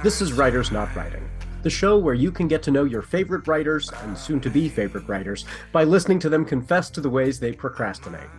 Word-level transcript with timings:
This 0.00 0.22
is 0.22 0.32
Writers 0.32 0.70
Not 0.70 0.94
Writing, 0.94 1.28
the 1.64 1.70
show 1.70 1.98
where 1.98 2.14
you 2.14 2.30
can 2.30 2.46
get 2.46 2.62
to 2.62 2.70
know 2.70 2.84
your 2.84 3.02
favorite 3.02 3.48
writers 3.48 3.90
and 4.04 4.16
soon 4.16 4.40
to 4.42 4.48
be 4.48 4.68
favorite 4.68 5.08
writers 5.08 5.44
by 5.72 5.82
listening 5.82 6.20
to 6.20 6.28
them 6.28 6.44
confess 6.44 6.88
to 6.90 7.00
the 7.00 7.10
ways 7.10 7.40
they 7.40 7.52
procrastinate. 7.52 8.30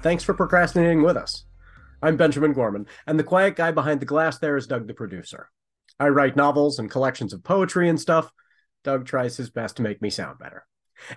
Thanks 0.00 0.22
for 0.22 0.32
procrastinating 0.32 1.02
with 1.02 1.16
us. 1.16 1.44
I'm 2.00 2.16
Benjamin 2.16 2.52
Gorman, 2.52 2.86
and 3.08 3.18
the 3.18 3.24
quiet 3.24 3.56
guy 3.56 3.72
behind 3.72 3.98
the 3.98 4.06
glass 4.06 4.38
there 4.38 4.56
is 4.56 4.68
Doug 4.68 4.86
the 4.86 4.94
producer. 4.94 5.50
I 5.98 6.10
write 6.10 6.36
novels 6.36 6.78
and 6.78 6.88
collections 6.88 7.32
of 7.32 7.42
poetry 7.42 7.88
and 7.88 8.00
stuff. 8.00 8.32
Doug 8.84 9.04
tries 9.04 9.36
his 9.36 9.50
best 9.50 9.74
to 9.78 9.82
make 9.82 10.00
me 10.00 10.10
sound 10.10 10.38
better. 10.38 10.66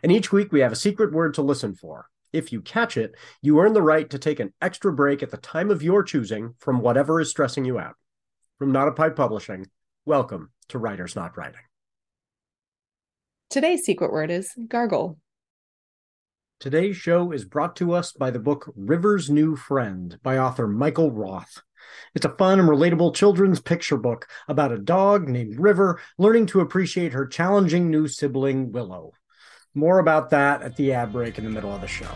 And 0.01 0.11
each 0.11 0.31
week 0.31 0.51
we 0.51 0.61
have 0.61 0.71
a 0.71 0.75
secret 0.75 1.13
word 1.13 1.35
to 1.35 1.43
listen 1.43 1.75
for. 1.75 2.07
If 2.33 2.51
you 2.51 2.61
catch 2.61 2.97
it, 2.97 3.13
you 3.43 3.59
earn 3.59 3.73
the 3.73 3.83
right 3.83 4.09
to 4.09 4.17
take 4.17 4.39
an 4.39 4.51
extra 4.63 4.91
break 4.91 5.21
at 5.21 5.29
the 5.29 5.37
time 5.37 5.69
of 5.69 5.83
your 5.83 6.01
choosing 6.01 6.55
from 6.57 6.81
whatever 6.81 7.21
is 7.21 7.29
stressing 7.29 7.65
you 7.65 7.77
out. 7.77 7.93
From 8.57 8.71
Not 8.71 8.87
a 8.87 8.93
Pipe 8.93 9.15
Publishing, 9.15 9.67
welcome 10.05 10.49
to 10.67 10.79
Writers 10.79 11.15
Not 11.15 11.37
Writing. 11.37 11.61
Today's 13.49 13.85
secret 13.85 14.11
word 14.11 14.31
is 14.31 14.51
gargle. 14.67 15.19
Today's 16.59 16.97
show 16.97 17.31
is 17.31 17.45
brought 17.45 17.75
to 17.75 17.93
us 17.93 18.11
by 18.11 18.31
the 18.31 18.39
book 18.39 18.71
River's 18.75 19.29
New 19.29 19.55
Friend 19.55 20.17
by 20.23 20.37
author 20.37 20.67
Michael 20.67 21.11
Roth. 21.11 21.61
It's 22.15 22.25
a 22.25 22.35
fun 22.35 22.59
and 22.59 22.69
relatable 22.69 23.13
children's 23.13 23.59
picture 23.59 23.97
book 23.97 24.27
about 24.47 24.71
a 24.71 24.77
dog 24.77 25.27
named 25.27 25.59
River 25.59 25.99
learning 26.17 26.47
to 26.47 26.61
appreciate 26.61 27.13
her 27.13 27.27
challenging 27.27 27.91
new 27.91 28.07
sibling, 28.07 28.71
Willow. 28.71 29.11
More 29.75 29.99
about 29.99 30.31
that 30.31 30.61
at 30.61 30.75
the 30.77 30.93
ad 30.93 31.13
break 31.13 31.37
in 31.37 31.43
the 31.43 31.49
middle 31.49 31.73
of 31.73 31.81
the 31.81 31.87
show. 31.87 32.11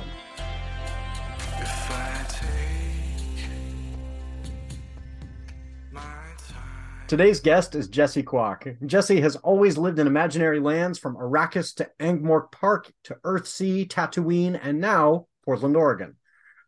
Today's 7.08 7.40
guest 7.40 7.76
is 7.76 7.88
Jessie 7.88 8.24
Kwak. 8.24 8.78
Jessie 8.84 9.22
has 9.22 9.36
always 9.36 9.78
lived 9.78 10.00
in 10.00 10.08
imaginary 10.08 10.60
lands 10.60 10.98
from 10.98 11.16
Arrakis 11.16 11.76
to 11.76 11.88
Ankh-Morpork 12.00 12.92
to 13.04 13.16
Earthsea, 13.24 13.88
Tatooine, 13.88 14.60
and 14.60 14.82
now 14.82 15.28
Portland, 15.46 15.78
Oregon. 15.78 16.16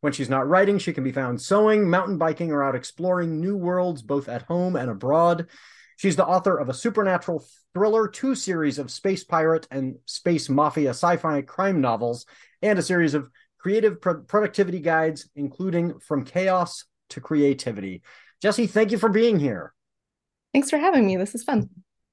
When 0.02 0.13
she's 0.13 0.30
not 0.30 0.47
writing, 0.47 0.77
she 0.77 0.93
can 0.93 1.03
be 1.03 1.11
found 1.11 1.41
sewing, 1.41 1.89
mountain 1.89 2.19
biking, 2.19 2.52
or 2.52 2.63
out 2.63 2.75
exploring 2.75 3.41
new 3.41 3.58
worlds 3.58 4.03
both 4.03 4.30
at 4.30 4.43
home 4.43 4.75
and 4.75 4.91
abroad. 4.91 5.47
She's 5.95 6.15
the 6.15 6.27
author 6.27 6.55
of 6.55 6.69
a 6.69 6.73
supernatural 6.73 7.43
thriller, 7.73 8.08
two 8.08 8.35
series 8.35 8.77
of 8.77 8.91
space 8.91 9.23
pirate 9.23 9.67
and 9.71 9.95
space 10.05 10.49
mafia 10.49 10.91
sci 10.91 11.17
fi 11.17 11.41
crime 11.41 11.81
novels, 11.81 12.27
and 12.61 12.77
a 12.77 12.83
series 12.83 13.15
of 13.15 13.31
creative 13.58 13.99
pro- 13.99 14.21
productivity 14.21 14.81
guides, 14.81 15.27
including 15.35 15.99
From 15.99 16.25
Chaos 16.25 16.85
to 17.09 17.21
Creativity. 17.21 18.03
Jessie, 18.39 18.67
thank 18.67 18.91
you 18.91 18.99
for 18.99 19.09
being 19.09 19.39
here. 19.39 19.73
Thanks 20.58 20.72
for 20.72 20.80
having 20.80 21.05
me. 21.05 21.17
This 21.17 21.36
is 21.36 21.44
fun. 21.44 21.69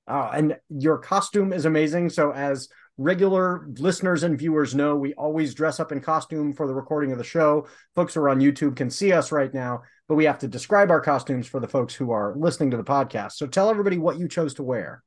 Oh, 0.06 0.28
and 0.34 0.59
your 0.69 0.98
costume 0.98 1.50
is 1.50 1.64
amazing. 1.64 2.11
So, 2.11 2.31
as 2.31 2.69
regular 2.98 3.67
listeners 3.78 4.23
and 4.23 4.39
viewers 4.39 4.75
know, 4.75 4.97
we 4.97 5.14
always 5.14 5.55
dress 5.55 5.81
up 5.81 5.92
in 5.92 6.03
costume 6.03 6.53
for 6.53 6.67
the 6.67 6.75
recording 6.75 7.11
of 7.11 7.17
the 7.17 7.25
show. 7.25 7.67
Folks 7.95 8.12
who 8.12 8.20
are 8.20 8.28
on 8.28 8.41
YouTube 8.41 8.77
can 8.77 8.91
see 8.91 9.14
us 9.14 9.33
right 9.33 9.55
now, 9.55 9.81
but 10.09 10.17
we 10.17 10.27
have 10.27 10.41
to 10.41 10.47
describe 10.47 10.91
our 10.91 11.01
costumes 11.01 11.47
for 11.47 11.59
the 11.59 11.67
folks 11.67 11.95
who 11.95 12.11
are 12.11 12.34
listening 12.36 12.70
to 12.73 12.77
the 12.77 12.84
podcast. 12.84 13.33
So, 13.33 13.47
tell 13.47 13.70
everybody 13.70 13.97
what 13.97 14.19
you 14.19 14.28
chose 14.28 14.53
to 14.56 14.62
wear. 14.62 15.03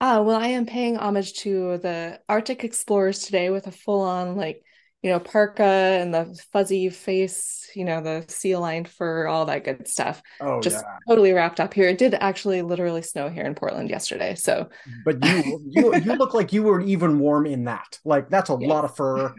Ah, 0.00 0.20
well, 0.20 0.40
I 0.40 0.48
am 0.48 0.66
paying 0.66 0.96
homage 0.96 1.34
to 1.44 1.78
the 1.78 2.18
Arctic 2.28 2.64
explorers 2.64 3.20
today 3.20 3.50
with 3.50 3.68
a 3.68 3.70
full 3.70 4.00
on, 4.00 4.34
like, 4.34 4.64
you 5.02 5.10
know, 5.10 5.20
parka 5.20 5.64
and 5.64 6.12
the 6.12 6.38
fuzzy 6.52 6.88
face, 6.90 7.70
you 7.74 7.84
know, 7.84 8.00
the 8.02 8.24
sea 8.28 8.56
lined 8.56 8.88
fur, 8.88 9.26
all 9.26 9.46
that 9.46 9.64
good 9.64 9.88
stuff. 9.88 10.22
Oh, 10.40 10.62
Just 10.62 10.84
yeah. 10.84 10.98
totally 11.08 11.32
wrapped 11.32 11.60
up 11.60 11.72
here. 11.74 11.88
It 11.88 11.98
did 11.98 12.14
actually 12.14 12.62
literally 12.62 13.02
snow 13.02 13.28
here 13.28 13.44
in 13.44 13.54
Portland 13.54 13.88
yesterday. 13.90 14.34
So, 14.34 14.68
But 14.86 15.22
you, 15.22 15.60
you, 15.70 15.94
you 15.96 16.14
look 16.14 16.34
like 16.34 16.52
you 16.52 16.62
were 16.62 16.80
even 16.80 17.18
warm 17.18 17.46
in 17.46 17.64
that. 17.64 17.98
Like 18.04 18.28
that's 18.30 18.50
a 18.50 18.54
Yes. 18.60 18.70
lot 18.70 18.84
of 18.84 18.96
fur. 18.96 19.36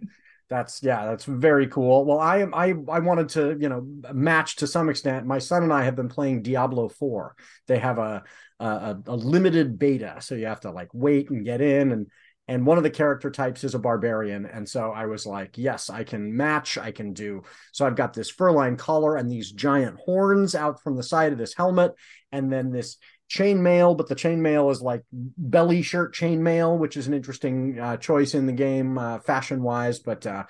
That's 0.50 0.84
yeah, 0.84 1.06
that's 1.06 1.24
very 1.26 1.68
cool. 1.68 2.06
Well, 2.06 2.20
I 2.20 2.40
am 2.40 2.54
I 2.54 2.76
I 2.90 3.00
wanted 3.00 3.30
to 3.30 3.58
you 3.60 3.70
know 3.70 3.82
match 4.14 4.58
to 4.58 4.68
some 4.68 4.90
extent. 4.90 5.26
My 5.26 5.40
son 5.40 5.64
and 5.64 5.72
I 5.74 5.84
have 5.84 5.96
been 5.96 6.10
playing 6.10 6.44
Diablo 6.44 6.90
Four. 6.90 7.36
They 7.68 7.80
have 7.80 7.98
a 8.00 8.24
a, 8.60 8.98
a 9.08 9.16
limited 9.16 9.80
beta, 9.80 10.18
so 10.20 10.36
you 10.36 10.46
have 10.48 10.60
to 10.62 10.72
like 10.72 10.90
wait 10.94 11.30
and 11.30 11.46
get 11.46 11.62
in 11.62 11.92
and 11.92 12.08
and 12.52 12.66
one 12.66 12.78
of 12.78 12.84
the 12.84 12.90
character 12.90 13.32
types 13.32 13.64
is 13.64 13.76
a 13.76 13.80
barbarian. 13.80 14.46
And 14.46 14.68
so 14.68 14.92
i 14.92 15.06
was 15.06 15.26
like 15.26 15.58
yes 15.58 15.90
i 15.90 16.04
can 16.04 16.36
match 16.36 16.78
i 16.78 16.92
can 16.92 17.14
do. 17.14 17.44
So 17.72 17.86
i've 17.86 17.96
got 17.96 18.14
this 18.14 18.30
fur-lined 18.30 18.78
collar 18.78 19.16
and 19.16 19.32
these 19.32 19.52
giant 19.52 19.98
horns 19.98 20.54
out 20.54 20.84
from 20.84 20.98
the 20.98 21.04
side 21.04 21.32
of 21.32 21.38
this 21.38 21.54
helmet 21.54 21.94
and 22.32 22.52
then 22.52 22.72
this 22.72 22.98
chainmail 23.30 23.96
but 23.96 24.10
the 24.10 24.16
chainmail 24.16 24.70
is 24.70 24.82
like 24.82 25.04
belly 25.12 25.82
shirt 25.82 26.14
chainmail 26.14 26.78
which 26.78 26.98
is 26.98 27.08
an 27.08 27.14
interesting 27.14 27.80
uh, 27.80 27.96
choice 27.96 28.36
in 28.36 28.46
the 28.46 28.52
game 28.52 28.98
uh, 28.98 29.20
fashion 29.20 29.64
wise 29.64 30.00
but 30.00 30.28
uh, 30.28 30.44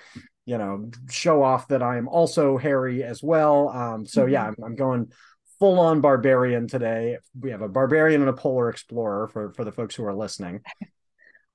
you 0.44 0.58
know 0.58 0.90
show 1.08 1.44
off 1.44 1.68
that 1.68 1.84
i 1.84 1.96
am 1.96 2.08
also 2.08 2.58
hairy 2.58 3.04
as 3.04 3.22
well. 3.22 3.68
Um, 3.68 4.06
so 4.06 4.26
yeah 4.26 4.48
I'm, 4.48 4.56
I'm 4.64 4.74
going 4.74 5.12
full 5.60 5.78
on 5.78 6.00
barbarian 6.00 6.66
today. 6.66 7.18
We 7.40 7.52
have 7.52 7.62
a 7.62 7.68
barbarian 7.68 8.20
and 8.20 8.30
a 8.30 8.32
polar 8.32 8.68
explorer 8.68 9.28
for 9.28 9.52
for 9.52 9.64
the 9.64 9.70
folks 9.70 9.94
who 9.94 10.04
are 10.04 10.16
listening 10.16 10.62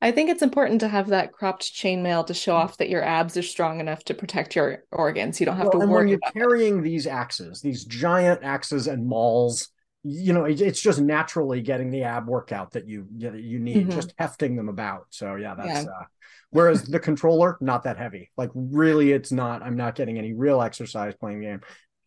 I 0.02 0.12
think 0.12 0.30
it's 0.30 0.44
important 0.44 0.82
to 0.82 0.88
have 0.88 1.08
that 1.08 1.32
cropped 1.34 1.64
chainmail 1.64 2.28
to 2.28 2.34
show 2.34 2.56
off 2.56 2.78
that 2.78 2.90
your 2.90 3.04
abs 3.04 3.36
are 3.36 3.42
strong 3.42 3.80
enough 3.80 4.04
to 4.06 4.14
protect 4.14 4.56
your 4.56 4.84
organs. 4.92 5.40
You 5.40 5.48
don't 5.48 5.58
have 5.58 5.66
Well, 5.68 5.72
to 5.72 5.80
and 5.82 5.92
when 5.92 6.08
you're 6.08 6.18
about 6.18 6.36
it. 6.36 6.40
carrying 6.40 6.82
these 6.84 7.08
axes, 7.08 7.62
these 7.62 7.84
giant 7.84 8.44
axes 8.44 8.88
and 8.88 9.08
mauls, 9.08 9.70
you 10.04 10.34
know, 10.34 10.46
it's 10.46 10.80
just 10.82 11.02
naturally 11.02 11.62
getting 11.62 11.90
the 11.90 12.04
ab 12.04 12.28
workout 12.28 12.72
that 12.74 12.88
you 12.88 13.08
you, 13.18 13.60
need, 13.60 13.88
Mhm. 13.88 13.92
just 13.92 14.14
hefting 14.20 14.56
them 14.56 14.70
about. 14.70 15.08
So 15.10 15.36
yeah, 15.36 15.56
that's 15.56 15.84
Yeah. 15.86 15.90
uh 15.90 16.04
whereas 16.52 16.84
the 16.84 17.00
controller, 17.00 17.58
not 17.60 17.84
that 17.84 17.98
heavy. 17.98 18.32
Like 18.38 18.52
really, 18.54 19.12
it's 19.12 19.32
not. 19.32 19.64
I'm 19.64 19.76
not 19.76 19.96
getting 19.96 20.18
any 20.18 20.34
real 20.34 20.62
exercise 20.62 21.14
playing 21.16 21.40
the 21.42 21.46
game. 21.48 21.62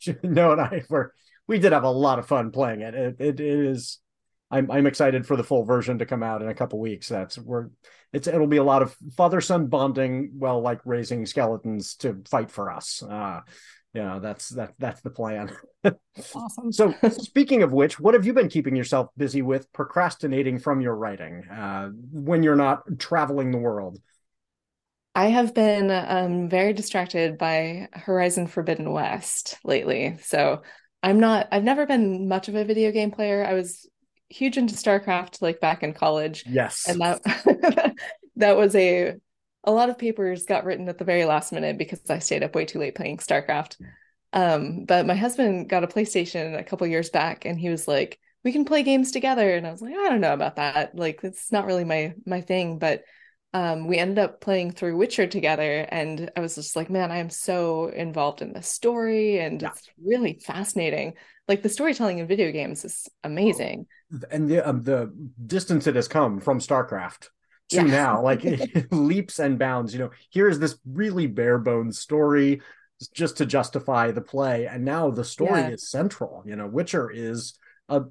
No, 0.23 0.53
and 0.53 0.61
I 0.61 0.83
were 0.89 1.13
we 1.47 1.59
did 1.59 1.73
have 1.73 1.83
a 1.85 1.91
lot 1.91 2.19
of 2.21 2.27
fun 2.27 2.53
playing 2.53 2.81
it. 2.83 2.95
It, 2.95 3.17
it 3.21 3.41
is. 3.41 3.99
I'm 4.51 4.71
I'm 4.71 4.87
excited 4.87 5.27
for 5.27 5.37
the 5.37 5.45
full 5.45 5.65
version 5.65 5.99
to 5.99 6.07
come 6.07 6.23
out 6.23 6.43
in 6.43 6.49
a 6.49 6.55
couple 6.55 6.79
weeks. 6.81 7.09
That's 7.09 7.39
we're 7.39 7.69
it's 8.13 8.27
it'll 8.27 8.47
be 8.47 8.57
a 8.57 8.65
lot 8.65 8.83
of 8.83 8.97
father 9.17 9.41
son 9.41 9.67
bonding, 9.69 10.33
well, 10.35 10.61
like 10.61 10.81
raising 10.85 11.27
skeletons 11.27 11.95
to 11.97 12.23
fight 12.29 12.51
for 12.51 12.71
us. 12.71 13.03
Uh, 13.03 13.41
you 13.95 14.03
know, 14.03 14.21
that's 14.21 14.51
that 14.51 14.75
that's 14.79 15.01
the 15.01 15.11
plan. 15.11 15.51
Awesome. 16.35 16.71
So, 16.71 16.95
speaking 17.09 17.63
of 17.63 17.73
which, 17.73 17.99
what 17.99 18.13
have 18.13 18.27
you 18.27 18.35
been 18.35 18.51
keeping 18.51 18.77
yourself 18.77 19.09
busy 19.17 19.41
with 19.41 19.73
procrastinating 19.73 20.59
from 20.59 20.83
your 20.83 20.95
writing 20.95 21.49
uh, 21.49 21.89
when 22.13 22.43
you're 22.43 22.57
not 22.57 22.83
traveling 22.99 23.51
the 23.51 23.59
world? 23.59 23.99
I 25.15 25.27
have 25.27 25.55
been 25.55 25.91
um, 25.91 26.49
very 26.51 26.75
distracted 26.75 27.39
by 27.39 27.89
Horizon 27.93 28.47
Forbidden 28.47 28.93
West 28.93 29.59
lately. 29.65 30.19
So 30.23 30.63
I'm 31.03 31.19
not, 31.19 31.49
I've 31.51 31.65
never 31.65 31.87
been 31.87 32.29
much 32.29 32.49
of 32.49 32.55
a 32.55 32.65
video 32.65 32.93
game 32.93 33.11
player. 33.11 33.45
I 33.45 33.55
was 33.55 33.89
huge 34.31 34.57
into 34.57 34.75
StarCraft 34.75 35.43
like 35.43 35.61
back 35.61 35.83
in 35.83 35.93
college. 35.93 36.45
Yes. 36.47 36.89
And 36.89 37.01
that 37.01 37.95
that 38.37 38.57
was 38.57 38.75
a 38.75 39.15
a 39.65 39.73
lot 39.73 39.91
of 39.91 39.99
papers 39.99 40.47
got 40.47 40.65
written 40.65 40.89
at 40.89 40.97
the 40.97 41.05
very 41.05 41.27
last 41.27 41.53
minute 41.53 41.77
because 41.77 42.01
I 42.09 42.19
stayed 42.21 42.43
up 42.43 42.55
way 42.55 42.65
too 42.65 42.79
late 42.79 42.95
playing 42.95 43.19
StarCraft. 43.19 43.77
Um, 44.33 44.85
but 44.85 45.07
my 45.07 45.15
husband 45.15 45.69
got 45.69 45.85
a 45.85 45.89
PlayStation 45.89 46.59
a 46.59 46.65
couple 46.65 46.87
years 46.87 47.11
back 47.11 47.45
and 47.45 47.59
he 47.59 47.69
was 47.69 47.87
like, 47.87 48.19
we 48.43 48.53
can 48.53 48.65
play 48.65 48.83
games 48.83 49.11
together. 49.11 49.55
And 49.55 49.67
I 49.67 49.71
was 49.71 49.83
like, 49.83 49.95
I 49.95 50.09
don't 50.09 50.23
know 50.23 50.33
about 50.33 50.57
that. 50.57 50.95
Like, 50.95 51.21
it's 51.23 51.53
not 51.53 51.67
really 51.67 51.85
my 51.85 52.15
my 52.25 52.41
thing. 52.41 52.79
But 52.79 53.03
um, 53.53 53.87
we 53.87 53.99
ended 53.99 54.19
up 54.19 54.41
playing 54.41 54.73
through 54.73 54.97
Witcher 54.97 55.27
together, 55.27 55.87
and 55.91 56.31
I 56.37 56.41
was 56.41 56.55
just 56.55 56.77
like, 56.77 56.91
man, 56.91 57.11
I 57.11 57.19
am 57.19 57.31
so 57.31 57.89
involved 57.89 58.43
in 58.43 58.53
the 58.53 58.63
story, 58.63 59.39
and 59.41 59.63
Yeah. 59.63 59.69
it's 59.71 59.89
really 60.03 60.35
fascinating. 60.35 61.15
Like 61.49 61.63
the 61.63 61.69
storytelling 61.69 62.19
in 62.19 62.27
video 62.27 62.53
games 62.53 62.85
is 62.85 63.09
amazing. 63.25 63.87
and 64.31 64.49
the 64.49 64.61
um, 64.69 64.83
the 64.83 65.13
distance 65.47 65.87
it 65.87 65.97
has 65.97 66.09
come 66.09 66.41
from 66.41 66.59
StarCraft 66.61 67.29
to 67.71 67.77
Yeah. 67.77 67.85
now, 67.89 68.23
like 68.23 68.43
leaps 68.91 69.39
and 69.39 69.59
bounds. 69.59 69.93
You 69.93 70.01
know, 70.01 70.11
here's 70.31 70.59
this 70.59 70.79
really 70.87 71.27
bare 71.27 71.59
bones 71.59 71.99
story 71.99 72.61
just 73.15 73.39
to 73.39 73.47
justify 73.47 74.11
the 74.11 74.21
play, 74.21 74.67
and 74.67 74.85
now 74.85 75.11
the 75.11 75.25
story 75.25 75.63
Yeah. 75.63 75.71
is 75.71 75.89
central. 75.89 76.43
You 76.47 76.57
know, 76.57 76.67
Witcher 76.67 77.11
is 77.11 77.55
a 77.89 78.03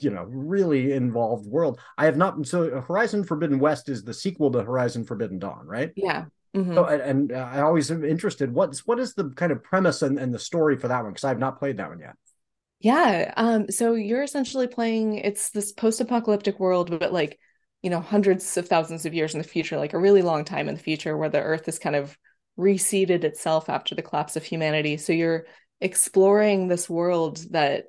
you 0.00 0.10
know 0.10 0.24
really 0.24 0.92
involved 0.92 1.46
world. 1.46 1.80
I 1.98 2.06
have 2.06 2.16
not 2.16 2.46
so 2.46 2.80
Horizon 2.80 3.24
Forbidden 3.24 3.58
West 3.58 3.88
is 3.88 4.04
the 4.04 4.14
sequel 4.14 4.50
to 4.52 4.62
Horizon 4.62 5.04
Forbidden 5.04 5.38
Dawn, 5.38 5.66
right? 5.66 5.92
Yeah. 5.96 6.26
Mhm. 6.54 6.74
So, 6.74 6.84
and, 6.84 7.02
and 7.02 7.32
uh, 7.32 7.48
I 7.50 7.62
always 7.62 7.90
am 7.90 8.04
interested. 8.04 8.52
What's 8.52 8.86
what 8.86 8.98
is 8.98 9.14
the 9.14 9.30
kind 9.30 9.52
of 9.52 9.62
premise 9.62 10.02
and, 10.02 10.18
and 10.18 10.34
the 10.34 10.38
story 10.38 10.76
for 10.76 10.88
that 10.88 11.02
one? 11.02 11.12
Because 11.12 11.24
I 11.24 11.28
have 11.28 11.38
not 11.38 11.58
played 11.58 11.78
that 11.78 11.88
one 11.88 12.00
yet. 12.00 12.14
Yeah. 12.80 13.32
Um, 13.36 13.70
so 13.70 13.94
you're 13.94 14.22
essentially 14.24 14.66
playing 14.66 15.18
it's 15.18 15.50
this 15.50 15.72
post-apocalyptic 15.72 16.58
world, 16.58 16.98
but 16.98 17.12
like, 17.12 17.38
you 17.80 17.90
know, 17.90 18.00
hundreds 18.00 18.56
of 18.56 18.68
thousands 18.68 19.06
of 19.06 19.14
years 19.14 19.34
in 19.34 19.38
the 19.38 19.48
future, 19.48 19.78
like 19.78 19.92
a 19.92 20.00
really 20.00 20.22
long 20.22 20.44
time 20.44 20.68
in 20.68 20.74
the 20.74 20.80
future 20.80 21.16
where 21.16 21.28
the 21.28 21.40
earth 21.40 21.68
is 21.68 21.78
kind 21.78 21.94
of 21.94 22.18
reseeded 22.58 23.24
itself 23.24 23.70
after 23.70 23.94
the 23.94 24.02
collapse 24.02 24.36
of 24.36 24.44
humanity. 24.44 24.96
So 24.96 25.12
you're 25.12 25.46
exploring 25.80 26.68
this 26.68 26.90
world 26.90 27.44
that 27.52 27.84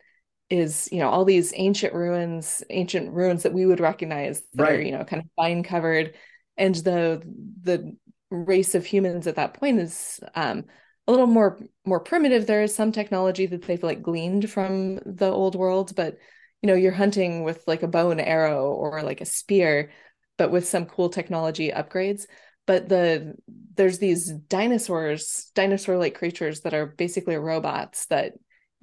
is 0.54 0.88
you 0.92 1.00
know 1.00 1.10
all 1.10 1.26
these 1.26 1.52
ancient 1.56 1.94
ruins 1.94 2.64
ancient 2.70 3.12
ruins 3.12 3.44
that 3.44 3.54
we 3.54 3.66
would 3.66 3.80
recognize 3.80 4.42
that 4.54 4.64
right. 4.64 4.74
are 4.74 4.82
you 4.82 4.92
know 4.92 5.04
kind 5.04 5.22
of 5.22 5.30
vine 5.36 5.64
covered. 5.64 6.16
And 6.58 6.76
the 6.76 7.22
the 7.62 7.96
race 8.30 8.76
of 8.76 8.86
humans 8.86 9.28
at 9.28 9.36
that 9.36 9.56
point 9.56 9.80
is 9.80 10.20
um, 10.36 10.66
a 11.08 11.12
little 11.12 11.28
more 11.28 11.60
more 11.86 12.00
primitive. 12.00 12.46
There 12.46 12.64
is 12.64 12.76
some 12.76 12.92
technology 12.92 13.46
that 13.48 13.64
they've 13.64 13.84
like 13.84 14.04
gleaned 14.04 14.50
from 14.50 14.98
the 15.06 15.30
old 15.30 15.56
world 15.56 15.96
but 15.96 16.18
you 16.62 16.68
know 16.68 16.76
you're 16.76 16.92
hunting 16.92 17.44
with 17.44 17.64
like 17.68 17.84
a 17.84 17.88
bow 17.88 18.12
and 18.12 18.22
arrow 18.22 18.72
or 18.72 19.02
like 19.02 19.22
a 19.22 19.26
spear 19.26 19.92
but 20.38 20.52
with 20.52 20.68
some 20.68 20.86
cool 20.86 21.10
technology 21.10 21.72
upgrades. 21.72 22.26
But 22.66 22.88
the 22.88 23.36
there's 23.76 24.00
these 24.00 24.32
dinosaurs 24.32 25.52
dinosaur 25.56 25.98
like 25.98 26.16
creatures 26.16 26.62
that 26.62 26.74
are 26.74 26.86
basically 26.86 27.36
robots 27.36 28.06
that 28.06 28.34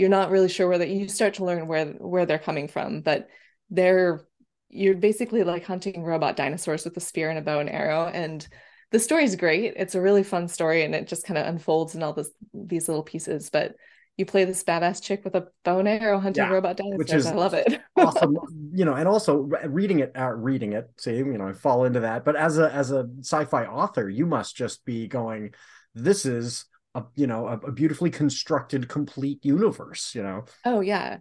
you're 0.00 0.08
not 0.08 0.30
really 0.30 0.48
sure 0.48 0.66
whether 0.66 0.86
you 0.86 1.08
start 1.08 1.34
to 1.34 1.44
learn 1.44 1.66
where 1.66 1.86
where 1.98 2.24
they're 2.24 2.38
coming 2.38 2.68
from 2.68 3.02
but 3.02 3.28
they're 3.68 4.24
you're 4.70 4.94
basically 4.94 5.44
like 5.44 5.64
hunting 5.64 6.02
robot 6.02 6.36
dinosaurs 6.36 6.84
with 6.84 6.96
a 6.96 7.00
spear 7.00 7.28
and 7.28 7.38
a 7.38 7.42
bow 7.42 7.60
and 7.60 7.68
arrow 7.68 8.06
and 8.06 8.48
the 8.92 8.98
story 8.98 9.24
is 9.24 9.36
great 9.36 9.74
it's 9.76 9.94
a 9.94 10.00
really 10.00 10.22
fun 10.22 10.48
story 10.48 10.82
and 10.84 10.94
it 10.94 11.06
just 11.06 11.26
kind 11.26 11.36
of 11.36 11.46
unfolds 11.46 11.94
in 11.94 12.02
all 12.02 12.14
this 12.14 12.30
these 12.54 12.88
little 12.88 13.02
pieces 13.02 13.50
but 13.50 13.74
you 14.16 14.24
play 14.24 14.44
this 14.44 14.64
badass 14.64 15.02
chick 15.02 15.22
with 15.22 15.34
a 15.34 15.48
bow 15.64 15.78
and 15.78 15.88
arrow 15.88 16.18
hunting 16.18 16.44
yeah, 16.44 16.50
robot 16.50 16.76
dinosaurs. 16.76 16.98
Which 16.98 17.12
is 17.12 17.26
I 17.26 17.34
love 17.34 17.54
it. 17.54 17.80
awesome. 17.96 18.36
You 18.70 18.84
know, 18.84 18.92
and 18.92 19.08
also 19.08 19.48
reading 19.66 20.00
it, 20.00 20.12
uh, 20.14 20.32
reading 20.32 20.74
it, 20.74 20.90
see, 20.98 21.16
you 21.16 21.38
know, 21.38 21.48
I 21.48 21.54
fall 21.54 21.86
into 21.86 22.00
that. 22.00 22.26
But 22.26 22.36
as 22.36 22.58
a 22.58 22.70
as 22.70 22.90
a 22.90 23.08
sci-fi 23.20 23.64
author, 23.64 24.10
you 24.10 24.26
must 24.26 24.54
just 24.54 24.84
be 24.84 25.08
going, 25.08 25.54
this 25.94 26.26
is 26.26 26.66
a 26.94 27.04
you 27.14 27.26
know 27.26 27.46
a, 27.46 27.52
a 27.58 27.72
beautifully 27.72 28.10
constructed 28.10 28.88
complete 28.88 29.44
universe 29.44 30.14
you 30.14 30.22
know? 30.22 30.44
Oh 30.64 30.80
yeah. 30.80 31.18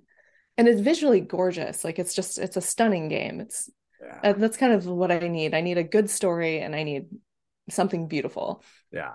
And 0.57 0.67
it's 0.67 0.81
visually 0.81 1.21
gorgeous. 1.21 1.83
Like 1.83 1.99
it's 1.99 2.13
just 2.13 2.37
it's 2.37 2.57
a 2.57 2.61
stunning 2.61 3.07
game. 3.07 3.39
It's 3.39 3.69
yeah. 4.01 4.31
uh, 4.31 4.33
that's 4.33 4.57
kind 4.57 4.73
of 4.73 4.85
what 4.85 5.11
i 5.11 5.19
need. 5.19 5.53
I 5.53 5.61
need 5.61 5.77
a 5.77 5.83
good 5.83 6.09
story 6.09 6.59
and 6.59 6.75
i 6.75 6.83
need 6.83 7.05
something 7.69 8.07
beautiful. 8.07 8.63
Yeah. 8.91 9.13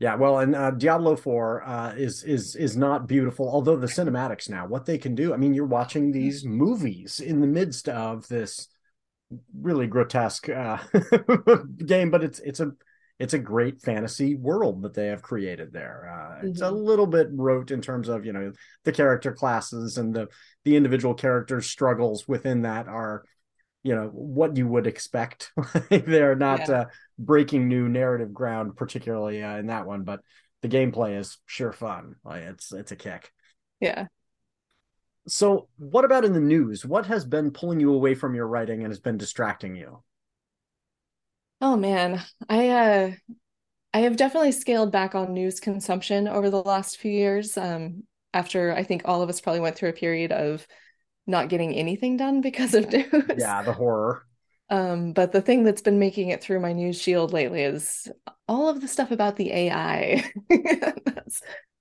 Yeah 0.00 0.16
well 0.16 0.40
and 0.40 0.54
uh, 0.56 0.72
diablo 0.72 1.16
4 1.16 1.62
uh, 1.62 1.94
is 1.94 2.24
is 2.24 2.56
is 2.56 2.76
not 2.76 3.06
beautiful 3.06 3.48
although 3.48 3.76
the 3.76 3.86
cinematics 3.86 4.50
now 4.50 4.66
what 4.66 4.86
they 4.86 4.98
can 4.98 5.14
do 5.14 5.32
i 5.32 5.36
mean 5.36 5.54
you're 5.54 5.64
watching 5.64 6.10
these 6.10 6.44
movies 6.44 7.20
in 7.20 7.40
the 7.40 7.46
midst 7.46 7.88
of 7.88 8.26
this 8.26 8.68
really 9.58 9.86
grotesque 9.86 10.48
uh, 10.48 10.78
game 11.86 12.10
but 12.10 12.24
it's 12.24 12.40
it's 12.40 12.60
a 12.60 12.72
it's 13.18 13.34
a 13.34 13.38
great 13.38 13.80
fantasy 13.80 14.34
world 14.34 14.82
that 14.82 14.94
they 14.94 15.06
have 15.06 15.22
created 15.22 15.72
there. 15.72 16.10
Uh, 16.12 16.36
mm-hmm. 16.38 16.48
It's 16.48 16.60
a 16.60 16.64
mm-hmm. 16.64 16.76
little 16.76 17.06
bit 17.06 17.28
rote 17.30 17.70
in 17.70 17.80
terms 17.80 18.08
of 18.08 18.24
you 18.24 18.32
know 18.32 18.52
the 18.84 18.92
character 18.92 19.32
classes 19.32 19.98
and 19.98 20.14
the 20.14 20.28
the 20.64 20.76
individual 20.76 21.14
characters' 21.14 21.66
struggles 21.66 22.26
within 22.26 22.62
that 22.62 22.88
are 22.88 23.24
you 23.82 23.94
know 23.94 24.08
what 24.08 24.56
you 24.56 24.66
would 24.66 24.86
expect. 24.86 25.52
They're 25.90 26.34
not 26.34 26.68
yeah. 26.68 26.74
uh, 26.74 26.84
breaking 27.18 27.68
new 27.68 27.88
narrative 27.88 28.32
ground, 28.32 28.76
particularly 28.76 29.42
uh, 29.42 29.58
in 29.58 29.66
that 29.66 29.86
one, 29.86 30.02
but 30.02 30.20
the 30.62 30.68
gameplay 30.68 31.18
is 31.18 31.38
sure 31.46 31.72
fun. 31.72 32.16
Like 32.24 32.42
it's 32.42 32.72
it's 32.72 32.92
a 32.92 32.96
kick. 32.96 33.30
Yeah. 33.80 34.06
So, 35.26 35.68
what 35.78 36.04
about 36.04 36.24
in 36.24 36.32
the 36.34 36.40
news? 36.40 36.84
What 36.84 37.06
has 37.06 37.24
been 37.24 37.50
pulling 37.50 37.80
you 37.80 37.94
away 37.94 38.14
from 38.14 38.34
your 38.34 38.46
writing 38.46 38.80
and 38.82 38.90
has 38.90 39.00
been 39.00 39.16
distracting 39.16 39.74
you? 39.74 40.02
Oh 41.64 41.78
man, 41.78 42.22
I 42.46 42.68
uh 42.68 43.12
I 43.94 44.00
have 44.00 44.18
definitely 44.18 44.52
scaled 44.52 44.92
back 44.92 45.14
on 45.14 45.32
news 45.32 45.60
consumption 45.60 46.28
over 46.28 46.50
the 46.50 46.60
last 46.62 46.98
few 46.98 47.10
years. 47.10 47.56
Um, 47.56 48.02
after 48.34 48.74
I 48.74 48.82
think 48.82 49.00
all 49.06 49.22
of 49.22 49.30
us 49.30 49.40
probably 49.40 49.60
went 49.60 49.74
through 49.74 49.88
a 49.88 49.94
period 49.94 50.30
of 50.30 50.66
not 51.26 51.48
getting 51.48 51.74
anything 51.74 52.18
done 52.18 52.42
because 52.42 52.74
of 52.74 52.92
news. 52.92 53.08
Yeah, 53.38 53.62
the 53.62 53.72
horror. 53.72 54.26
Um, 54.68 55.14
but 55.14 55.32
the 55.32 55.40
thing 55.40 55.64
that's 55.64 55.80
been 55.80 55.98
making 55.98 56.28
it 56.28 56.42
through 56.42 56.60
my 56.60 56.74
news 56.74 57.00
shield 57.00 57.32
lately 57.32 57.62
is 57.62 58.12
all 58.46 58.68
of 58.68 58.82
the 58.82 58.88
stuff 58.88 59.10
about 59.10 59.36
the 59.36 59.50
AI. 59.50 60.30
that's 60.50 61.40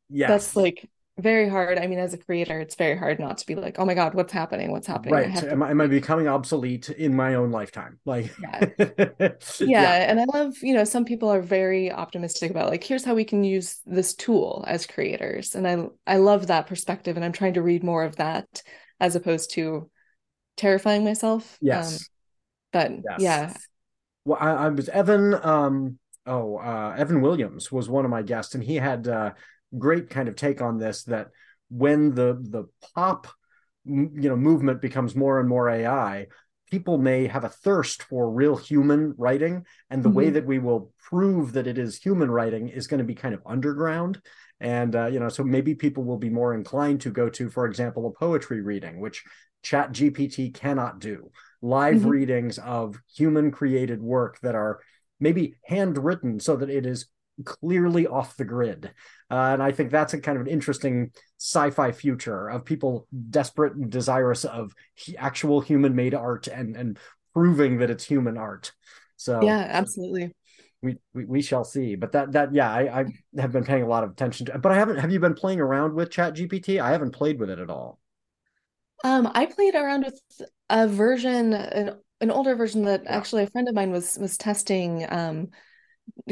yes. 0.10 0.30
that's 0.30 0.56
like 0.56 0.90
very 1.20 1.48
hard. 1.48 1.78
I 1.78 1.86
mean, 1.86 2.00
as 2.00 2.14
a 2.14 2.18
creator, 2.18 2.60
it's 2.60 2.74
very 2.74 2.98
hard 2.98 3.20
not 3.20 3.38
to 3.38 3.46
be 3.46 3.54
like, 3.54 3.78
oh 3.78 3.86
my 3.86 3.94
God, 3.94 4.16
what's 4.16 4.34
happening? 4.34 4.72
What's 4.72 4.88
happening? 4.88 5.14
Right. 5.14 5.36
To... 5.38 5.52
Am, 5.52 5.62
I, 5.62 5.70
am 5.70 5.80
I 5.80 5.88
becoming 5.88 6.28
obsolete 6.28 6.90
in 6.90 7.16
my 7.16 7.36
own 7.36 7.52
lifetime? 7.52 8.00
Like, 8.04 8.34
yeah. 8.42 8.66
yeah. 9.20 9.30
yeah. 9.60 10.10
And 10.10 10.20
I 10.20 10.26
love, 10.34 10.56
you 10.64 10.74
know, 10.74 10.84
some 10.84 11.06
people 11.06 11.30
are 11.30 11.42
very 11.42 11.92
optimistic 11.92 12.50
about 12.50 12.70
like, 12.70 12.84
here's 12.84 13.06
how 13.06 13.14
we 13.14 13.26
can 13.26 13.44
use 13.44 13.80
this 13.86 14.16
tool 14.16 14.66
as 14.68 14.88
creators. 14.88 15.54
And 15.54 15.68
I, 15.68 15.86
I 16.08 16.18
love 16.18 16.48
that 16.48 16.66
perspective. 16.66 17.16
And 17.16 17.24
I'm 17.24 17.32
trying 17.32 17.54
to 17.56 17.62
read 17.62 17.84
more 17.84 18.04
of 18.04 18.16
that 18.16 18.64
as 19.00 19.16
opposed 19.16 19.52
to 19.54 19.92
terrifying 20.58 21.04
myself. 21.04 21.60
Yes. 21.62 21.94
Um, 21.94 22.00
but 22.72 22.92
yes. 22.92 23.22
yeah. 23.22 23.54
Well, 24.26 24.40
I, 24.42 24.52
I 24.52 24.70
was 24.70 24.90
Evan, 24.90 25.36
um, 25.46 26.00
oh, 26.26 26.58
uh, 26.58 26.96
Evan 26.98 27.22
Williams 27.22 27.72
was 27.72 27.88
one 27.88 28.04
of 28.04 28.10
my 28.10 28.24
guests 28.24 28.56
and 28.56 28.64
he 28.64 28.78
had, 28.78 29.08
uh, 29.08 29.34
great 29.78 30.10
kind 30.10 30.28
of 30.28 30.36
take 30.36 30.62
on 30.62 30.78
this 30.78 31.04
that 31.04 31.30
when 31.70 32.14
the 32.14 32.38
the 32.40 32.66
pop 32.96 33.28
you 33.86 34.30
know 34.30 34.36
movement 34.36 34.82
becomes 34.82 35.16
more 35.16 35.40
and 35.40 35.50
more 35.50 35.70
AI, 35.70 36.28
people 36.72 36.98
may 36.98 37.28
have 37.28 37.44
a 37.44 37.50
thirst 37.50 38.04
for 38.04 38.32
real 38.32 38.56
human 38.56 39.14
writing, 39.18 39.66
and 39.90 40.04
the 40.04 40.10
mm-hmm. 40.10 40.18
way 40.18 40.30
that 40.30 40.46
we 40.46 40.60
will 40.60 40.92
prove 41.10 41.54
that 41.54 41.68
it 41.68 41.78
is 41.78 41.98
human 41.98 42.32
writing 42.32 42.70
is 42.70 42.88
going 42.88 43.00
to 43.00 43.04
be 43.04 43.16
kind 43.16 43.34
of 43.34 43.42
underground. 43.46 44.22
And 44.60 44.96
uh, 44.96 45.08
you 45.08 45.20
know, 45.20 45.30
so 45.30 45.44
maybe 45.44 45.76
people 45.76 46.04
will 46.04 46.18
be 46.18 46.30
more 46.30 46.54
inclined 46.54 47.02
to 47.02 47.12
go 47.12 47.30
to, 47.30 47.50
for 47.50 47.66
example, 47.66 48.08
a 48.08 48.20
poetry 48.20 48.62
reading, 48.62 49.00
which 49.00 49.24
Chat 49.62 49.92
GPT 49.92 50.54
cannot 50.54 51.00
do. 51.00 51.32
Live 51.62 51.98
mm-hmm. 51.98 52.10
readings 52.10 52.58
of 52.60 53.00
human 53.14 53.52
created 53.52 54.02
work 54.02 54.40
that 54.42 54.56
are 54.56 54.80
maybe 55.20 55.56
handwritten 55.66 56.40
so 56.40 56.56
that 56.56 56.70
it 56.70 56.86
is 56.86 57.08
clearly 57.46 58.08
off 58.08 58.38
the 58.38 58.46
grid. 58.46 58.92
Uh, 59.30 59.52
and 59.54 59.64
I 59.64 59.72
think 59.72 59.92
that's 59.92 60.14
a 60.14 60.20
kind 60.20 60.38
of 60.38 60.46
an 60.46 60.52
interesting 60.52 61.12
sci-fi 61.40 61.92
future 61.92 62.48
of 62.50 62.66
people 62.66 63.08
desperate 63.30 63.76
and 63.76 63.90
desirous 63.90 64.46
of 64.46 64.74
actual 65.18 65.62
human-made 65.62 66.14
art 66.14 66.48
and 66.48 66.76
and 66.76 67.00
proving 67.34 67.80
that 67.80 67.90
it's 67.90 68.06
human 68.06 68.38
art. 68.38 68.72
So 69.18 69.42
yeah, 69.42 69.68
absolutely. 69.70 70.34
We, 70.82 70.98
we, 71.14 71.26
we 71.26 71.42
shall 71.42 71.64
see, 71.64 71.96
but 71.96 72.12
that 72.12 72.34
that 72.34 72.54
yeah, 72.54 72.70
I, 72.70 73.00
I 73.00 73.06
have 73.40 73.54
been 73.54 73.64
paying 73.64 73.84
a 73.84 73.88
lot 73.88 74.04
of 74.04 74.12
attention 74.12 74.48
to. 74.48 74.60
But 74.60 74.72
I 74.72 74.76
haven't. 74.76 74.98
Have 74.98 75.12
you 75.12 75.20
been 75.20 75.34
playing 75.34 75.62
around 75.62 75.94
with 75.94 76.12
Chat 76.12 76.36
GPT? 76.36 76.82
I 76.82 76.92
haven't 76.92 77.12
played 77.12 77.40
with 77.40 77.50
it 77.50 77.60
at 77.60 77.70
all. 77.70 78.00
Um, 79.06 79.30
I 79.34 79.46
played 79.46 79.76
around 79.76 80.06
with 80.06 80.22
a 80.70 80.88
version, 80.88 81.54
an 81.54 82.00
an 82.20 82.32
older 82.32 82.56
version 82.56 82.84
that 82.86 83.04
actually 83.06 83.44
a 83.44 83.48
friend 83.48 83.70
of 83.70 83.76
mine 83.76 83.92
was 83.92 84.18
was 84.20 84.38
testing. 84.38 85.06
Um, 85.10 85.50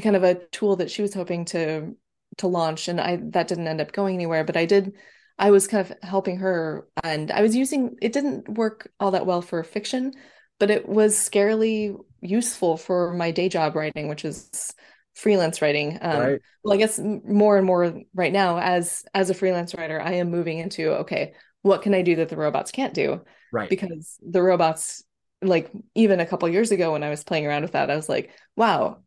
kind 0.01 0.15
of 0.15 0.23
a 0.23 0.35
tool 0.35 0.77
that 0.77 0.91
she 0.91 1.01
was 1.01 1.13
hoping 1.13 1.45
to 1.45 1.95
to 2.37 2.47
launch 2.47 2.87
and 2.87 2.99
I 2.99 3.19
that 3.31 3.47
didn't 3.47 3.67
end 3.67 3.81
up 3.81 3.91
going 3.91 4.15
anywhere 4.15 4.43
but 4.43 4.57
I 4.57 4.65
did 4.65 4.93
I 5.37 5.51
was 5.51 5.67
kind 5.67 5.89
of 5.89 5.97
helping 6.07 6.37
her 6.37 6.87
and 7.03 7.31
I 7.31 7.41
was 7.41 7.55
using 7.55 7.97
it 8.01 8.13
didn't 8.13 8.47
work 8.49 8.91
all 8.99 9.11
that 9.11 9.25
well 9.25 9.41
for 9.41 9.63
fiction 9.63 10.13
but 10.59 10.69
it 10.69 10.87
was 10.87 11.15
scarily 11.15 11.97
useful 12.21 12.77
for 12.77 13.13
my 13.13 13.31
day 13.31 13.49
job 13.49 13.75
writing 13.75 14.07
which 14.07 14.23
is 14.23 14.73
freelance 15.13 15.61
writing. 15.61 15.97
Um, 16.01 16.19
right. 16.19 16.41
well 16.63 16.73
I 16.73 16.77
guess 16.77 16.99
more 16.99 17.57
and 17.57 17.65
more 17.65 17.93
right 18.13 18.31
now 18.31 18.59
as 18.59 19.03
as 19.13 19.29
a 19.29 19.33
freelance 19.33 19.75
writer 19.75 19.99
I 19.99 20.13
am 20.13 20.31
moving 20.31 20.59
into 20.59 20.91
okay 20.99 21.33
what 21.63 21.81
can 21.81 21.93
I 21.93 22.01
do 22.01 22.15
that 22.15 22.29
the 22.29 22.37
robots 22.37 22.71
can't 22.71 22.93
do? 22.93 23.21
Right. 23.51 23.69
Because 23.69 24.17
the 24.25 24.41
robots 24.41 25.03
like 25.43 25.69
even 25.95 26.19
a 26.19 26.25
couple 26.25 26.47
years 26.49 26.71
ago 26.71 26.93
when 26.93 27.03
I 27.03 27.09
was 27.09 27.23
playing 27.23 27.45
around 27.45 27.63
with 27.63 27.73
that 27.73 27.91
I 27.91 27.95
was 27.95 28.07
like 28.07 28.31
wow 28.55 28.99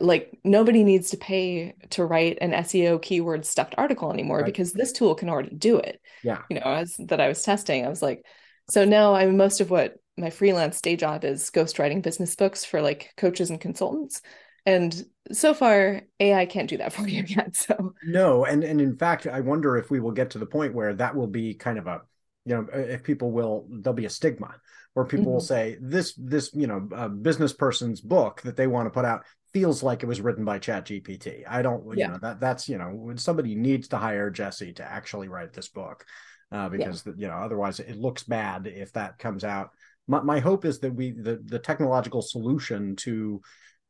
like 0.00 0.38
nobody 0.44 0.84
needs 0.84 1.10
to 1.10 1.16
pay 1.16 1.74
to 1.90 2.04
write 2.04 2.38
an 2.40 2.52
SEO 2.52 3.00
keyword 3.00 3.44
stuffed 3.44 3.74
article 3.76 4.12
anymore 4.12 4.38
right. 4.38 4.46
because 4.46 4.72
this 4.72 4.92
tool 4.92 5.14
can 5.14 5.28
already 5.28 5.54
do 5.54 5.78
it. 5.78 6.00
Yeah. 6.22 6.42
You 6.48 6.56
know, 6.56 6.66
as 6.66 6.94
that 6.98 7.20
I 7.20 7.28
was 7.28 7.42
testing, 7.42 7.84
I 7.84 7.88
was 7.88 8.02
like, 8.02 8.24
so 8.70 8.84
now 8.84 9.14
I'm 9.14 9.36
most 9.36 9.60
of 9.60 9.70
what 9.70 9.96
my 10.16 10.30
freelance 10.30 10.80
day 10.80 10.96
job 10.96 11.24
is 11.24 11.50
ghostwriting 11.50 12.02
business 12.02 12.36
books 12.36 12.64
for 12.64 12.80
like 12.80 13.12
coaches 13.16 13.50
and 13.50 13.60
consultants. 13.60 14.22
And 14.64 15.04
so 15.32 15.52
far, 15.52 16.02
AI 16.20 16.46
can't 16.46 16.70
do 16.70 16.78
that 16.78 16.92
for 16.94 17.06
you 17.06 17.24
yet. 17.26 17.56
So 17.56 17.94
no, 18.04 18.44
and 18.44 18.62
and 18.64 18.80
in 18.80 18.96
fact, 18.96 19.26
I 19.26 19.40
wonder 19.40 19.76
if 19.76 19.90
we 19.90 20.00
will 20.00 20.12
get 20.12 20.30
to 20.30 20.38
the 20.38 20.46
point 20.46 20.74
where 20.74 20.94
that 20.94 21.14
will 21.14 21.26
be 21.26 21.54
kind 21.54 21.78
of 21.78 21.86
a, 21.86 22.02
you 22.44 22.54
know, 22.54 22.66
if 22.72 23.02
people 23.02 23.32
will 23.32 23.66
there'll 23.70 23.94
be 23.94 24.06
a 24.06 24.10
stigma 24.10 24.54
where 24.94 25.04
people 25.04 25.24
mm-hmm. 25.24 25.32
will 25.32 25.40
say 25.40 25.76
this 25.80 26.14
this 26.14 26.54
you 26.54 26.68
know 26.68 26.88
uh, 26.94 27.08
business 27.08 27.52
person's 27.52 28.00
book 28.00 28.40
that 28.42 28.56
they 28.56 28.68
want 28.68 28.86
to 28.86 28.90
put 28.90 29.04
out 29.04 29.24
feels 29.54 29.82
like 29.82 30.02
it 30.02 30.06
was 30.06 30.20
written 30.20 30.44
by 30.44 30.58
chat 30.58 30.84
gpt 30.84 31.42
i 31.48 31.62
don't 31.62 31.84
you 31.86 31.94
yeah. 31.96 32.08
know 32.08 32.18
that 32.20 32.40
that's 32.40 32.68
you 32.68 32.76
know 32.76 32.90
when 32.90 33.16
somebody 33.16 33.54
needs 33.54 33.88
to 33.88 33.96
hire 33.96 34.30
jessie 34.30 34.72
to 34.72 34.84
actually 34.84 35.28
write 35.28 35.52
this 35.54 35.68
book 35.68 36.04
uh, 36.52 36.68
because 36.68 37.04
yeah. 37.06 37.12
you 37.16 37.28
know 37.28 37.34
otherwise 37.34 37.80
it 37.80 37.96
looks 37.96 38.24
bad 38.24 38.66
if 38.66 38.92
that 38.92 39.18
comes 39.18 39.44
out 39.44 39.70
my, 40.06 40.20
my 40.20 40.40
hope 40.40 40.66
is 40.66 40.80
that 40.80 40.94
we 40.94 41.12
the, 41.12 41.40
the 41.44 41.58
technological 41.58 42.20
solution 42.20 42.94
to 42.96 43.40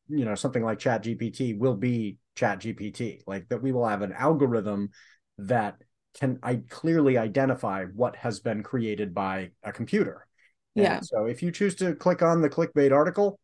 you 0.08 0.24
know 0.24 0.36
something 0.36 0.62
like 0.62 0.78
chat 0.78 1.02
gpt 1.02 1.58
will 1.58 1.76
be 1.76 2.18
chat 2.36 2.60
gpt 2.60 3.20
like 3.26 3.48
that 3.48 3.62
we 3.62 3.72
will 3.72 3.86
have 3.86 4.02
an 4.02 4.12
algorithm 4.12 4.90
that 5.38 5.76
can 6.14 6.38
I 6.42 6.62
clearly 6.70 7.18
identify 7.18 7.84
what 7.86 8.16
has 8.16 8.40
been 8.40 8.62
created 8.62 9.14
by 9.14 9.50
a 9.62 9.72
computer. 9.72 10.26
And 10.76 10.84
Yeah. 10.84 11.00
So 11.00 11.26
if 11.26 11.42
you 11.42 11.50
choose 11.50 11.74
to 11.76 11.94
click 11.94 12.22
on 12.22 12.40
the 12.40 12.48
clickbait 12.48 12.92
article, 12.92 13.38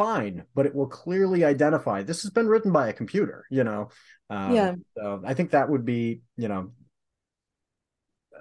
fine, 0.00 0.44
but 0.54 0.64
it 0.64 0.74
will 0.74 0.86
clearly 0.86 1.44
identify 1.44 2.02
this 2.02 2.22
has 2.22 2.30
been 2.30 2.48
written 2.48 2.72
by 2.72 2.88
a 2.88 2.92
computer, 2.92 3.44
you 3.50 3.64
know. 3.64 3.90
Um, 4.30 4.54
Yeah. 4.54 4.74
So 4.96 5.22
I 5.26 5.34
think 5.34 5.50
that 5.50 5.68
would 5.68 5.84
be, 5.84 6.22
you 6.38 6.48
know, 6.48 6.72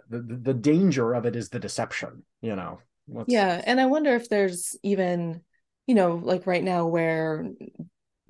the 0.09 0.21
the, 0.21 0.53
danger 0.53 1.13
of 1.13 1.25
it 1.25 1.35
is 1.35 1.49
the 1.49 1.59
deception, 1.59 2.23
you 2.41 2.55
know. 2.55 2.79
What's- 3.07 3.33
Yeah, 3.33 3.61
and 3.65 3.81
I 3.81 3.87
wonder 3.87 4.15
if 4.15 4.29
there's 4.29 4.77
even, 4.83 5.41
you 5.85 5.95
know, 5.95 6.15
like 6.15 6.47
right 6.47 6.63
now 6.63 6.87
where 6.87 7.45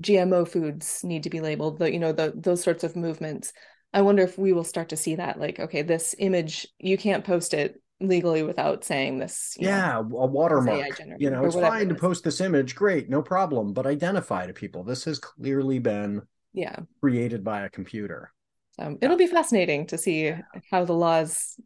GMO 0.02 0.46
foods 0.46 1.04
need 1.04 1.24
to 1.24 1.30
be 1.30 1.40
labeled, 1.42 1.78
the, 1.78 1.92
you 1.94 2.00
know, 2.00 2.12
the 2.12 2.34
those 2.36 2.64
sorts 2.64 2.84
of 2.84 2.96
movements. 2.96 3.54
I 3.94 4.02
wonder 4.02 4.24
if 4.24 4.38
we 4.38 4.54
will 4.54 4.64
start 4.64 4.90
to 4.90 4.98
see 4.98 5.16
that, 5.16 5.40
like, 5.40 5.60
okay, 5.60 5.84
this 5.84 6.16
image, 6.18 6.68
you 6.80 6.98
can't 6.98 7.26
post 7.26 7.54
it 7.54 7.80
legally 8.02 8.44
without 8.44 8.84
saying 8.84 9.20
this. 9.20 9.56
you 9.58 9.66
know, 9.68 9.74
Yeah, 9.76 9.98
a 9.98 10.02
watermark. 10.02 10.80
You 11.18 11.30
know, 11.30 11.46
it's 11.46 11.56
fine 11.56 11.86
it 11.86 11.90
to 11.90 11.96
post 11.96 12.24
this 12.24 12.42
image, 12.42 12.76
great, 12.76 13.10
no 13.10 13.22
problem, 13.22 13.74
but 13.74 13.86
identify 13.86 14.48
to 14.48 14.54
people. 14.54 14.84
This 14.84 15.04
has 15.06 15.20
clearly 15.20 15.80
been 15.80 16.22
Yeah. 16.54 16.80
created 17.02 17.44
by 17.44 17.62
a 17.62 17.70
computer. 17.70 18.32
Um, 18.78 18.94
so 18.94 19.00
it'll 19.02 19.18
be 19.18 19.28
fascinating 19.28 19.88
to 19.88 19.98
see 19.98 20.34
how 20.72 20.86
the 20.86 20.94
laws 20.94 21.60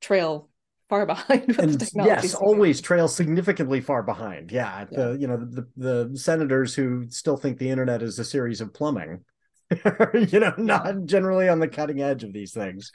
trail 0.00 0.50
far 0.88 1.06
behind 1.06 1.46
what 1.46 1.56
the 1.56 1.62
and 1.62 1.78
technology. 1.78 2.28
yes, 2.28 2.34
always 2.34 2.80
trail 2.80 3.08
significantly 3.08 3.80
far 3.80 4.02
behind. 4.02 4.50
Yeah, 4.52 4.84
the 4.90 5.16
you 5.20 5.26
know 5.26 5.36
the 5.36 5.68
the 5.76 6.18
senators 6.18 6.74
who 6.74 7.06
still 7.10 7.36
think 7.36 7.58
the 7.58 7.70
internet 7.70 8.02
is 8.02 8.18
a 8.18 8.24
series 8.24 8.60
of 8.60 8.74
plumbing, 8.74 9.24
you 10.14 10.40
know, 10.40 10.54
not 10.58 11.04
generally 11.04 11.48
on 11.48 11.58
the 11.60 11.68
cutting 11.68 12.02
edge 12.02 12.24
of 12.24 12.32
these 12.32 12.52
things. 12.52 12.90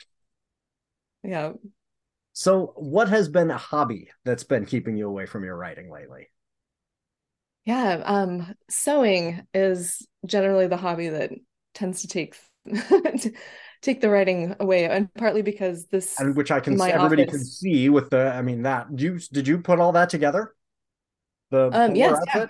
Yeah. 1.24 1.54
So, 2.42 2.74
what 2.76 3.08
has 3.10 3.30
been 3.30 3.52
a 3.52 3.58
hobby 3.60 4.10
that's 4.26 4.44
been 4.44 4.66
keeping 4.66 4.98
you 4.98 5.08
away 5.08 5.28
from 5.28 5.44
your 5.44 5.56
writing 5.56 5.92
lately? 5.92 6.30
Yeah. 7.66 8.02
Um, 8.04 8.56
sewing 8.68 9.46
is 9.54 10.08
generally 10.26 10.66
the 10.66 10.78
hobby 10.78 11.10
that 11.10 11.32
tends 11.76 12.02
to 12.02 12.08
take 12.08 12.36
take 13.82 14.02
the 14.02 14.10
writing 14.10 14.56
away, 14.60 14.86
and 14.86 15.14
partly 15.14 15.44
because 15.44 15.86
this 15.86 16.18
And 16.18 16.36
which 16.36 16.52
I 16.52 16.60
can 16.60 16.80
everybody 16.82 17.26
can 17.26 17.44
see 17.44 17.90
with 17.90 18.10
the. 18.10 18.32
I 18.34 18.42
mean, 18.42 18.64
that 18.64 18.88
you 19.00 19.20
did 19.20 19.48
you 19.48 19.60
put 19.60 19.80
all 19.80 19.92
that 19.94 20.10
together? 20.10 20.56
The 21.52 21.70
Um, 21.72 21.96
yes, 21.96 22.20
yeah. 22.34 22.48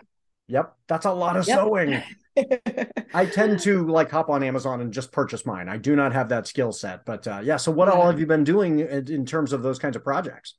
Yep, 0.47 0.75
that's 0.87 1.05
a 1.05 1.11
lot 1.11 1.37
of 1.37 1.45
Yep. 1.45 1.59
sewing. 1.63 2.03
I 3.13 3.25
tend 3.25 3.59
to 3.61 3.85
like 3.87 4.09
hop 4.11 4.29
on 4.29 4.43
Amazon 4.43 4.81
and 4.81 4.93
just 4.93 5.11
purchase 5.11 5.45
mine. 5.45 5.67
I 5.69 5.77
do 5.77 5.95
not 5.95 6.13
have 6.13 6.29
that 6.29 6.47
skill 6.47 6.71
set, 6.71 7.05
but 7.05 7.27
uh, 7.27 7.41
yeah. 7.43 7.57
So, 7.57 7.71
what 7.71 7.89
all 7.89 8.05
have 8.07 8.19
you 8.19 8.25
been 8.25 8.43
doing 8.43 8.79
in, 8.79 9.11
in 9.11 9.25
terms 9.25 9.51
of 9.53 9.63
those 9.63 9.79
kinds 9.79 9.95
of 9.95 10.03
projects? 10.03 10.55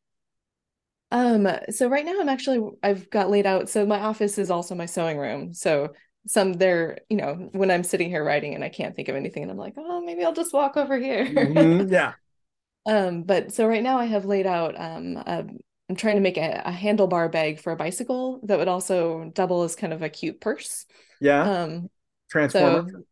Um, 1.10 1.46
so 1.70 1.88
right 1.88 2.04
now 2.06 2.18
I'm 2.20 2.28
actually 2.28 2.60
I've 2.82 3.10
got 3.10 3.30
laid 3.30 3.46
out. 3.46 3.68
So 3.68 3.84
my 3.84 4.00
office 4.00 4.38
is 4.38 4.50
also 4.50 4.74
my 4.74 4.86
sewing 4.86 5.18
room. 5.18 5.52
So 5.52 5.92
some 6.26 6.54
there, 6.54 6.98
you 7.10 7.16
know, 7.16 7.50
when 7.52 7.70
I'm 7.70 7.84
sitting 7.84 8.08
here 8.08 8.24
writing 8.24 8.54
and 8.54 8.64
I 8.64 8.68
can't 8.70 8.96
think 8.96 9.08
of 9.08 9.16
anything, 9.16 9.42
and 9.42 9.50
I'm 9.52 9.58
like, 9.58 9.74
oh, 9.76 10.00
maybe 10.00 10.24
I'll 10.24 10.32
just 10.32 10.52
walk 10.54 10.76
over 10.76 10.98
here. 10.98 11.24
Mhm, 11.26 11.90
yeah, 11.90 12.14
Um, 12.86 13.22
but 13.22 13.52
so 13.52 13.66
right 13.66 13.82
now 13.82 13.98
I 13.98 14.06
have 14.06 14.24
laid 14.24 14.46
out 14.46 14.74
um 14.80 15.16
a, 15.16 15.44
I'm 15.92 15.96
trying 15.96 16.14
to 16.14 16.22
make 16.22 16.38
a, 16.38 16.62
a 16.64 16.72
handlebar 16.72 17.30
bag 17.30 17.60
for 17.60 17.70
a 17.70 17.76
bicycle 17.76 18.40
that 18.44 18.58
would 18.58 18.66
also 18.66 19.30
double 19.34 19.62
as 19.62 19.76
kind 19.76 19.92
of 19.92 20.00
a 20.00 20.08
cute 20.08 20.40
purse. 20.40 20.86
yeah. 21.20 21.42
Um, 21.42 21.90
Transformer. 22.30 22.90
so 22.90 23.02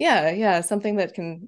yeah, 0.00 0.30
yeah, 0.32 0.62
something 0.62 0.96
that 0.96 1.14
can, 1.14 1.46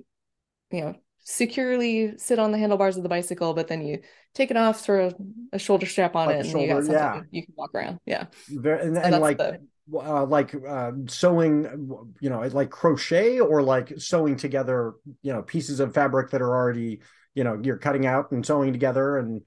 you 0.71 0.81
know, 0.83 0.95
securely 1.25 2.17
sit 2.19 2.39
on 2.39 2.53
the 2.53 2.59
handlebars 2.59 2.97
of 2.97 3.03
the 3.03 3.09
bicycle, 3.09 3.53
but 3.53 3.67
then 3.67 3.85
you 3.85 3.99
take 4.33 4.53
it 4.53 4.57
off, 4.57 4.81
throw 4.81 5.09
a, 5.09 5.13
a 5.55 5.59
shoulder 5.59 5.87
strap 5.87 6.15
on 6.15 6.29
Like 6.29 6.37
it, 6.37 6.47
and 6.47 6.61
you 6.61 6.69
got 6.69 6.85
something 6.85 6.95
yeah. 6.95 7.23
you 7.33 7.45
can 7.45 7.55
walk 7.57 7.75
around. 7.75 7.99
Yeah. 8.07 8.27
Very, 8.49 8.87
and, 8.87 8.95
So 8.95 9.03
and 9.03 9.19
like 9.19 9.39
the 9.39 9.59
uh, 9.93 10.25
like 10.25 10.55
uh, 10.55 10.93
sewing, 11.09 11.91
you 12.21 12.31
know, 12.31 12.43
like 12.43 12.71
crochet 12.71 13.41
or 13.41 13.61
like 13.61 13.93
sewing 13.99 14.37
together, 14.37 14.95
you 15.23 15.33
know, 15.33 15.43
pieces 15.43 15.81
of 15.81 15.95
fabric 15.95 16.31
that 16.31 16.41
are 16.41 16.55
already, 16.55 17.01
you 17.35 17.43
know, 17.43 17.61
you're 17.61 17.77
cutting 17.77 18.07
out 18.07 18.31
and 18.31 18.47
sewing 18.47 18.73
together 18.73 19.19
and 19.19 19.43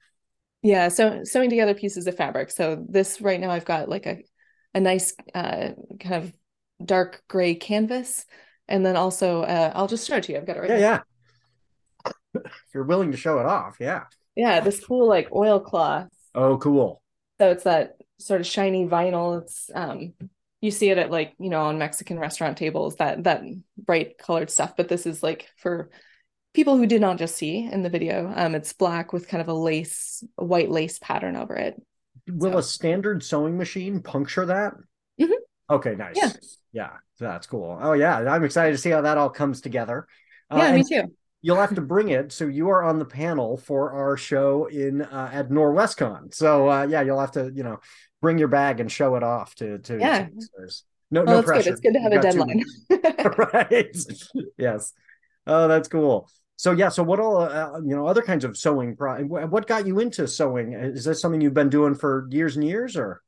yeah, 0.64 0.88
so 0.88 1.26
sewing 1.26 1.50
together 1.50 1.74
pieces 1.74 2.08
of 2.08 2.16
fabric. 2.16 2.50
So 2.50 2.84
this 2.88 3.20
right 3.20 3.40
now 3.40 3.52
I've 3.52 3.66
got 3.66 3.90
like 3.90 4.06
a 4.06 4.24
a 4.74 4.80
nice 4.80 5.14
uh 5.36 5.72
kind 6.00 6.16
of 6.16 6.34
dark 6.84 7.22
gray 7.28 7.54
canvas. 7.56 8.26
And 8.68 8.86
then 8.86 8.96
also 8.96 9.42
uh 9.42 9.74
I'll 9.76 9.88
just 9.88 10.08
show 10.08 10.16
it 10.16 10.24
to 10.24 10.32
you. 10.32 10.38
I've 10.38 10.48
got 10.48 10.56
it 10.56 10.62
right 10.62 10.70
yeah, 10.70 10.78
here. 10.78 11.04
yeah. 12.06 12.12
if 12.46 12.52
you're 12.74 12.84
willing 12.86 13.12
to 13.12 13.18
show 13.18 13.40
it 13.40 13.46
off, 13.46 13.78
yeah. 13.80 14.04
Yeah, 14.36 14.62
this 14.62 14.84
cool 14.84 15.08
like 15.08 15.30
oilcloth. 15.32 16.08
Oh, 16.34 16.58
cool. 16.58 17.02
So 17.42 17.52
it's 17.52 17.66
that 17.66 17.98
sort 18.20 18.40
of 18.40 18.48
shiny 18.48 18.88
vinyl. 18.88 19.42
It's 19.42 19.70
um 19.76 20.14
you 20.62 20.72
see 20.72 20.90
it 20.90 20.98
at 20.98 21.12
like, 21.12 21.34
you 21.40 21.50
know, 21.50 21.64
on 21.64 21.78
Mexican 21.78 22.18
restaurant 22.18 22.58
tables, 22.58 22.96
that 22.96 23.26
that 23.26 23.44
bright 23.78 24.18
colored 24.18 24.50
stuff. 24.50 24.78
But 24.78 24.88
this 24.88 25.06
is 25.06 25.22
like 25.22 25.50
for 25.58 25.90
people 26.54 26.78
who 26.78 26.86
did 26.86 27.02
not 27.02 27.18
just 27.18 27.36
see 27.36 27.68
in 27.72 27.82
the 27.84 27.90
video. 27.90 28.32
Um, 28.36 28.56
it's 28.56 28.74
black 28.74 29.12
with 29.14 29.28
kind 29.28 29.42
of 29.42 29.48
a 29.48 29.54
lace, 29.54 30.24
a 30.38 30.46
white 30.46 30.70
lace 30.70 31.00
pattern 31.00 31.36
over 31.36 31.56
it. 31.56 31.82
Will 32.28 32.54
So- 32.54 32.58
a 32.60 32.64
standard 32.64 33.24
sewing 33.24 33.58
machine 33.58 34.02
puncture 34.02 34.46
that? 34.46 34.74
Mhm. 35.20 35.32
Okay, 35.70 35.96
nice. 35.96 36.16
Yeah. 36.16 36.32
Yeah, 36.72 36.90
that's 37.20 37.46
cool. 37.48 37.78
Oh 37.82 37.94
yeah, 37.94 38.18
I'm 38.18 38.44
excited 38.44 38.72
to 38.72 38.78
see 38.78 38.90
how 38.90 39.02
that 39.02 39.18
all 39.18 39.30
comes 39.30 39.62
together. 39.62 40.08
Uh, 40.50 40.58
Yeah, 40.58 40.72
me 40.76 40.84
too. 40.84 41.14
You'll 41.42 41.58
have 41.58 41.76
to 41.76 41.82
bring 41.82 42.10
it. 42.10 42.32
So 42.32 42.46
you 42.46 42.70
are 42.70 42.84
on 42.84 42.98
the 43.00 43.06
panel 43.06 43.58
for 43.58 43.92
our 43.92 44.16
show 44.18 44.66
in 44.66 45.02
uh, 45.02 45.30
at 45.32 45.50
Norwescon. 45.50 46.34
So 46.34 46.70
uh, 46.70 46.88
yeah, 46.90 47.02
you'll 47.02 47.20
have 47.20 47.32
to 47.34 47.52
you 47.54 47.64
know 47.64 47.80
bring 48.22 48.38
your 48.38 48.48
bag 48.48 48.80
and 48.80 48.92
show 48.92 49.16
it 49.16 49.24
off 49.24 49.54
to 49.56 49.78
to, 49.80 50.00
Yeah. 50.00 50.28
listeners. 50.34 50.84
No, 51.12 51.22
Oh, 51.22 51.26
no 51.26 51.44
pressure. 51.44 51.64
good. 51.64 51.72
It's 51.74 51.82
good 51.82 51.94
to 51.94 52.00
have 52.00 52.12
a 52.14 52.22
deadline. 52.22 52.64
right 53.54 53.96
yes 54.58 54.94
oh 55.46 55.68
that's 55.68 55.88
cool 55.90 56.30
so 56.64 56.72
yeah 56.72 56.88
so 56.88 57.04
what 57.04 57.20
all 57.20 57.42
uh, 57.42 57.78
you 57.80 57.94
know 57.94 58.08
other 58.08 58.22
kinds 58.22 58.46
of 58.46 58.56
sewing 58.56 58.96
what 58.98 59.68
got 59.68 59.86
you 59.86 60.00
into 60.00 60.26
sewing 60.26 60.72
is 60.72 61.04
this 61.04 61.20
something 61.20 61.42
you've 61.42 61.54
been 61.54 61.70
doing 61.70 61.94
for 61.94 62.26
years 62.32 62.56
and 62.56 62.66
years 62.66 62.96
or 62.96 63.22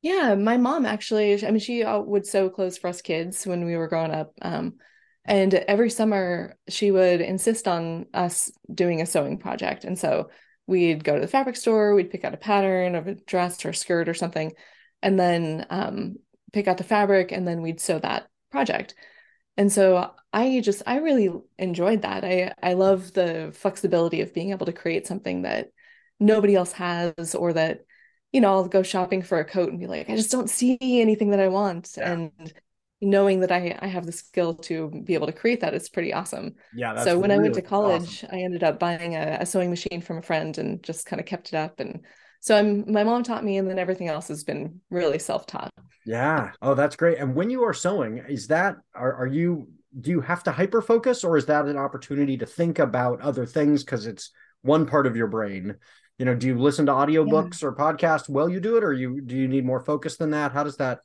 Yeah, 0.00 0.34
my 0.34 0.56
mom 0.56 0.86
actually, 0.86 1.46
I 1.46 1.50
mean, 1.50 1.60
she 1.60 1.84
uh, 1.84 2.00
would 2.00 2.26
sew 2.26 2.50
clothes 2.50 2.78
for 2.78 2.88
us 2.88 3.02
kids 3.02 3.46
when 3.46 3.64
we 3.64 3.76
were 3.76 3.88
growing 3.88 4.10
up. 4.10 4.32
Um, 4.40 4.74
and 5.24 5.54
every 5.54 5.90
summer 5.90 6.56
she 6.68 6.90
would 6.90 7.20
insist 7.20 7.68
on 7.68 8.06
us 8.12 8.50
doing 8.72 9.00
a 9.00 9.06
sewing 9.06 9.38
project. 9.38 9.84
And 9.84 9.96
so 9.96 10.30
we'd 10.66 11.04
go 11.04 11.14
to 11.14 11.20
the 11.20 11.28
fabric 11.28 11.56
store, 11.56 11.94
we'd 11.94 12.10
pick 12.10 12.24
out 12.24 12.34
a 12.34 12.38
pattern 12.38 12.96
of 12.96 13.06
a 13.06 13.14
dress 13.14 13.64
or 13.64 13.68
a 13.68 13.74
skirt 13.74 14.08
or 14.08 14.14
something, 14.14 14.52
and 15.02 15.20
then 15.20 15.66
um, 15.70 16.16
pick 16.52 16.66
out 16.66 16.78
the 16.78 16.84
fabric, 16.84 17.30
and 17.32 17.46
then 17.46 17.62
we'd 17.62 17.80
sew 17.80 17.98
that 17.98 18.28
project. 18.50 18.94
And 19.56 19.70
so 19.70 20.12
I 20.32 20.60
just, 20.60 20.82
I 20.86 20.96
really 20.96 21.30
enjoyed 21.58 22.02
that. 22.02 22.24
I, 22.24 22.52
I 22.62 22.72
love 22.74 23.12
the 23.12 23.52
flexibility 23.54 24.20
of 24.20 24.32
being 24.34 24.50
able 24.50 24.66
to 24.66 24.72
create 24.72 25.06
something 25.06 25.42
that 25.42 25.68
nobody 26.18 26.54
else 26.54 26.72
has 26.72 27.34
or 27.34 27.52
that 27.52 27.80
you 28.32 28.40
know, 28.40 28.48
I'll 28.48 28.68
go 28.68 28.82
shopping 28.82 29.22
for 29.22 29.38
a 29.38 29.44
coat 29.44 29.68
and 29.70 29.78
be 29.78 29.86
like, 29.86 30.08
I 30.08 30.16
just 30.16 30.30
don't 30.30 30.48
see 30.48 30.78
anything 30.80 31.30
that 31.30 31.40
I 31.40 31.48
want. 31.48 31.94
Yeah. 31.96 32.12
And 32.12 32.52
knowing 33.00 33.40
that 33.40 33.52
I, 33.52 33.78
I 33.80 33.88
have 33.88 34.06
the 34.06 34.12
skill 34.12 34.54
to 34.54 34.90
be 35.04 35.14
able 35.14 35.26
to 35.26 35.32
create 35.32 35.60
that 35.60 35.74
is 35.74 35.88
pretty 35.88 36.12
awesome. 36.12 36.54
yeah 36.72 36.94
that's 36.94 37.04
so 37.04 37.18
when 37.18 37.30
I 37.30 37.38
went 37.38 37.54
to 37.54 37.62
college, 37.62 38.24
awesome. 38.24 38.28
I 38.32 38.42
ended 38.42 38.62
up 38.62 38.78
buying 38.78 39.16
a, 39.16 39.38
a 39.40 39.46
sewing 39.46 39.70
machine 39.70 40.00
from 40.00 40.18
a 40.18 40.22
friend 40.22 40.56
and 40.56 40.82
just 40.82 41.04
kind 41.04 41.20
of 41.20 41.26
kept 41.26 41.48
it 41.48 41.54
up. 41.54 41.78
And 41.78 42.00
so 42.42 42.58
I'm 42.58 42.92
my 42.92 43.04
mom 43.04 43.22
taught 43.22 43.44
me, 43.44 43.56
and 43.56 43.70
then 43.70 43.78
everything 43.78 44.08
else 44.08 44.28
has 44.28 44.44
been 44.44 44.82
really 44.90 45.18
self-taught. 45.18 45.70
yeah. 46.04 46.50
Oh 46.60 46.74
that's 46.74 46.96
great. 46.96 47.18
And 47.18 47.34
when 47.34 47.50
you 47.50 47.62
are 47.62 47.74
sewing 47.74 48.18
is 48.28 48.48
that 48.48 48.76
are, 48.94 49.14
are 49.14 49.26
you 49.26 49.68
do 50.00 50.10
you 50.10 50.20
have 50.20 50.42
to 50.44 50.52
hyper 50.52 50.82
focus 50.82 51.22
or 51.22 51.36
is 51.36 51.46
that 51.46 51.66
an 51.66 51.76
opportunity 51.76 52.36
to 52.38 52.46
think 52.46 52.78
about 52.78 53.20
other 53.20 53.46
things 53.46 53.84
because 53.84 54.06
it's 54.06 54.30
one 54.62 54.86
part 54.86 55.06
of 55.06 55.16
your 55.16 55.28
brain? 55.28 55.76
You 56.18 56.24
know 56.26 56.34
do 56.34 56.46
you 56.48 56.58
listen 56.58 56.86
to 56.86 56.92
audiobooks 56.92 57.62
or 57.62 57.74
podcasts 57.74 58.28
while 58.28 58.48
you 58.48 58.60
do 58.60 58.76
it 58.76 58.84
or 58.84 58.92
you 58.92 59.20
do 59.20 59.36
you 59.36 59.48
need 59.48 59.64
more 59.64 59.80
focus 59.80 60.16
than 60.16 60.30
that? 60.30 60.52
How 60.52 60.64
does 60.64 60.78
that 60.78 61.00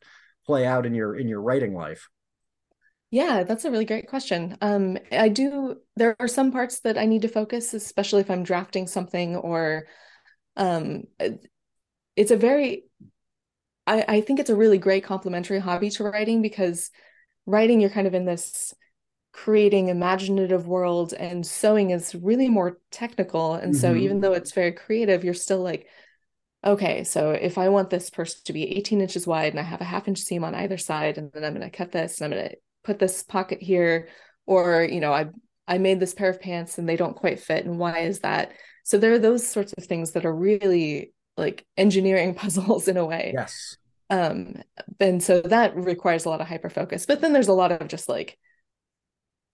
play 0.45 0.65
out 0.65 0.85
in 0.85 0.95
your 0.95 1.15
in 1.15 1.27
your 1.27 1.41
writing 1.41 1.75
life? 1.75 2.09
Yeah, 3.09 3.43
that's 3.43 3.63
a 3.63 3.71
really 3.71 3.85
great 3.85 4.07
question. 4.07 4.57
Um, 4.61 4.97
I 5.11 5.29
do, 5.29 5.77
there 5.95 6.15
are 6.19 6.27
some 6.27 6.51
parts 6.51 6.81
that 6.81 6.97
I 6.97 7.05
need 7.05 7.21
to 7.21 7.29
focus, 7.29 7.73
especially 7.73 8.19
if 8.21 8.29
I'm 8.29 8.43
drafting 8.43 8.85
something 8.85 9.37
or 9.37 9.87
um 10.57 11.03
it's 12.15 12.31
a 12.31 12.37
very 12.37 12.85
I, 13.85 14.05
I 14.07 14.21
think 14.21 14.39
it's 14.39 14.49
a 14.49 14.55
really 14.55 14.77
great 14.77 15.03
complementary 15.03 15.59
hobby 15.59 15.89
to 15.91 16.03
writing 16.03 16.41
because 16.41 16.91
writing 17.45 17.81
you're 17.81 17.89
kind 17.89 18.07
of 18.07 18.13
in 18.13 18.25
this 18.25 18.73
creating 19.33 19.89
imaginative 19.89 20.67
world 20.67 21.13
and 21.13 21.45
sewing 21.45 21.91
is 21.91 22.15
really 22.15 22.49
more 22.49 22.79
technical. 22.91 23.55
And 23.55 23.75
so 23.75 23.93
Mhm. 23.93 24.01
even 24.01 24.21
though 24.21 24.33
it's 24.33 24.53
very 24.53 24.71
creative, 24.73 25.23
you're 25.23 25.33
still 25.33 25.61
like, 25.61 25.87
okay, 26.65 27.03
so 27.03 27.31
if 27.31 27.57
I 27.57 27.69
want 27.69 27.89
this 27.89 28.09
purse 28.09 28.41
to 28.43 28.53
be 28.53 28.77
18 28.77 29.01
inches 29.01 29.27
wide 29.27 29.53
and 29.53 29.59
I 29.59 29.63
have 29.63 29.81
a 29.81 29.85
half 29.85 30.07
inch 30.07 30.19
seam 30.19 30.43
on 30.43 30.55
either 30.55 30.77
side, 30.77 31.17
and 31.17 31.31
then 31.33 31.43
I'm 31.45 31.53
going 31.55 31.69
to 31.69 31.75
cut 31.77 31.91
this 31.91 32.21
and 32.21 32.33
I'm 32.33 32.39
going 32.39 32.51
to 32.51 32.57
put 32.83 32.99
this 32.99 33.23
pocket 33.23 33.61
here, 33.61 34.09
or, 34.45 34.83
you 34.83 34.99
know, 35.01 35.13
I 35.13 35.27
I 35.67 35.79
made 35.79 35.99
this 35.99 36.13
pair 36.15 36.29
of 36.29 36.41
pants 36.41 36.77
and 36.77 36.87
they 36.89 36.95
don't 36.97 37.15
quite 37.15 37.39
fit. 37.41 37.65
And 37.65 37.79
why 37.79 37.99
is 37.99 38.21
that? 38.21 38.53
So 38.87 38.97
there 38.97 39.11
are 39.11 39.19
those 39.19 39.45
sorts 39.45 39.73
of 39.77 39.83
things 39.83 40.11
that 40.11 40.25
are 40.25 40.33
really 40.33 41.13
like 41.35 41.65
engineering 41.75 42.33
puzzles 42.35 42.87
in 42.87 42.95
a 42.95 43.05
way. 43.05 43.39
Yes. 43.39 43.77
Um, 44.09 44.63
and 44.99 45.23
so 45.23 45.41
that 45.41 45.75
requires 45.75 46.25
a 46.25 46.29
lot 46.29 46.41
of 46.41 46.47
hyper 46.47 46.69
focus. 46.69 47.05
But 47.05 47.21
then 47.21 47.33
there's 47.33 47.49
a 47.49 47.53
lot 47.53 47.71
of 47.73 47.87
just 47.89 48.09
like 48.09 48.37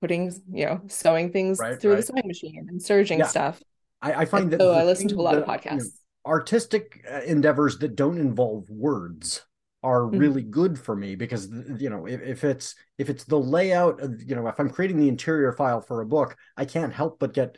putting, 0.01 0.31
you 0.51 0.65
know, 0.65 0.81
sewing 0.87 1.31
things 1.31 1.63
Right, 1.63 1.79
through 1.79 1.95
the 1.95 2.03
sewing 2.03 2.27
machine 2.27 2.65
and 2.69 2.81
serging 2.81 3.23
Yeah. 3.23 3.23
stuff. 3.23 3.61
I, 4.01 4.13
I 4.13 4.25
find 4.25 4.51
And 4.51 4.53
that 4.53 4.61
so 4.61 4.71
I 4.73 4.83
listen 4.85 5.09
to 5.09 5.19
a 5.19 5.23
lot 5.23 5.37
of 5.37 5.45
that, 5.45 5.59
you 5.69 5.77
know, 5.77 5.85
podcasts. 5.85 5.99
artistic 6.25 7.05
uh, 7.11 7.21
endeavors 7.21 7.79
that 7.79 7.95
don't 7.95 8.19
involve 8.19 8.69
words 8.69 9.45
are 9.83 10.07
Mhm. 10.11 10.27
really 10.27 10.43
good 10.43 10.79
for 10.79 10.95
me 10.95 11.15
because 11.15 11.49
you 11.79 11.89
know 11.89 12.05
if, 12.07 12.21
if 12.21 12.43
it's 12.43 12.75
if 12.97 13.09
it's 13.09 13.25
the 13.25 13.39
layout 13.39 14.01
of 14.01 14.21
you 14.23 14.35
know 14.35 14.47
if 14.47 14.59
i'm 14.59 14.69
creating 14.69 14.97
the 14.97 15.09
interior 15.09 15.51
file 15.53 15.81
for 15.81 16.01
a 16.01 16.05
book 16.05 16.37
i 16.57 16.65
can't 16.65 16.93
help 16.93 17.19
but 17.19 17.33
get 17.33 17.57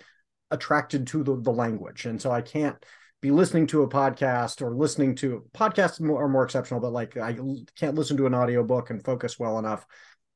attracted 0.55 1.05
to 1.07 1.23
the, 1.23 1.39
the 1.39 1.51
language. 1.51 2.05
And 2.05 2.19
so 2.21 2.31
i 2.31 2.41
can't 2.41 2.77
be 3.21 3.31
listening 3.31 3.65
to 3.67 3.83
a 3.83 3.89
podcast 3.89 4.61
or 4.61 4.75
listening 4.75 5.15
to 5.15 5.45
podcasts 5.53 5.99
more, 5.99 6.23
are 6.23 6.27
more 6.27 6.43
exceptional 6.43 6.79
but 6.79 6.91
like 6.91 7.17
i 7.17 7.35
can't 7.75 7.95
listen 7.95 8.17
to 8.17 8.25
an 8.27 8.35
audiobook 8.35 8.89
and 8.89 9.03
focus 9.03 9.39
well 9.39 9.57
enough. 9.59 9.85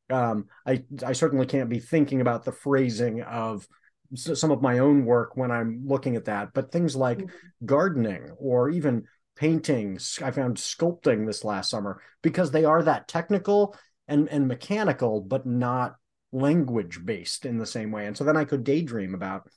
Um 0.10 0.46
i 0.66 0.84
i 1.06 1.14
certainly 1.14 1.46
can't 1.46 1.70
be 1.70 1.80
thinking 1.80 2.22
about 2.22 2.46
the 2.46 2.52
phrasing 2.52 3.22
of 3.24 3.68
some 4.16 4.50
of 4.50 4.62
my 4.62 4.80
own 4.80 5.06
work 5.06 5.38
when 5.38 5.52
i'm 5.52 5.82
looking 5.86 6.16
at 6.16 6.26
that. 6.26 6.54
But 6.54 6.72
things 6.72 6.96
like 6.96 7.20
Mhm. 7.20 7.30
gardening 7.66 8.24
or 8.38 8.70
even 8.70 9.04
painting 9.36 9.98
i 10.22 10.32
found 10.32 10.58
sculpting 10.58 11.26
this 11.26 11.44
last 11.46 11.70
summer 11.70 12.02
because 12.22 12.52
they 12.52 12.66
are 12.66 12.84
that 12.84 13.08
technical 13.08 13.76
and 14.08 14.28
and 14.30 14.48
mechanical 14.48 15.22
but 15.22 15.46
not 15.46 15.96
language 16.32 17.06
based 17.06 17.46
in 17.46 17.58
the 17.58 17.66
same 17.66 17.92
way. 17.92 18.08
And 18.08 18.18
so 18.18 18.24
then 18.24 18.38
i 18.38 18.46
could 18.46 18.64
daydream 18.64 19.14
about 19.14 19.48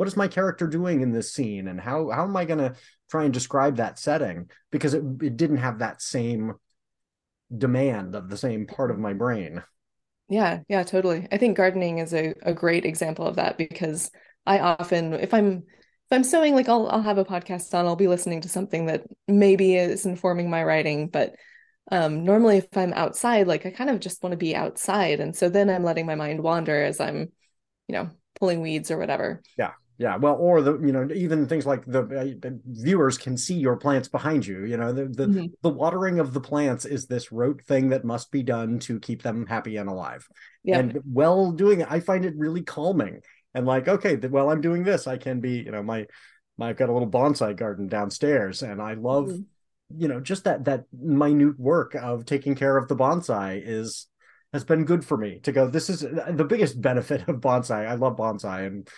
what 0.00 0.08
is 0.08 0.16
my 0.16 0.28
character 0.28 0.66
doing 0.66 1.02
in 1.02 1.12
this 1.12 1.30
scene 1.30 1.68
and 1.68 1.78
how 1.78 2.08
how 2.08 2.24
am 2.24 2.34
i 2.34 2.46
going 2.46 2.58
to 2.58 2.74
try 3.10 3.24
and 3.24 3.34
describe 3.34 3.76
that 3.76 3.98
setting 3.98 4.48
because 4.72 4.94
it, 4.94 5.04
it 5.20 5.36
didn't 5.36 5.58
have 5.58 5.80
that 5.80 6.00
same 6.00 6.54
demand 7.54 8.14
of 8.14 8.30
the 8.30 8.36
same 8.38 8.66
part 8.66 8.90
of 8.90 8.98
my 8.98 9.12
brain 9.12 9.62
Yeah, 10.30 10.60
yeah, 10.68 10.84
totally. 10.84 11.28
I 11.30 11.36
think 11.36 11.56
gardening 11.56 11.98
is 11.98 12.14
a, 12.14 12.34
a 12.42 12.54
great 12.54 12.86
example 12.86 13.26
of 13.26 13.36
that 13.36 13.58
because 13.58 14.10
I 14.46 14.60
often, 14.60 15.12
if 15.12 15.34
I'm 15.34 15.64
if 16.06 16.12
I'm 16.12 16.24
sewing, 16.24 16.54
like 16.54 16.68
I'll 16.68 16.88
I'll 16.88 17.02
have 17.02 17.18
a 17.18 17.24
podcast 17.24 17.74
on, 17.74 17.84
I'll 17.84 17.96
be 17.96 18.08
listening 18.08 18.40
to 18.42 18.48
something 18.48 18.86
that 18.86 19.02
maybe 19.28 19.74
is 19.74 20.06
informing 20.06 20.48
my 20.48 20.62
writing, 20.62 21.08
but 21.08 21.34
um 21.92 22.24
normally 22.24 22.58
if 22.58 22.68
I'm 22.74 22.94
outside, 22.94 23.48
like 23.48 23.66
I 23.66 23.70
kind 23.70 23.90
of 23.90 24.00
just 24.00 24.22
want 24.22 24.32
to 24.32 24.36
be 24.38 24.56
outside. 24.56 25.20
And 25.20 25.36
so 25.36 25.50
then 25.50 25.68
I'm 25.68 25.84
letting 25.84 26.06
my 26.06 26.14
mind 26.14 26.40
wander 26.40 26.84
as 26.84 27.00
I'm, 27.00 27.32
you 27.88 27.94
know, 27.94 28.10
pulling 28.38 28.60
weeds 28.60 28.90
or 28.90 28.98
whatever. 28.98 29.42
Yeah, 29.58 29.72
well, 30.18 30.36
or 30.36 30.62
the 30.62 30.78
you 30.78 30.92
know 30.92 31.06
even 31.14 31.46
things 31.46 31.66
like 31.66 31.84
the 31.84 32.02
uh, 32.44 32.50
viewers 32.64 33.18
can 33.18 33.36
see 33.36 33.54
your 33.54 33.76
plants 33.76 34.08
behind 34.08 34.46
you. 34.46 34.64
You 34.64 34.76
know 34.78 34.92
the 34.92 35.04
the, 35.06 35.26
Mhm. 35.26 35.52
the 35.62 35.68
watering 35.68 36.18
of 36.20 36.32
the 36.32 36.40
plants 36.40 36.84
is 36.86 37.06
this 37.06 37.30
rote 37.30 37.62
thing 37.66 37.90
that 37.90 38.04
must 38.04 38.30
be 38.30 38.42
done 38.42 38.78
to 38.80 38.98
keep 38.98 39.22
them 39.22 39.46
happy 39.46 39.76
and 39.76 39.88
alive. 39.90 40.26
Yeah. 40.64 40.78
And 40.78 41.00
while 41.04 41.52
doing 41.52 41.80
it, 41.82 41.88
I 41.90 42.00
find 42.00 42.24
it 42.24 42.34
really 42.36 42.62
calming. 42.62 43.20
And 43.54 43.66
like, 43.66 43.88
okay, 43.88 44.16
th- 44.16 44.32
while 44.32 44.48
I'm 44.48 44.60
doing 44.62 44.84
this, 44.84 45.06
I 45.06 45.18
can 45.18 45.40
be 45.40 45.58
you 45.58 45.70
know 45.70 45.82
my, 45.82 46.06
my 46.56 46.70
I've 46.70 46.76
got 46.76 46.88
a 46.88 46.92
little 46.92 47.10
bonsai 47.10 47.54
garden 47.56 47.86
downstairs, 47.88 48.62
and 48.62 48.80
I 48.80 48.94
love 48.94 49.26
Mhm. 49.28 49.44
you 49.98 50.08
know 50.08 50.20
just 50.20 50.44
that 50.44 50.64
that 50.64 50.84
minute 50.92 51.58
work 51.58 51.94
of 51.94 52.24
taking 52.24 52.54
care 52.54 52.76
of 52.78 52.86
the 52.88 52.96
bonsai 52.96 53.60
is 53.62 54.06
has 54.52 54.64
been 54.64 54.84
good 54.84 55.04
for 55.04 55.16
me 55.16 55.40
to 55.40 55.52
go 55.52 55.66
this 55.68 55.90
is 55.90 56.00
the 56.00 56.46
biggest 56.48 56.80
benefit 56.80 57.28
of 57.28 57.36
bonsai 57.40 57.86
i 57.88 57.94
love 57.94 58.16
bonsai 58.16 58.66
and 58.68 58.88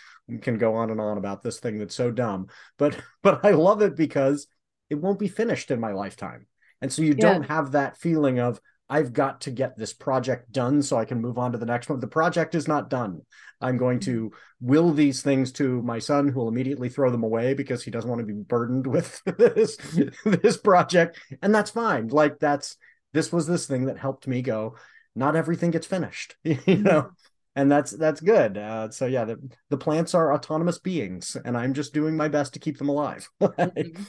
can 0.40 0.58
go 0.58 0.74
on 0.74 0.90
and 0.90 1.00
on 1.00 1.18
about 1.18 1.42
this 1.42 1.58
thing 1.58 1.78
that's 1.78 1.94
so 1.94 2.10
dumb. 2.10 2.48
But 2.78 2.98
but 3.22 3.44
i 3.44 3.50
love 3.50 3.82
it 3.82 3.96
because 3.96 4.46
it 4.90 4.96
won't 4.96 5.18
be 5.18 5.28
finished 5.28 5.70
in 5.70 5.80
my 5.80 5.92
lifetime. 5.92 6.46
And 6.80 6.92
so 6.92 7.02
you 7.02 7.14
Yeah. 7.16 7.32
don't 7.32 7.44
have 7.44 7.72
that 7.72 7.96
feeling 7.96 8.38
of 8.38 8.60
i've 8.90 9.12
got 9.12 9.42
to 9.42 9.50
get 9.50 9.76
this 9.76 9.94
project 9.94 10.52
done 10.52 10.82
so 10.82 10.98
i 10.98 11.04
can 11.04 11.20
move 11.20 11.38
on 11.38 11.52
to 11.52 11.58
the 11.58 11.66
next 11.66 11.88
one. 11.88 12.00
The 12.00 12.06
project 12.06 12.54
is 12.54 12.68
not 12.68 12.90
done. 12.90 13.22
I'm 13.60 13.76
going 13.76 14.00
to 14.00 14.26
mm-hmm. 14.26 14.66
will 14.66 14.92
these 14.92 15.22
things 15.22 15.52
to 15.52 15.82
my 15.82 15.98
son 15.98 16.28
who 16.28 16.40
will 16.40 16.48
immediately 16.48 16.88
throw 16.88 17.10
them 17.10 17.22
away 17.22 17.54
because 17.54 17.82
he 17.82 17.90
doesn't 17.90 18.10
want 18.10 18.20
to 18.20 18.26
be 18.26 18.42
burdened 18.42 18.86
with 18.86 19.22
this 19.38 19.76
this 20.24 20.56
project. 20.56 21.18
And 21.40 21.54
that's 21.54 21.70
fine. 21.70 22.08
Like 22.08 22.38
that's 22.38 22.76
this 23.12 23.32
was 23.32 23.46
this 23.46 23.66
thing 23.66 23.86
that 23.86 23.98
helped 23.98 24.26
me 24.26 24.42
go 24.42 24.76
not 25.14 25.36
everything 25.36 25.70
gets 25.70 25.86
finished 25.86 26.36
you 26.44 26.56
mm-hmm. 26.56 26.82
know 26.82 27.10
and 27.56 27.70
that's 27.70 27.90
that's 27.92 28.20
good 28.20 28.56
uh, 28.58 28.90
so 28.90 29.06
yeah 29.06 29.24
the, 29.24 29.38
the 29.70 29.76
plants 29.76 30.14
are 30.14 30.32
autonomous 30.32 30.78
beings 30.78 31.36
and 31.44 31.56
i'm 31.56 31.74
just 31.74 31.92
doing 31.92 32.16
my 32.16 32.28
best 32.28 32.54
to 32.54 32.58
keep 32.60 32.78
them 32.78 32.88
alive 32.88 33.28
Mhm. 33.40 34.06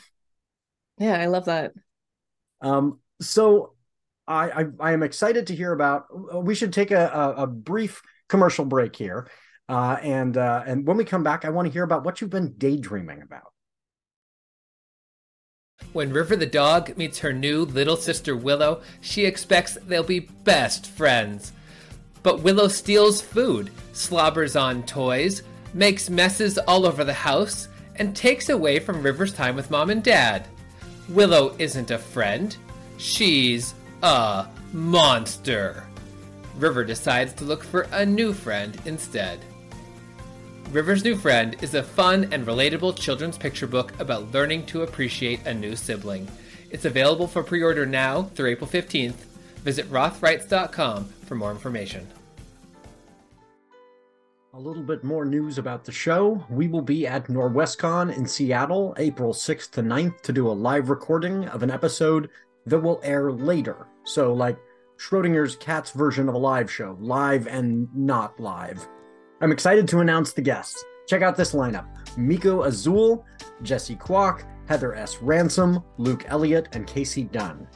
Yeah, 1.00 1.20
I 1.20 1.26
love 1.26 1.46
that. 1.46 1.74
um 2.62 3.00
so 3.22 3.74
I, 4.28 4.52
I 4.62 4.66
i 4.80 4.92
am 4.94 5.04
excited 5.04 5.48
to 5.48 5.56
hear 5.56 5.72
about 5.74 6.06
we 6.44 6.56
should 6.56 6.74
take 6.74 6.92
a, 6.92 7.08
a, 7.38 7.44
a 7.44 7.48
brief 7.48 8.02
commercial 8.30 8.66
break 8.66 8.96
here 8.96 9.28
uh 9.70 9.98
and 10.02 10.38
uh 10.38 10.64
and 10.66 10.86
when 10.88 10.98
we 10.98 11.06
come 11.06 11.24
back 11.24 11.46
i 11.46 11.50
want 11.50 11.68
to 11.68 11.72
hear 11.74 11.84
about 11.84 12.04
what 12.06 12.22
you've 12.22 12.30
been 12.30 12.54
daydreaming 12.58 13.22
about 13.22 13.54
When 15.94 16.12
River 16.14 16.36
the 16.36 16.46
dog 16.46 16.98
meets 16.98 17.20
her 17.20 17.32
new 17.34 17.64
little 17.66 17.96
sister 17.98 18.36
Willow, 18.36 18.82
she 19.02 19.26
expects 19.26 19.78
they'll 19.88 20.04
be 20.04 20.20
best 20.20 20.86
friends. 20.88 21.52
But 22.24 22.40
Willow 22.40 22.70
steals 22.70 23.22
food, 23.22 23.70
slobbers 23.92 24.56
on 24.56 24.84
toys, 24.84 25.44
makes 25.74 26.10
messes 26.10 26.58
all 26.58 26.86
over 26.86 27.04
the 27.04 27.14
house, 27.14 27.68
and 27.98 28.16
takes 28.16 28.50
away 28.50 28.80
from 28.80 29.04
River's 29.04 29.34
time 29.34 29.56
with 29.56 29.70
mom 29.70 29.90
and 29.90 30.04
dad. 30.04 30.48
Willow 31.10 31.56
isn't 31.60 31.92
a 31.92 31.98
friend, 31.98 32.56
she's 32.98 33.76
a 34.02 34.48
monster. 34.72 35.84
River 36.58 36.84
decides 36.84 37.34
to 37.34 37.44
look 37.44 37.64
for 37.64 37.88
a 37.92 38.06
new 38.06 38.34
friend 38.34 38.80
instead. 38.86 39.40
River's 40.72 41.04
New 41.04 41.16
Friend 41.16 41.56
is 41.62 41.76
a 41.76 41.84
fun 41.84 42.30
and 42.32 42.48
relatable 42.48 42.98
children's 42.98 43.38
picture 43.38 43.68
book 43.68 43.94
about 44.00 44.32
learning 44.32 44.66
to 44.68 44.82
appreciate 44.82 45.46
a 45.46 45.54
new 45.54 45.76
sibling. 45.76 46.28
It's 46.72 46.86
available 46.86 47.28
for 47.28 47.44
pre 47.44 47.62
order 47.62 47.86
now 47.86 48.24
through 48.34 48.50
April 48.50 48.68
15th. 48.68 49.14
Visit 49.64 49.90
rothwrites.com 49.92 51.10
for 51.34 51.38
more 51.38 51.52
information. 51.52 52.08
A 54.54 54.60
little 54.60 54.84
bit 54.84 55.04
more 55.04 55.26
news 55.26 55.58
about 55.58 55.84
the 55.84 55.92
show. 55.92 56.46
We 56.48 56.68
will 56.68 56.84
be 56.84 57.08
at 57.08 57.26
Norwescon 57.26 58.16
in 58.16 58.28
Seattle, 58.28 58.94
April 59.00 59.34
6th 59.34 59.72
to 59.72 59.82
9th, 59.82 60.22
to 60.22 60.32
do 60.32 60.48
a 60.48 60.54
live 60.54 60.92
recording 60.92 61.48
of 61.48 61.64
an 61.64 61.72
episode 61.72 62.30
that 62.68 62.78
will 62.78 63.02
air 63.04 63.32
later. 63.32 63.88
So, 64.04 64.32
like 64.32 64.60
Schrodinger's 65.00 65.56
cat's 65.56 65.90
version 65.90 66.30
of 66.30 66.36
a 66.36 66.38
live 66.38 66.72
show, 66.72 66.96
live 67.00 67.48
and 67.48 67.88
not 67.96 68.40
live. 68.40 68.88
I'm 69.42 69.52
excited 69.52 69.88
to 69.88 70.02
announce 70.02 70.34
the 70.34 70.44
guests. 70.44 70.86
Check 71.08 71.24
out 71.24 71.36
this 71.36 71.54
lineup 71.54 71.88
Miko 72.16 72.62
Azul, 72.62 73.26
Jessie 73.64 73.96
Kwak, 73.96 74.46
Heather 74.68 74.94
S. 74.94 75.18
Ransom, 75.18 75.84
Luke 75.98 76.26
Elliott, 76.28 76.68
and 76.74 76.86
Casey 76.86 77.24
Dunn. 77.24 77.68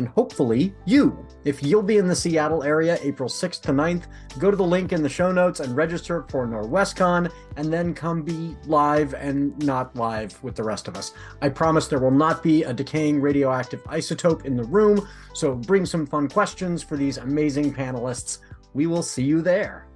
And 0.00 0.08
hopefully, 0.08 0.74
you. 0.86 1.26
If 1.44 1.62
you'll 1.62 1.82
be 1.82 1.98
in 1.98 2.08
the 2.08 2.16
Seattle 2.16 2.62
area 2.62 2.98
April 3.02 3.28
6th 3.28 3.60
to 3.60 3.70
9th, 3.70 4.06
go 4.38 4.50
to 4.50 4.56
the 4.56 4.64
link 4.64 4.94
in 4.94 5.02
the 5.02 5.10
show 5.10 5.30
notes 5.30 5.60
and 5.60 5.76
register 5.76 6.24
for 6.30 6.46
Norwescon, 6.46 7.30
and 7.58 7.70
then 7.70 7.92
come 7.92 8.22
be 8.22 8.56
live 8.64 9.12
and 9.12 9.62
not 9.62 9.94
live 9.94 10.42
with 10.42 10.56
the 10.56 10.64
rest 10.64 10.88
of 10.88 10.96
us. 10.96 11.12
I 11.42 11.50
promise 11.50 11.86
there 11.86 11.98
will 11.98 12.10
not 12.10 12.42
be 12.42 12.62
a 12.62 12.72
decaying 12.72 13.20
radioactive 13.20 13.84
isotope 13.84 14.46
in 14.46 14.56
the 14.56 14.64
room, 14.64 15.06
so 15.34 15.54
bring 15.54 15.84
some 15.84 16.06
fun 16.06 16.30
questions 16.30 16.82
for 16.82 16.96
these 16.96 17.18
amazing 17.18 17.74
panelists. 17.74 18.38
We 18.72 18.86
will 18.86 19.02
see 19.02 19.24
you 19.24 19.42
there. 19.42 19.86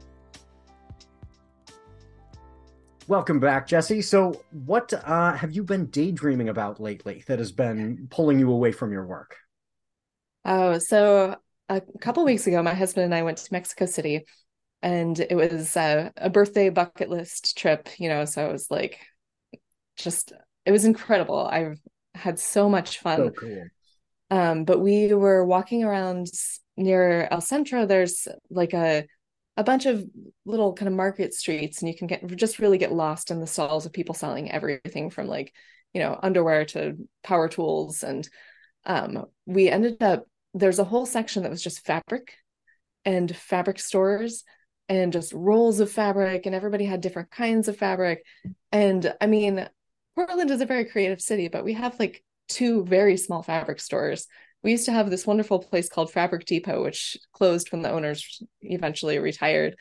Welcome 3.08 3.40
back, 3.40 3.66
Jessie. 3.66 4.02
So, 4.02 4.42
what 4.50 4.92
uh, 4.92 5.32
have 5.32 5.52
you 5.52 5.62
been 5.62 5.86
daydreaming 5.86 6.50
about 6.50 6.78
lately 6.78 7.24
that 7.26 7.38
has 7.38 7.52
been 7.52 8.06
pulling 8.10 8.38
you 8.38 8.52
away 8.52 8.70
from 8.70 8.92
your 8.92 9.06
work? 9.06 9.38
Oh, 10.44 10.78
so 10.78 11.36
a 11.68 11.82
couple 12.00 12.24
weeks 12.24 12.46
ago, 12.46 12.62
my 12.62 12.74
husband 12.74 13.04
and 13.04 13.14
I 13.14 13.22
went 13.22 13.38
to 13.38 13.52
Mexico 13.52 13.86
City, 13.86 14.26
and 14.82 15.18
it 15.18 15.34
was 15.34 15.76
uh, 15.76 16.10
a 16.16 16.28
birthday 16.28 16.68
bucket 16.68 17.08
list 17.08 17.56
trip, 17.56 17.88
you 17.98 18.08
know. 18.08 18.24
So 18.24 18.46
it 18.48 18.52
was 18.52 18.70
like 18.70 19.00
just, 19.96 20.32
it 20.66 20.72
was 20.72 20.84
incredible. 20.84 21.38
I've 21.38 21.78
had 22.14 22.38
so 22.38 22.68
much 22.68 22.98
fun. 22.98 23.18
So 23.18 23.30
cool. 23.30 23.64
Um, 24.30 24.64
but 24.64 24.80
we 24.80 25.12
were 25.14 25.44
walking 25.44 25.84
around 25.84 26.28
near 26.76 27.28
El 27.30 27.40
Centro. 27.40 27.86
There's 27.86 28.28
like 28.50 28.74
a 28.74 29.06
a 29.56 29.62
bunch 29.62 29.86
of 29.86 30.04
little 30.44 30.72
kind 30.74 30.88
of 30.88 30.94
market 30.94 31.32
streets, 31.32 31.80
and 31.80 31.88
you 31.88 31.96
can 31.96 32.08
get 32.08 32.26
just 32.36 32.58
really 32.58 32.78
get 32.78 32.92
lost 32.92 33.30
in 33.30 33.40
the 33.40 33.46
stalls 33.46 33.86
of 33.86 33.92
people 33.92 34.14
selling 34.14 34.50
everything 34.50 35.10
from 35.10 35.28
like, 35.28 35.52
you 35.92 36.00
know, 36.00 36.18
underwear 36.20 36.64
to 36.64 36.96
power 37.22 37.48
tools. 37.48 38.02
And 38.02 38.28
um, 38.84 39.26
we 39.46 39.68
ended 39.68 40.02
up 40.02 40.26
there's 40.54 40.78
a 40.78 40.84
whole 40.84 41.04
section 41.04 41.42
that 41.42 41.50
was 41.50 41.62
just 41.62 41.84
fabric 41.84 42.36
and 43.04 43.34
fabric 43.36 43.78
stores. 43.78 44.44
and 44.88 45.12
just 45.12 45.32
rolls 45.32 45.80
of 45.80 45.90
fabric 45.90 46.46
and 46.46 46.54
everybody 46.54 46.84
had 46.84 47.00
different 47.00 47.30
kinds 47.30 47.68
of 47.68 47.76
fabric 47.76 48.22
and 48.70 49.14
i 49.20 49.26
mean 49.26 49.66
portland 50.14 50.50
is 50.50 50.60
a 50.60 50.66
very 50.66 50.84
creative 50.84 51.20
city 51.20 51.48
but 51.48 51.64
we 51.64 51.72
have 51.72 51.98
like 51.98 52.22
two 52.48 52.84
very 52.84 53.16
small 53.16 53.42
fabric 53.42 53.80
stores 53.80 54.26
we 54.62 54.70
used 54.70 54.84
to 54.84 54.92
have 54.92 55.08
this 55.08 55.26
wonderful 55.26 55.58
place 55.58 55.88
called 55.88 56.12
fabric 56.12 56.44
depot 56.44 56.82
which 56.82 57.16
closed 57.32 57.72
when 57.72 57.80
the 57.80 57.90
owners 57.90 58.42
eventually 58.60 59.18
retired 59.18 59.74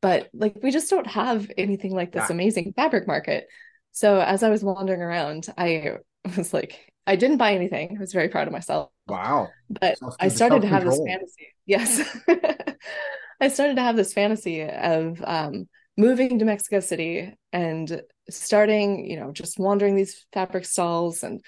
but 0.00 0.28
like 0.32 0.56
we 0.62 0.70
just 0.70 0.90
don't 0.90 1.08
have 1.08 1.50
anything 1.58 1.92
like 1.92 2.12
this 2.12 2.28
yeah. 2.28 2.34
amazing 2.34 2.72
fabric 2.76 3.08
market 3.08 3.48
so 3.90 4.20
as 4.20 4.44
i 4.44 4.48
was 4.48 4.62
wandering 4.62 5.02
around 5.02 5.48
i 5.58 5.96
was 6.36 6.52
like 6.52 6.92
i 7.06 7.16
didn't 7.16 7.36
buy 7.36 7.54
anything. 7.54 7.96
I 7.96 8.00
was 8.00 8.12
very 8.12 8.28
proud 8.28 8.46
of 8.46 8.52
myself. 8.52 8.90
Wow. 9.06 9.48
But 9.70 9.98
i 10.18 10.28
started 10.28 10.62
to 10.62 10.68
have 10.68 10.84
this 10.84 11.00
fantasy. 11.06 11.48
Yes. 11.64 12.18
I 13.40 13.48
started 13.48 13.76
to 13.76 13.82
have 13.82 13.96
this 13.96 14.12
fantasy 14.12 14.62
of 14.62 15.22
um, 15.24 15.68
moving 15.96 16.38
to 16.38 16.44
Mexico 16.44 16.80
City 16.80 17.34
and 17.52 18.02
starting, 18.30 19.08
you 19.08 19.18
know, 19.20 19.30
just 19.30 19.58
wandering 19.58 19.94
these 19.94 20.26
fabric 20.32 20.64
stalls 20.64 21.22
and 21.22 21.44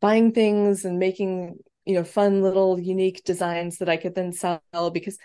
buying 0.00 0.32
things 0.32 0.84
and 0.84 0.98
making, 0.98 1.58
you 1.84 1.94
know, 1.94 2.04
fun 2.04 2.42
little 2.42 2.80
unique 2.80 3.22
designs 3.24 3.78
that 3.78 3.88
I 3.88 3.96
could 3.96 4.14
then 4.14 4.32
sell 4.32 4.60
because 4.92 5.18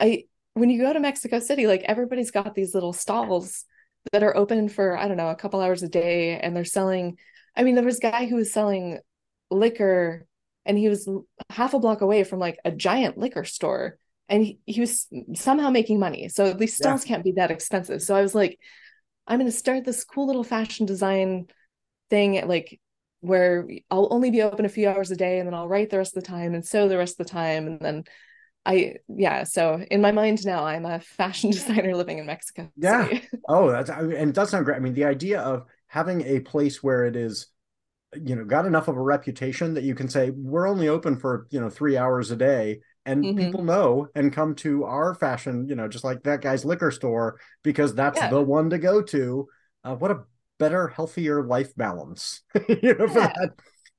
I 0.00 0.24
when 0.54 0.70
you 0.70 0.80
go 0.80 0.92
to 0.92 1.00
Mexico 1.00 1.38
City, 1.38 1.66
like 1.66 1.82
everybody's 1.82 2.30
got 2.30 2.54
these 2.54 2.72
little 2.72 2.94
stalls 2.94 3.64
that 4.12 4.22
are 4.22 4.36
open 4.36 4.68
for, 4.68 4.96
I 4.96 5.08
don't 5.08 5.16
know, 5.16 5.28
a 5.28 5.36
couple 5.36 5.60
hours 5.60 5.82
a 5.82 5.88
day 5.88 6.38
and 6.38 6.56
they're 6.56 6.64
selling 6.64 7.18
I 7.56 7.62
mean, 7.62 7.74
there 7.74 7.84
was 7.84 7.98
a 7.98 8.02
guy 8.02 8.26
who 8.26 8.36
was 8.36 8.52
selling 8.52 8.98
liquor 9.50 10.26
and 10.64 10.76
he 10.76 10.88
was 10.88 11.08
half 11.50 11.74
a 11.74 11.78
block 11.78 12.00
away 12.00 12.24
from 12.24 12.38
like 12.38 12.58
a 12.64 12.70
giant 12.70 13.16
liquor 13.16 13.44
store 13.44 13.98
and 14.28 14.44
he, 14.44 14.58
he 14.66 14.80
was 14.80 15.06
somehow 15.34 15.70
making 15.70 15.98
money. 15.98 16.28
So 16.28 16.52
these 16.52 16.76
stalls 16.76 17.04
yeah. 17.04 17.14
can't 17.14 17.24
be 17.24 17.32
that 17.32 17.50
expensive. 17.50 18.02
So 18.02 18.14
I 18.14 18.22
was 18.22 18.34
like, 18.34 18.58
I'm 19.26 19.38
going 19.38 19.50
to 19.50 19.56
start 19.56 19.84
this 19.84 20.04
cool 20.04 20.26
little 20.26 20.44
fashion 20.44 20.86
design 20.86 21.46
thing 22.10 22.36
at 22.36 22.48
like 22.48 22.80
where 23.20 23.68
I'll 23.90 24.08
only 24.10 24.30
be 24.30 24.42
open 24.42 24.64
a 24.64 24.70
few 24.70 24.88
hours 24.88 25.10
a 25.10 25.16
day 25.16 25.38
and 25.38 25.46
then 25.46 25.54
I'll 25.54 25.68
write 25.68 25.90
the 25.90 25.98
rest 25.98 26.16
of 26.16 26.22
the 26.22 26.28
time 26.28 26.54
and 26.54 26.64
sew 26.64 26.88
the 26.88 26.98
rest 26.98 27.18
of 27.18 27.26
the 27.26 27.32
time. 27.32 27.66
And 27.66 27.80
then 27.80 28.04
I, 28.64 28.96
yeah. 29.08 29.44
So 29.44 29.84
in 29.90 30.00
my 30.00 30.12
mind 30.12 30.44
now, 30.44 30.64
I'm 30.64 30.84
a 30.84 31.00
fashion 31.00 31.50
designer 31.52 31.94
living 31.94 32.18
in 32.18 32.26
Mexico. 32.26 32.70
Yeah. 32.76 33.20
oh, 33.48 33.70
that's, 33.70 33.90
i 33.90 34.00
and 34.00 34.30
it 34.30 34.34
does 34.34 34.50
sound 34.50 34.64
great. 34.64 34.76
I 34.76 34.80
mean, 34.80 34.94
the 34.94 35.04
idea 35.04 35.40
of 35.40 35.66
having 35.88 36.22
a 36.22 36.40
place 36.40 36.82
where 36.82 37.04
it 37.04 37.16
is, 37.16 37.46
you 38.14 38.36
know, 38.36 38.44
got 38.44 38.66
enough 38.66 38.88
of 38.88 38.96
a 38.96 39.02
reputation 39.02 39.74
that 39.74 39.84
you 39.84 39.94
can 39.94 40.08
say, 40.08 40.30
we're 40.30 40.68
only 40.68 40.88
open 40.88 41.16
for, 41.16 41.46
you 41.50 41.60
know, 41.60 41.70
three 41.70 41.96
hours 41.96 42.30
a 42.30 42.36
day 42.36 42.80
and 43.04 43.24
mm-hmm. 43.24 43.38
people 43.38 43.62
know 43.62 44.08
and 44.14 44.32
come 44.32 44.54
to 44.56 44.84
our 44.84 45.14
fashion, 45.14 45.68
you 45.68 45.74
know, 45.74 45.88
just 45.88 46.04
like 46.04 46.22
that 46.24 46.42
guy's 46.42 46.64
liquor 46.64 46.90
store 46.90 47.38
because 47.62 47.94
that's 47.94 48.18
yeah. 48.18 48.30
the 48.30 48.42
one 48.42 48.70
to 48.70 48.78
go 48.78 49.00
to. 49.00 49.46
Uh, 49.84 49.94
what 49.94 50.10
a 50.10 50.24
better, 50.58 50.88
healthier 50.88 51.44
life 51.44 51.74
balance, 51.76 52.42
you 52.68 52.94
know, 52.94 53.06
yeah. 53.06 53.06
for 53.06 53.20
that, 53.20 53.50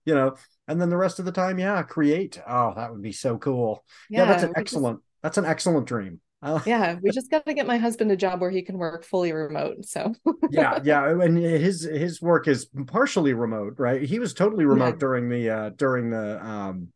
you 0.06 0.14
know. 0.14 0.36
And 0.68 0.82
then 0.82 0.90
the 0.90 0.98
rest 0.98 1.20
of 1.20 1.26
the 1.26 1.32
time, 1.32 1.58
yeah, 1.60 1.82
create. 1.84 2.40
Oh, 2.46 2.74
that 2.76 2.92
would 2.92 3.02
be 3.02 3.14
so 3.14 3.38
cool. 3.38 3.86
Yeah, 4.10 4.20
yeah 4.20 4.26
that's 4.26 4.44
an 4.44 4.54
excellent. 4.58 4.98
Just, 4.98 5.08
that's 5.24 5.38
an 5.38 5.46
excellent 5.46 5.88
dream. 5.88 6.20
Uh, 6.42 6.60
yeah, 6.68 6.98
we 7.02 7.10
just 7.10 7.32
got 7.32 7.46
to 7.48 7.54
get 7.54 7.66
my 7.66 7.78
husband 7.78 8.12
a 8.12 8.16
job 8.16 8.42
where 8.42 8.52
he 8.52 8.62
can 8.62 8.78
work 8.78 9.04
fully 9.04 9.32
remote. 9.32 9.86
So 9.86 10.14
yeah, 10.52 10.80
yeah, 10.84 11.10
and 11.10 11.36
his 11.38 11.82
his 11.82 12.22
work 12.22 12.48
is 12.48 12.70
partially 12.86 13.34
remote, 13.34 13.76
right? 13.78 14.04
He 14.04 14.20
was 14.20 14.34
totally 14.34 14.66
remote 14.66 14.96
yeah. 14.96 15.00
during 15.00 15.30
the 15.30 15.50
uh 15.50 15.70
during 15.72 16.12
the 16.12 16.46
um 16.46 16.90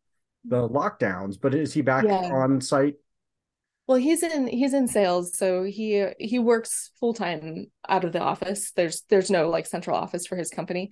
the 0.45 0.67
lockdowns, 0.69 1.37
but 1.41 1.55
is 1.55 1.73
he 1.73 1.81
back 1.81 2.03
yeah. 2.03 2.31
on 2.31 2.61
site? 2.61 2.95
Well, 3.87 3.97
he's 3.97 4.21
in 4.21 4.47
he's 4.47 4.75
in 4.75 4.87
sales, 4.87 5.35
so 5.35 5.63
he 5.63 6.05
he 6.19 6.37
works 6.37 6.91
full 6.99 7.13
time 7.15 7.65
out 7.89 8.03
of 8.03 8.13
the 8.13 8.21
office. 8.21 8.71
There's 8.71 9.01
there's 9.09 9.31
no 9.31 9.49
like 9.49 9.65
central 9.65 9.97
office 9.97 10.27
for 10.27 10.35
his 10.35 10.51
company, 10.51 10.91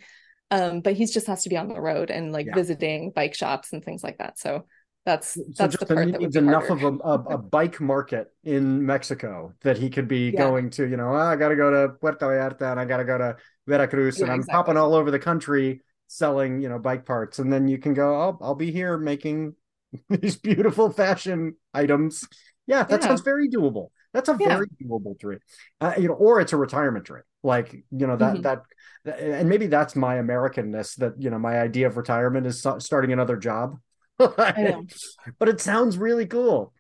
um, 0.50 0.82
but 0.82 0.94
he 0.94 1.06
just 1.06 1.28
has 1.28 1.44
to 1.44 1.50
be 1.50 1.58
on 1.58 1.68
the 1.68 1.80
road 1.80 2.10
and 2.10 2.32
like 2.32 2.48
yeah. 2.48 2.56
visiting 2.56 3.12
bike 3.12 3.36
shops 3.36 3.74
and 3.74 3.86
things 3.86 4.04
like 4.04 4.18
that. 4.18 4.40
So 4.40 4.66
that's 5.10 5.34
so 5.34 5.44
that's 5.58 5.78
the 5.78 5.86
part 5.86 6.12
that 6.12 6.20
needs 6.20 6.36
enough 6.36 6.70
of 6.70 6.84
a, 6.84 6.94
a, 7.04 7.14
a, 7.36 7.38
bike 7.38 7.82
market 7.82 8.32
in 8.44 8.86
Mexico 8.86 9.54
that 9.62 9.78
he 9.78 9.90
could 9.90 10.08
be 10.08 10.30
yeah. 10.30 10.40
going 10.40 10.70
to. 10.72 10.88
You 10.88 10.98
know, 10.98 11.10
oh, 11.14 11.16
I 11.16 11.36
got 11.36 11.50
to 11.50 11.56
go 11.56 11.72
to 11.72 11.94
Puerto 11.94 12.26
Vallarta 12.26 12.72
and 12.72 12.80
I 12.80 12.86
got 12.86 12.98
to 12.98 13.06
go 13.06 13.18
to 13.18 13.36
Veracruz, 13.68 14.22
and 14.22 14.32
I'm 14.32 14.42
exactly. 14.42 14.54
popping 14.54 14.78
all 14.78 14.94
over 14.94 15.10
the 15.10 15.20
country 15.20 15.82
selling, 16.08 16.62
you 16.62 16.70
know, 16.70 16.80
bike 16.80 17.06
parts, 17.06 17.40
and 17.40 17.52
then 17.52 17.68
you 17.68 17.78
can 17.78 17.94
go, 17.94 18.16
oh, 18.22 18.38
I'll 18.42 18.56
be 18.56 18.72
here 18.72 18.98
making 18.98 19.56
these 20.10 20.36
beautiful 20.36 20.92
fashion 20.92 21.56
items. 21.74 22.28
Yeah, 22.68 22.84
that 22.84 23.02
yeah. 23.02 23.08
sounds 23.08 23.22
very 23.22 23.50
doable. 23.50 23.90
That's 24.14 24.30
a 24.30 24.38
yeah. 24.40 24.48
very 24.48 24.68
doable 24.84 25.18
dream. 25.20 25.40
Uh, 25.82 25.94
you 25.98 26.08
know, 26.08 26.16
or 26.16 26.40
it's 26.40 26.54
a 26.54 26.58
retirement 26.58 27.06
dream. 27.06 27.24
Like, 27.44 27.74
you 27.92 28.08
know, 28.08 28.18
that, 28.18 28.38
mm-hmm. 28.38 28.60
that, 29.06 29.20
and 29.20 29.48
maybe 29.48 29.68
that's 29.68 29.96
my 29.96 30.16
Americanness 30.16 30.96
that, 30.98 31.14
you 31.22 31.30
know, 31.30 31.40
my 31.40 31.60
idea 31.60 31.88
of 31.88 31.96
retirement 31.96 32.46
is 32.46 32.66
starting 32.80 33.14
another 33.14 33.38
job. 33.38 33.78
but 35.40 35.50
it 35.50 35.62
sounds 35.62 35.98
really 35.98 36.26
cool. 36.26 36.74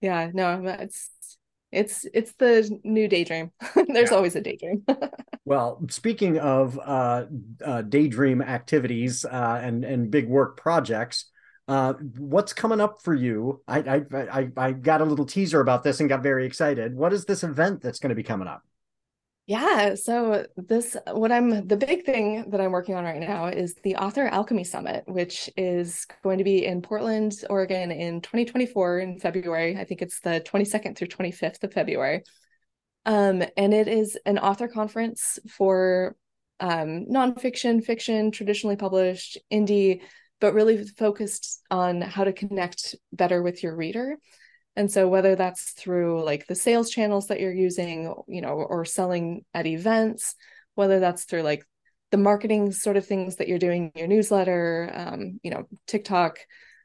Yeah, 0.00 0.30
no, 0.34 0.62
it's 0.64 1.10
it's 1.72 2.06
it's 2.12 2.32
the 2.34 2.78
new 2.84 3.08
daydream. 3.08 3.52
There's 3.74 4.10
yeah. 4.10 4.16
always 4.16 4.36
a 4.36 4.40
daydream. 4.40 4.84
well, 5.44 5.82
speaking 5.88 6.38
of 6.38 6.78
uh, 6.78 7.24
uh, 7.64 7.82
daydream 7.82 8.42
activities 8.42 9.24
uh, 9.24 9.60
and 9.62 9.84
and 9.84 10.10
big 10.10 10.28
work 10.28 10.58
projects, 10.58 11.30
uh, 11.68 11.94
what's 12.18 12.52
coming 12.52 12.80
up 12.80 13.02
for 13.02 13.14
you? 13.14 13.62
I, 13.66 13.78
I 13.78 14.02
I 14.12 14.48
I 14.56 14.72
got 14.72 15.00
a 15.00 15.04
little 15.04 15.26
teaser 15.26 15.60
about 15.60 15.82
this 15.82 16.00
and 16.00 16.08
got 16.08 16.22
very 16.22 16.44
excited. 16.46 16.94
What 16.94 17.12
is 17.12 17.24
this 17.24 17.42
event 17.42 17.80
that's 17.80 17.98
going 17.98 18.10
to 18.10 18.14
be 18.14 18.22
coming 18.22 18.48
up? 18.48 18.62
Yeah. 19.46 19.94
So 19.94 20.44
this, 20.56 20.96
what 21.12 21.30
I'm, 21.30 21.68
the 21.68 21.76
big 21.76 22.04
thing 22.04 22.50
that 22.50 22.60
I'm 22.60 22.72
working 22.72 22.96
on 22.96 23.04
right 23.04 23.20
now 23.20 23.46
is 23.46 23.76
the 23.84 23.94
Author 23.94 24.26
Alchemy 24.26 24.64
Summit, 24.64 25.04
which 25.06 25.48
is 25.56 26.04
going 26.24 26.38
to 26.38 26.44
be 26.44 26.66
in 26.66 26.82
Portland, 26.82 27.32
Oregon 27.48 27.92
in 27.92 28.20
2024 28.20 28.98
in 28.98 29.20
February. 29.20 29.76
I 29.76 29.84
think 29.84 30.02
it's 30.02 30.18
the 30.18 30.42
22nd 30.44 30.96
through 30.96 31.06
25th 31.08 31.62
of 31.62 31.72
February. 31.72 32.24
Um, 33.04 33.44
and 33.56 33.72
it 33.72 33.86
is 33.86 34.18
an 34.26 34.38
author 34.40 34.66
conference 34.66 35.38
for 35.48 36.16
um, 36.58 37.06
nonfiction, 37.08 37.84
fiction, 37.84 38.32
traditionally 38.32 38.74
published, 38.74 39.38
indie, 39.52 40.00
but 40.40 40.54
really 40.54 40.84
focused 40.84 41.62
on 41.70 42.00
how 42.00 42.24
to 42.24 42.32
connect 42.32 42.96
better 43.12 43.44
with 43.44 43.62
your 43.62 43.76
reader. 43.76 44.16
And 44.76 44.92
so 44.92 45.08
whether 45.08 45.34
that's 45.34 45.70
through 45.70 46.22
like 46.22 46.46
the 46.46 46.54
sales 46.54 46.90
channels 46.90 47.28
that 47.28 47.40
you're 47.40 47.52
using, 47.52 48.14
you 48.28 48.42
know, 48.42 48.52
or 48.52 48.84
selling 48.84 49.44
at 49.54 49.66
events, 49.66 50.34
whether 50.74 51.00
that's 51.00 51.24
through 51.24 51.42
like 51.42 51.64
the 52.10 52.18
marketing 52.18 52.72
sort 52.72 52.96
of 52.96 53.06
things 53.06 53.36
that 53.36 53.48
you're 53.48 53.58
doing 53.58 53.90
your 53.96 54.06
newsletter, 54.06 54.90
um, 54.94 55.40
you 55.42 55.50
know, 55.50 55.66
TikTok, 55.86 56.38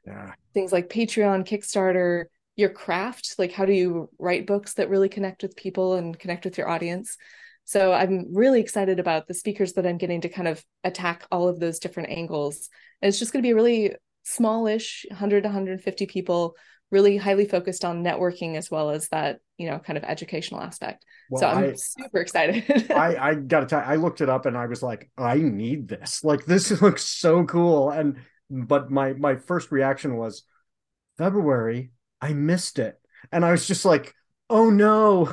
yeah. 0.06 0.32
things 0.54 0.72
like 0.72 0.88
Patreon, 0.88 1.46
Kickstarter, 1.46 2.24
your 2.56 2.70
craft, 2.70 3.34
like 3.38 3.52
how 3.52 3.64
do 3.64 3.72
you 3.72 4.08
write 4.18 4.46
books 4.46 4.74
that 4.74 4.88
really 4.88 5.08
connect 5.08 5.42
with 5.42 5.56
people 5.56 5.94
and 5.94 6.18
connect 6.18 6.44
with 6.44 6.58
your 6.58 6.68
audience? 6.68 7.16
So 7.64 7.92
I'm 7.92 8.34
really 8.34 8.60
excited 8.60 8.98
about 8.98 9.28
the 9.28 9.34
speakers 9.34 9.74
that 9.74 9.86
I'm 9.86 9.98
getting 9.98 10.22
to 10.22 10.28
kind 10.28 10.48
of 10.48 10.64
attack 10.82 11.24
all 11.30 11.48
of 11.48 11.60
those 11.60 11.78
different 11.78 12.10
angles. 12.10 12.68
And 13.00 13.08
it's 13.08 13.18
just 13.18 13.32
going 13.32 13.42
to 13.42 13.46
be 13.46 13.52
a 13.52 13.54
really 13.54 13.94
smallish 14.24 15.06
100 15.08 15.42
to 15.42 15.48
150 15.48 16.06
people 16.06 16.56
really 16.92 17.16
highly 17.16 17.46
focused 17.46 17.84
on 17.84 18.04
networking 18.04 18.54
as 18.56 18.70
well 18.70 18.90
as 18.90 19.08
that 19.08 19.40
you 19.56 19.68
know 19.68 19.78
kind 19.78 19.96
of 19.96 20.04
educational 20.04 20.60
aspect. 20.60 21.04
Well, 21.30 21.40
so 21.40 21.48
i'm 21.48 21.64
I, 21.70 21.74
super 21.74 22.18
excited. 22.18 22.90
I 22.92 23.16
i 23.30 23.34
gotta 23.34 23.66
tell 23.66 23.80
you, 23.80 23.86
i 23.86 23.96
looked 23.96 24.20
it 24.20 24.28
up 24.28 24.46
and 24.46 24.56
i 24.56 24.66
was 24.66 24.82
like 24.82 25.10
i 25.18 25.36
need 25.36 25.88
this. 25.88 26.22
Like 26.32 26.44
this 26.44 26.70
looks 26.82 27.04
so 27.04 27.44
cool. 27.44 27.90
And 27.90 28.18
but 28.50 28.90
my 28.90 29.14
my 29.14 29.36
first 29.36 29.72
reaction 29.72 30.16
was 30.16 30.44
february? 31.18 31.90
I 32.20 32.34
missed 32.34 32.78
it. 32.78 33.00
And 33.32 33.44
i 33.44 33.50
was 33.50 33.66
just 33.66 33.84
like 33.84 34.14
oh 34.50 34.70
no. 34.70 35.32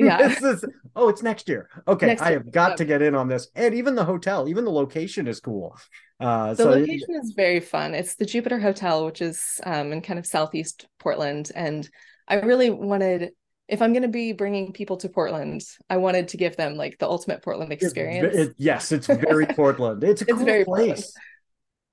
Yeah. 0.00 0.26
This. 0.26 0.42
Is, 0.42 0.64
oh 0.96 1.08
it's 1.08 1.22
next 1.22 1.48
year. 1.48 1.70
Okay 1.86 2.06
next 2.06 2.22
i 2.22 2.32
have 2.32 2.50
got 2.50 2.70
yep. 2.70 2.76
to 2.78 2.84
get 2.84 3.02
in 3.02 3.14
on 3.14 3.28
this. 3.28 3.48
And 3.54 3.74
even 3.74 3.94
the 3.94 4.04
hotel 4.04 4.48
even 4.48 4.64
the 4.64 4.72
location 4.72 5.28
is 5.28 5.38
cool 5.38 5.78
uh, 6.18 6.54
the 6.54 6.62
so 6.62 6.70
location 6.70 7.14
it, 7.14 7.24
is 7.24 7.32
very 7.36 7.60
fun. 7.60 7.94
It's 7.94 8.14
the 8.14 8.24
Jupiter 8.24 8.58
Hotel, 8.58 9.04
which 9.04 9.20
is 9.20 9.60
um, 9.64 9.92
in 9.92 10.00
kind 10.00 10.18
of 10.18 10.26
southeast 10.26 10.86
Portland, 10.98 11.50
and 11.54 11.88
I 12.26 12.36
really 12.36 12.70
wanted. 12.70 13.32
If 13.68 13.82
I'm 13.82 13.92
going 13.92 14.02
to 14.02 14.08
be 14.08 14.32
bringing 14.32 14.72
people 14.72 14.96
to 14.98 15.08
Portland, 15.08 15.64
I 15.90 15.96
wanted 15.96 16.28
to 16.28 16.36
give 16.36 16.56
them 16.56 16.76
like 16.76 16.98
the 16.98 17.08
ultimate 17.08 17.42
Portland 17.42 17.72
experience. 17.72 18.32
It, 18.32 18.40
it, 18.40 18.54
yes, 18.58 18.92
it's 18.92 19.08
very 19.08 19.44
Portland. 19.56 20.04
It's 20.04 20.22
a 20.22 20.24
it's 20.24 20.34
cool 20.34 20.44
very 20.44 20.64
place. 20.64 21.12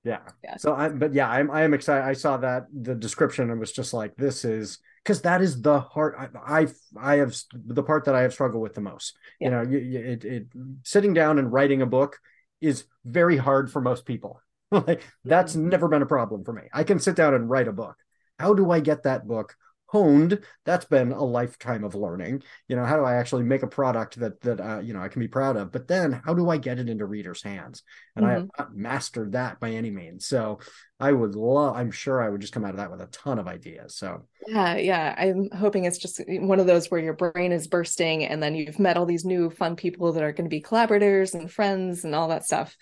Yeah. 0.04 0.20
yeah. 0.44 0.56
So 0.56 0.74
I, 0.74 0.90
but 0.90 1.14
yeah, 1.14 1.28
I'm 1.28 1.50
I 1.50 1.62
am 1.62 1.74
excited. 1.74 2.06
I 2.06 2.12
saw 2.12 2.36
that 2.36 2.66
the 2.72 2.94
description 2.94 3.50
and 3.50 3.58
was 3.58 3.72
just 3.72 3.92
like, 3.92 4.14
this 4.16 4.44
is 4.44 4.78
because 5.02 5.22
that 5.22 5.42
is 5.42 5.60
the 5.60 5.80
heart. 5.80 6.14
I, 6.16 6.60
I 6.62 6.66
I 6.96 7.16
have 7.16 7.34
the 7.52 7.82
part 7.82 8.04
that 8.04 8.14
I 8.14 8.22
have 8.22 8.32
struggled 8.32 8.62
with 8.62 8.74
the 8.74 8.80
most. 8.80 9.16
Yeah. 9.40 9.46
You 9.46 9.50
know, 9.50 9.62
you, 9.62 9.78
you, 9.78 9.98
it, 9.98 10.24
it 10.24 10.46
sitting 10.84 11.12
down 11.12 11.38
and 11.38 11.52
writing 11.52 11.82
a 11.82 11.86
book 11.86 12.20
is 12.64 12.84
very 13.04 13.36
hard 13.36 13.70
for 13.70 13.80
most 13.80 14.04
people. 14.04 14.40
like 14.70 15.04
that's 15.24 15.54
mm-hmm. 15.54 15.68
never 15.68 15.88
been 15.88 16.02
a 16.02 16.06
problem 16.06 16.44
for 16.44 16.52
me. 16.52 16.62
I 16.72 16.84
can 16.84 16.98
sit 16.98 17.16
down 17.16 17.34
and 17.34 17.48
write 17.48 17.68
a 17.68 17.72
book. 17.72 17.96
How 18.38 18.54
do 18.54 18.70
I 18.70 18.80
get 18.80 19.04
that 19.04 19.26
book 19.26 19.54
honed 19.94 20.40
that's 20.64 20.86
been 20.86 21.12
a 21.12 21.22
lifetime 21.22 21.84
of 21.84 21.94
learning 21.94 22.42
you 22.66 22.74
know 22.74 22.84
how 22.84 22.96
do 22.96 23.04
i 23.04 23.14
actually 23.14 23.44
make 23.44 23.62
a 23.62 23.68
product 23.68 24.18
that 24.18 24.40
that 24.40 24.60
uh, 24.60 24.80
you 24.80 24.92
know 24.92 25.00
i 25.00 25.06
can 25.06 25.20
be 25.20 25.28
proud 25.28 25.56
of 25.56 25.70
but 25.70 25.86
then 25.86 26.20
how 26.24 26.34
do 26.34 26.50
i 26.50 26.56
get 26.56 26.80
it 26.80 26.88
into 26.88 27.06
readers 27.06 27.44
hands 27.44 27.84
and 28.16 28.24
mm-hmm. 28.24 28.30
i 28.32 28.34
have 28.34 28.48
not 28.58 28.74
mastered 28.74 29.30
that 29.32 29.60
by 29.60 29.70
any 29.70 29.92
means 29.92 30.26
so 30.26 30.58
i 30.98 31.12
would 31.12 31.36
love 31.36 31.76
i'm 31.76 31.92
sure 31.92 32.20
i 32.20 32.28
would 32.28 32.40
just 32.40 32.52
come 32.52 32.64
out 32.64 32.72
of 32.72 32.78
that 32.78 32.90
with 32.90 33.00
a 33.00 33.06
ton 33.06 33.38
of 33.38 33.46
ideas 33.46 33.94
so 33.94 34.24
yeah 34.48 34.74
yeah 34.74 35.14
i'm 35.16 35.48
hoping 35.56 35.84
it's 35.84 35.98
just 35.98 36.20
one 36.26 36.58
of 36.58 36.66
those 36.66 36.90
where 36.90 37.00
your 37.00 37.14
brain 37.14 37.52
is 37.52 37.68
bursting 37.68 38.24
and 38.24 38.42
then 38.42 38.56
you've 38.56 38.80
met 38.80 38.96
all 38.96 39.06
these 39.06 39.24
new 39.24 39.48
fun 39.48 39.76
people 39.76 40.12
that 40.12 40.24
are 40.24 40.32
going 40.32 40.44
to 40.44 40.50
be 40.50 40.60
collaborators 40.60 41.34
and 41.34 41.52
friends 41.52 42.02
and 42.02 42.16
all 42.16 42.26
that 42.26 42.44
stuff 42.44 42.76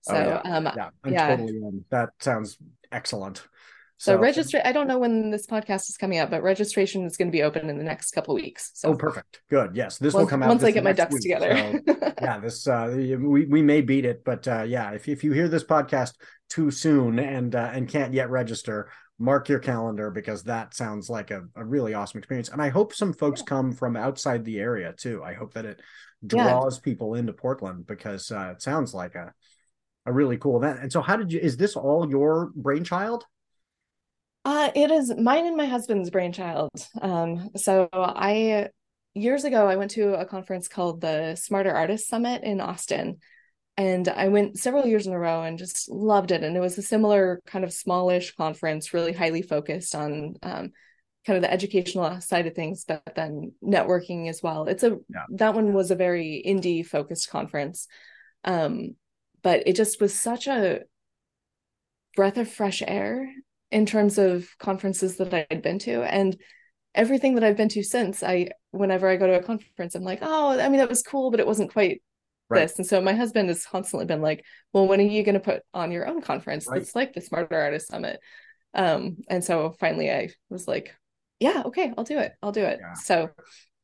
so 0.00 0.16
oh, 0.16 0.40
yeah. 0.44 0.56
um 0.56 0.64
yeah, 0.76 0.90
I'm 1.04 1.12
yeah. 1.12 1.28
totally 1.28 1.58
in. 1.58 1.84
that 1.90 2.08
sounds 2.18 2.58
excellent 2.90 3.46
so, 3.98 4.12
so 4.12 4.18
register. 4.18 4.60
I 4.64 4.72
don't 4.72 4.86
know 4.86 4.98
when 4.98 5.30
this 5.30 5.46
podcast 5.46 5.88
is 5.88 5.96
coming 5.96 6.18
out, 6.18 6.30
but 6.30 6.42
registration 6.42 7.04
is 7.04 7.16
going 7.16 7.28
to 7.28 7.32
be 7.32 7.42
open 7.42 7.70
in 7.70 7.78
the 7.78 7.84
next 7.84 8.10
couple 8.10 8.34
weeks. 8.34 8.70
So. 8.74 8.90
Oh, 8.90 8.94
perfect. 8.94 9.40
Good. 9.48 9.74
Yes, 9.74 9.98
this 9.98 10.14
once, 10.14 10.24
will 10.24 10.30
come 10.30 10.42
out 10.42 10.48
once 10.48 10.62
I 10.64 10.70
get 10.70 10.84
my 10.84 10.92
ducks 10.92 11.14
week. 11.14 11.22
together. 11.22 11.80
So, 11.86 12.12
yeah, 12.22 12.38
this 12.38 12.66
uh, 12.66 12.92
we 12.94 13.46
we 13.46 13.62
may 13.62 13.80
beat 13.80 14.04
it, 14.04 14.24
but 14.24 14.46
uh, 14.46 14.62
yeah, 14.62 14.90
if 14.90 15.08
if 15.08 15.24
you 15.24 15.32
hear 15.32 15.48
this 15.48 15.64
podcast 15.64 16.14
too 16.50 16.70
soon 16.70 17.18
and 17.18 17.54
uh, 17.54 17.70
and 17.72 17.88
can't 17.88 18.12
yet 18.12 18.30
register, 18.30 18.90
mark 19.18 19.48
your 19.48 19.58
calendar 19.58 20.10
because 20.10 20.42
that 20.44 20.74
sounds 20.74 21.08
like 21.08 21.30
a, 21.30 21.42
a 21.54 21.64
really 21.64 21.94
awesome 21.94 22.18
experience. 22.18 22.50
And 22.50 22.60
I 22.60 22.68
hope 22.68 22.94
some 22.94 23.12
folks 23.12 23.40
yeah. 23.40 23.46
come 23.46 23.72
from 23.72 23.96
outside 23.96 24.44
the 24.44 24.58
area 24.58 24.92
too. 24.96 25.22
I 25.24 25.34
hope 25.34 25.54
that 25.54 25.64
it 25.64 25.80
draws 26.26 26.76
yeah. 26.76 26.82
people 26.82 27.14
into 27.14 27.32
Portland 27.32 27.86
because 27.86 28.30
uh, 28.30 28.52
it 28.54 28.62
sounds 28.62 28.94
like 28.94 29.14
a 29.14 29.32
a 30.06 30.12
really 30.12 30.36
cool 30.36 30.56
event. 30.56 30.80
And 30.80 30.92
so, 30.92 31.00
how 31.00 31.16
did 31.16 31.32
you? 31.32 31.40
Is 31.40 31.56
this 31.56 31.76
all 31.76 32.08
your 32.08 32.52
brainchild? 32.54 33.24
Uh, 34.46 34.70
it 34.76 34.92
is 34.92 35.12
mine 35.16 35.44
and 35.44 35.56
my 35.56 35.66
husband's 35.66 36.08
brainchild. 36.08 36.70
Um, 37.02 37.50
so 37.56 37.88
I 37.92 38.68
years 39.12 39.42
ago 39.42 39.66
I 39.66 39.74
went 39.74 39.90
to 39.92 40.14
a 40.14 40.24
conference 40.24 40.68
called 40.68 41.00
the 41.00 41.34
Smarter 41.34 41.74
Artist 41.74 42.06
Summit 42.06 42.44
in 42.44 42.60
Austin. 42.60 43.18
And 43.76 44.08
I 44.08 44.28
went 44.28 44.56
several 44.56 44.86
years 44.86 45.08
in 45.08 45.12
a 45.12 45.18
row 45.18 45.42
and 45.42 45.58
just 45.58 45.90
loved 45.90 46.30
it. 46.30 46.44
And 46.44 46.56
it 46.56 46.60
was 46.60 46.78
a 46.78 46.82
similar 46.82 47.40
kind 47.44 47.64
of 47.64 47.72
smallish 47.72 48.36
conference, 48.36 48.94
really 48.94 49.12
highly 49.12 49.42
focused 49.42 49.96
on 49.96 50.36
um, 50.44 50.70
kind 51.26 51.36
of 51.36 51.42
the 51.42 51.52
educational 51.52 52.20
side 52.20 52.46
of 52.46 52.54
things, 52.54 52.84
but 52.86 53.02
then 53.16 53.50
networking 53.64 54.28
as 54.28 54.44
well. 54.44 54.68
It's 54.68 54.84
a 54.84 54.90
yeah. 55.08 55.24
that 55.30 55.54
one 55.54 55.72
was 55.72 55.90
a 55.90 55.96
very 55.96 56.40
indie 56.46 56.86
focused 56.86 57.30
conference. 57.30 57.88
Um, 58.44 58.94
but 59.42 59.66
it 59.66 59.74
just 59.74 60.00
was 60.00 60.14
such 60.14 60.46
a 60.46 60.82
breath 62.14 62.36
of 62.36 62.48
fresh 62.48 62.80
air 62.86 63.28
in 63.76 63.84
terms 63.84 64.16
of 64.16 64.48
conferences 64.58 65.18
that 65.18 65.34
I'd 65.34 65.60
been 65.60 65.78
to. 65.80 66.02
And 66.02 66.34
everything 66.94 67.34
that 67.34 67.44
I've 67.44 67.58
been 67.58 67.68
to 67.68 67.82
since, 67.82 68.22
I 68.22 68.48
whenever 68.70 69.06
I 69.06 69.16
go 69.16 69.26
to 69.26 69.38
a 69.38 69.42
conference, 69.42 69.94
I'm 69.94 70.02
like, 70.02 70.20
oh, 70.22 70.58
I 70.58 70.70
mean, 70.70 70.78
that 70.78 70.88
was 70.88 71.02
cool, 71.02 71.30
but 71.30 71.40
it 71.40 71.46
wasn't 71.46 71.74
quite 71.74 72.02
right. 72.48 72.62
this. 72.62 72.78
And 72.78 72.86
so 72.86 73.02
my 73.02 73.12
husband 73.12 73.50
has 73.50 73.66
constantly 73.66 74.06
been 74.06 74.22
like, 74.22 74.46
well, 74.72 74.88
when 74.88 74.98
are 74.98 75.04
you 75.04 75.22
going 75.22 75.34
to 75.34 75.40
put 75.40 75.60
on 75.74 75.92
your 75.92 76.08
own 76.08 76.22
conference 76.22 76.66
right. 76.66 76.78
that's 76.78 76.94
like 76.94 77.12
the 77.12 77.20
Smarter 77.20 77.54
Artist 77.54 77.88
Summit? 77.88 78.18
Um, 78.72 79.18
and 79.28 79.44
so 79.44 79.74
finally 79.78 80.10
I 80.10 80.30
was 80.48 80.66
like, 80.66 80.94
yeah, 81.38 81.64
okay, 81.66 81.92
I'll 81.98 82.04
do 82.04 82.18
it. 82.18 82.32
I'll 82.42 82.52
do 82.52 82.64
it. 82.64 82.78
Yeah. 82.80 82.94
So 82.94 83.28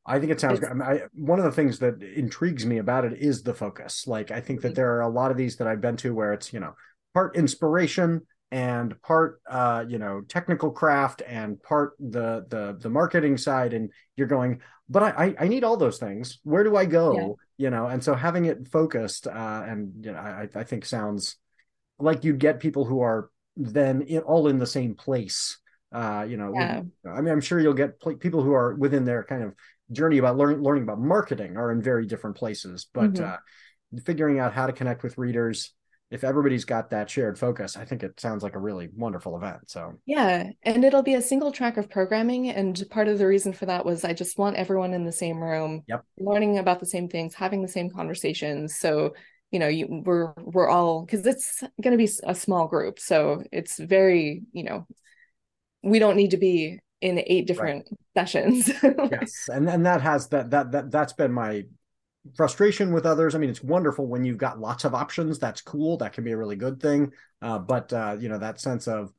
I 0.07 0.17
think 0.17 0.31
it 0.31 0.41
sounds 0.41 0.59
good. 0.59 0.69
I 0.69 0.73
mean, 0.73 0.81
I, 0.81 1.01
one 1.13 1.37
of 1.37 1.45
the 1.45 1.51
things 1.51 1.77
that 1.79 2.01
intrigues 2.01 2.65
me 2.65 2.79
about 2.79 3.05
it 3.05 3.13
is 3.19 3.43
the 3.43 3.53
focus. 3.53 4.07
Like, 4.07 4.31
I 4.31 4.41
think 4.41 4.61
that 4.61 4.69
mm-hmm. 4.69 4.73
there 4.73 4.95
are 4.95 5.01
a 5.01 5.07
lot 5.07 5.29
of 5.29 5.37
these 5.37 5.57
that 5.57 5.67
I've 5.67 5.81
been 5.81 5.97
to 5.97 6.15
where 6.15 6.33
it's, 6.33 6.51
you 6.51 6.59
know, 6.59 6.73
part 7.13 7.35
inspiration, 7.35 8.21
and 8.53 9.01
part 9.01 9.41
uh, 9.49 9.83
you 9.87 9.97
know 9.97 10.21
technical 10.21 10.69
craft 10.69 11.23
and 11.27 11.61
part 11.63 11.95
the 11.99 12.45
the 12.49 12.77
the 12.79 12.89
marketing 12.89 13.35
side 13.35 13.73
and 13.73 13.89
you're 14.15 14.27
going 14.27 14.61
but 14.87 15.01
i 15.01 15.33
i 15.39 15.47
need 15.47 15.63
all 15.63 15.75
those 15.75 15.97
things 15.97 16.39
where 16.43 16.63
do 16.63 16.75
i 16.75 16.85
go 16.85 17.17
yeah. 17.17 17.65
you 17.65 17.69
know 17.71 17.87
and 17.87 18.03
so 18.03 18.13
having 18.13 18.45
it 18.45 18.67
focused 18.67 19.25
uh, 19.25 19.63
and 19.65 20.05
you 20.05 20.11
know 20.11 20.19
i 20.19 20.47
i 20.53 20.63
think 20.63 20.85
sounds 20.85 21.37
like 21.97 22.23
you'd 22.23 22.37
get 22.37 22.59
people 22.59 22.85
who 22.85 23.01
are 23.01 23.31
then 23.57 24.03
in, 24.03 24.19
all 24.19 24.47
in 24.47 24.59
the 24.59 24.67
same 24.67 24.93
place 24.93 25.57
uh 25.91 26.23
you 26.27 26.37
know 26.37 26.53
yeah. 26.53 26.81
i 27.11 27.21
mean 27.21 27.33
i'm 27.33 27.41
sure 27.41 27.59
you'll 27.59 27.73
get 27.73 27.99
pl- 27.99 28.17
people 28.17 28.43
who 28.43 28.53
are 28.53 28.75
within 28.75 29.03
their 29.03 29.23
kind 29.23 29.41
of 29.41 29.55
journey 29.91 30.19
about 30.19 30.37
learning 30.37 30.61
learning 30.61 30.83
about 30.83 30.99
marketing 30.99 31.57
are 31.57 31.71
in 31.71 31.81
very 31.81 32.05
different 32.05 32.35
places 32.35 32.87
but 32.93 33.13
mm-hmm. 33.13 33.25
uh 33.25 34.01
figuring 34.05 34.37
out 34.37 34.53
how 34.53 34.67
to 34.67 34.73
connect 34.73 35.01
with 35.01 35.17
readers 35.17 35.73
if 36.13 36.23
everybody's 36.23 36.63
got 36.63 36.91
that 36.91 37.09
shared 37.09 37.39
focus, 37.39 37.75
I 37.75 37.85
think 37.85 38.03
it 38.03 38.19
sounds 38.19 38.43
like 38.43 38.53
a 38.53 38.59
really 38.59 38.87
wonderful 38.95 39.35
event. 39.35 39.61
So, 39.65 39.95
yeah. 40.05 40.51
And 40.61 40.85
it'll 40.85 41.01
be 41.01 41.15
a 41.15 41.21
single 41.23 41.51
track 41.51 41.75
of 41.77 41.89
programming. 41.89 42.49
And 42.49 42.81
part 42.91 43.07
of 43.07 43.17
the 43.17 43.25
reason 43.25 43.51
for 43.51 43.65
that 43.65 43.83
was 43.83 44.05
I 44.05 44.13
just 44.13 44.37
want 44.37 44.55
everyone 44.55 44.93
in 44.93 45.05
the 45.05 45.11
same 45.11 45.41
room, 45.41 45.81
yep. 45.87 46.05
learning 46.19 46.59
about 46.59 46.79
the 46.79 46.85
same 46.85 47.09
things, 47.09 47.33
having 47.33 47.63
the 47.63 47.67
same 47.67 47.89
conversations. 47.89 48.75
So, 48.75 49.15
you 49.49 49.57
know, 49.57 49.67
you, 49.67 50.03
we're, 50.05 50.33
we're 50.37 50.69
all, 50.69 51.03
cause 51.07 51.25
it's 51.25 51.63
going 51.81 51.97
to 51.97 51.97
be 51.97 52.11
a 52.23 52.35
small 52.35 52.67
group. 52.67 52.99
So 52.99 53.41
it's 53.51 53.79
very, 53.79 54.43
you 54.51 54.65
know, 54.65 54.85
we 55.81 55.97
don't 55.97 56.15
need 56.15 56.31
to 56.31 56.37
be 56.37 56.79
in 57.01 57.23
eight 57.25 57.47
different 57.47 57.87
right. 57.89 58.27
sessions. 58.27 58.67
yes. 58.83 59.49
And, 59.51 59.67
and 59.67 59.83
that 59.87 60.01
has 60.01 60.27
that, 60.27 60.51
that, 60.51 60.71
that, 60.73 60.91
that's 60.91 61.13
been 61.13 61.33
my 61.33 61.63
frustration 62.35 62.93
with 62.93 63.05
others. 63.05 63.35
I 63.35 63.37
mean, 63.37 63.49
it's 63.49 63.63
wonderful 63.63 64.07
when 64.07 64.23
you've 64.23 64.37
got 64.37 64.59
lots 64.59 64.85
of 64.85 64.95
options. 64.95 65.39
That's 65.39 65.61
cool. 65.61 65.97
That 65.97 66.13
can 66.13 66.23
be 66.23 66.31
a 66.31 66.37
really 66.37 66.55
good 66.55 66.81
thing. 66.81 67.11
Uh, 67.41 67.59
but 67.59 67.91
uh, 67.91 68.17
you 68.19 68.29
know, 68.29 68.37
that 68.37 68.59
sense 68.59 68.87
of 68.87 69.11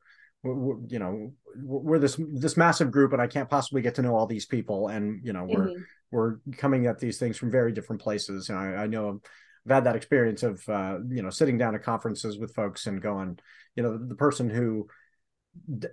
you 0.42 0.98
know 0.98 1.32
we're 1.56 1.98
this 1.98 2.18
this 2.18 2.56
massive 2.56 2.90
group, 2.90 3.12
and 3.12 3.22
I 3.22 3.26
can't 3.26 3.48
possibly 3.48 3.82
get 3.82 3.94
to 3.96 4.02
know 4.02 4.14
all 4.14 4.26
these 4.26 4.46
people. 4.46 4.88
And 4.88 5.20
you 5.24 5.32
know, 5.32 5.44
we're 5.44 5.68
mm-hmm. 5.68 5.82
we're 6.10 6.36
coming 6.56 6.86
at 6.86 6.98
these 6.98 7.18
things 7.18 7.36
from 7.36 7.50
very 7.50 7.72
different 7.72 8.02
places. 8.02 8.50
I, 8.50 8.74
I 8.74 8.86
know 8.86 9.20
I've 9.66 9.72
had 9.72 9.84
that 9.84 9.96
experience 9.96 10.42
of 10.42 10.66
uh, 10.68 10.98
you 11.08 11.22
know 11.22 11.30
sitting 11.30 11.58
down 11.58 11.74
at 11.74 11.82
conferences 11.82 12.38
with 12.38 12.54
folks 12.54 12.86
and 12.86 13.00
going, 13.00 13.38
you 13.76 13.82
know, 13.82 13.96
the 13.98 14.16
person 14.16 14.50
who 14.50 14.88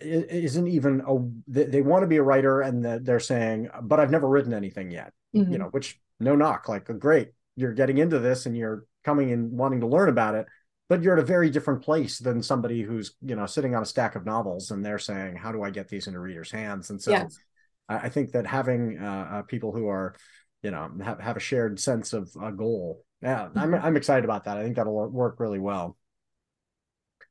isn't 0.01 0.67
even 0.67 1.01
a 1.07 1.17
they, 1.47 1.65
they 1.65 1.81
want 1.81 2.01
to 2.01 2.07
be 2.07 2.17
a 2.17 2.23
writer 2.23 2.61
and 2.61 2.83
they're 3.05 3.19
saying 3.19 3.69
but 3.83 3.99
i've 3.99 4.09
never 4.09 4.27
written 4.27 4.53
anything 4.53 4.89
yet 4.89 5.13
mm-hmm. 5.35 5.51
you 5.51 5.59
know 5.59 5.65
which 5.65 5.99
no 6.21 6.35
knock 6.35 6.69
like 6.69 6.85
great 6.99 7.31
you're 7.55 7.73
getting 7.73 7.97
into 7.97 8.19
this 8.19 8.45
and 8.45 8.55
you're 8.55 8.85
coming 9.03 9.31
and 9.31 9.51
wanting 9.51 9.81
to 9.81 9.87
learn 9.87 10.09
about 10.09 10.35
it 10.35 10.45
but 10.91 11.01
you're 11.01 11.13
at 11.13 11.23
a 11.23 11.25
very 11.25 11.49
different 11.49 11.81
place 11.81 12.19
than 12.19 12.43
somebody 12.43 12.81
who's 12.81 13.15
you 13.21 13.33
know 13.33 13.45
sitting 13.45 13.75
on 13.75 13.81
a 13.81 13.85
stack 13.85 14.15
of 14.15 14.25
novels 14.25 14.71
and 14.71 14.83
they're 14.83 14.99
saying 14.99 15.37
how 15.37 15.49
do 15.49 15.63
i 15.63 15.69
get 15.69 15.87
these 15.87 16.05
into 16.07 16.19
readers 16.19 16.51
hands? 16.51 16.89
And 16.89 17.01
so 17.01 17.11
yes. 17.11 17.39
I, 17.87 18.09
think 18.09 18.33
that 18.33 18.45
having 18.45 18.99
uh, 19.01 19.27
uh, 19.31 19.41
people 19.43 19.71
who 19.71 19.87
are 19.87 20.15
you 20.63 20.69
know 20.69 20.91
have, 21.01 21.21
have 21.21 21.37
a 21.37 21.39
shared 21.39 21.79
sense 21.79 22.11
of 22.11 22.29
a 22.43 22.51
goal 22.51 23.05
yeah 23.21 23.45
mm-hmm. 23.45 23.59
i'm 23.59 23.75
i'm 23.75 23.95
excited 23.95 24.25
about 24.25 24.43
that. 24.43 24.57
I 24.57 24.63
think 24.63 24.75
that'll 24.75 25.09
work 25.09 25.39
really 25.39 25.59
well. 25.59 25.95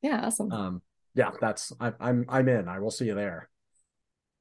Yeah 0.01 0.23
awesome. 0.25 0.51
Um 0.51 0.83
yeah 1.15 1.33
that's 1.39 1.71
I, 1.79 1.93
i'm 2.01 2.25
i'm 2.31 2.49
in. 2.49 2.67
I 2.67 2.79
will 2.79 2.91
see 2.91 3.05
you 3.05 3.15
there 3.15 3.50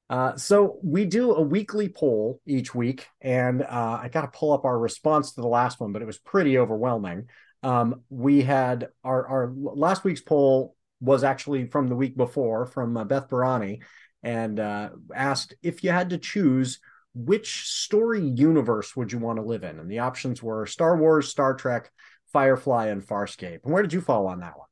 uh, 0.09 0.35
so 0.37 0.79
we 0.83 1.05
do 1.05 1.33
a 1.35 1.41
weekly 1.41 1.87
poll 1.87 2.41
each 2.45 2.73
week, 2.73 3.07
and 3.21 3.61
uh, 3.61 3.99
I 4.01 4.09
got 4.09 4.21
to 4.21 4.37
pull 4.39 4.53
up 4.53 4.65
our 4.65 4.77
response 4.77 5.33
to 5.33 5.41
the 5.41 5.47
last 5.47 5.79
one, 5.79 5.93
but 5.93 6.01
it 6.01 6.05
was 6.05 6.17
pretty 6.17 6.57
overwhelming. 6.57 7.27
Um, 7.61 8.01
we 8.09 8.41
had 8.41 8.87
our 9.03 9.27
our 9.27 9.53
last 9.55 10.03
week's 10.03 10.21
poll 10.21 10.75
was 10.99 11.23
actually 11.23 11.65
from 11.65 11.87
the 11.87 11.95
week 11.95 12.17
before 12.17 12.65
from 12.65 12.97
uh, 12.97 13.03
Beth 13.03 13.29
Barany, 13.29 13.81
and 14.23 14.59
uh, 14.59 14.89
asked 15.13 15.53
if 15.61 15.83
you 15.83 15.91
had 15.91 16.09
to 16.09 16.17
choose 16.17 16.79
which 17.13 17.67
story 17.67 18.21
universe 18.21 18.95
would 18.95 19.11
you 19.11 19.19
want 19.19 19.37
to 19.37 19.45
live 19.45 19.63
in, 19.63 19.79
and 19.79 19.91
the 19.91 19.99
options 19.99 20.41
were 20.41 20.65
Star 20.65 20.97
Wars, 20.97 21.27
Star 21.29 21.53
Trek, 21.53 21.91
Firefly, 22.33 22.87
and 22.87 23.05
Farscape. 23.05 23.59
And 23.63 23.73
where 23.73 23.83
did 23.83 23.93
you 23.93 24.01
fall 24.01 24.25
on 24.25 24.39
that 24.39 24.57
one? 24.57 24.67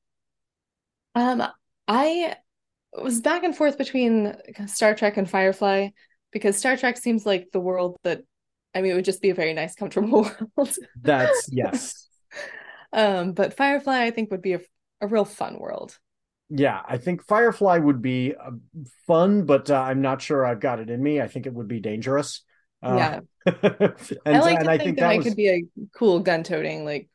Um, 1.14 1.48
I 1.88 2.36
was 3.04 3.22
back 3.22 3.44
and 3.44 3.56
forth 3.56 3.78
between 3.78 4.36
Star 4.68 4.96
Trek 4.96 5.18
and 5.18 5.30
Firefly 5.30 5.90
because 6.32 6.58
Star 6.58 6.78
Trek 6.78 6.98
seems 6.98 7.26
like 7.26 7.50
the 7.52 7.60
world 7.60 7.98
that 8.04 8.24
I 8.74 8.82
mean 8.82 8.92
it 8.92 8.96
would 8.96 9.06
just 9.06 9.22
be 9.22 9.30
a 9.30 9.36
very 9.36 9.54
nice 9.54 9.76
comfortable 9.76 10.30
world. 10.58 10.76
That's 11.02 11.50
yes. 11.52 12.08
um 12.94 13.34
but 13.34 13.56
Firefly 13.56 14.04
I 14.04 14.12
think 14.12 14.32
would 14.32 14.42
be 14.42 14.54
a, 14.54 14.62
a 15.02 15.08
real 15.08 15.26
fun 15.26 15.60
world. 15.60 15.98
Yeah, 16.50 16.82
I 16.88 16.98
think 16.98 17.26
Firefly 17.26 17.78
would 17.78 18.02
be 18.02 18.34
uh, 18.34 18.52
fun, 19.06 19.44
but 19.44 19.70
uh, 19.70 19.82
I'm 19.82 20.02
not 20.02 20.22
sure 20.22 20.46
I've 20.46 20.62
got 20.62 20.80
it 20.80 20.90
in 20.90 21.04
me. 21.04 21.20
I 21.20 21.28
think 21.28 21.46
it 21.46 21.54
would 21.54 21.68
be 21.68 21.82
dangerous. 21.82 22.42
Uh, 22.82 22.96
yeah. 22.96 23.20
and, 24.26 24.38
I 24.38 24.40
like 24.40 24.60
to 24.60 24.66
think 24.66 24.70
I 24.70 24.78
think 24.78 24.98
that, 24.98 25.02
that 25.02 25.10
I 25.10 25.18
could 25.18 25.36
be 25.36 25.50
a 25.50 25.64
cool 25.94 26.22
gun-toting 26.22 26.86
like 26.86 27.10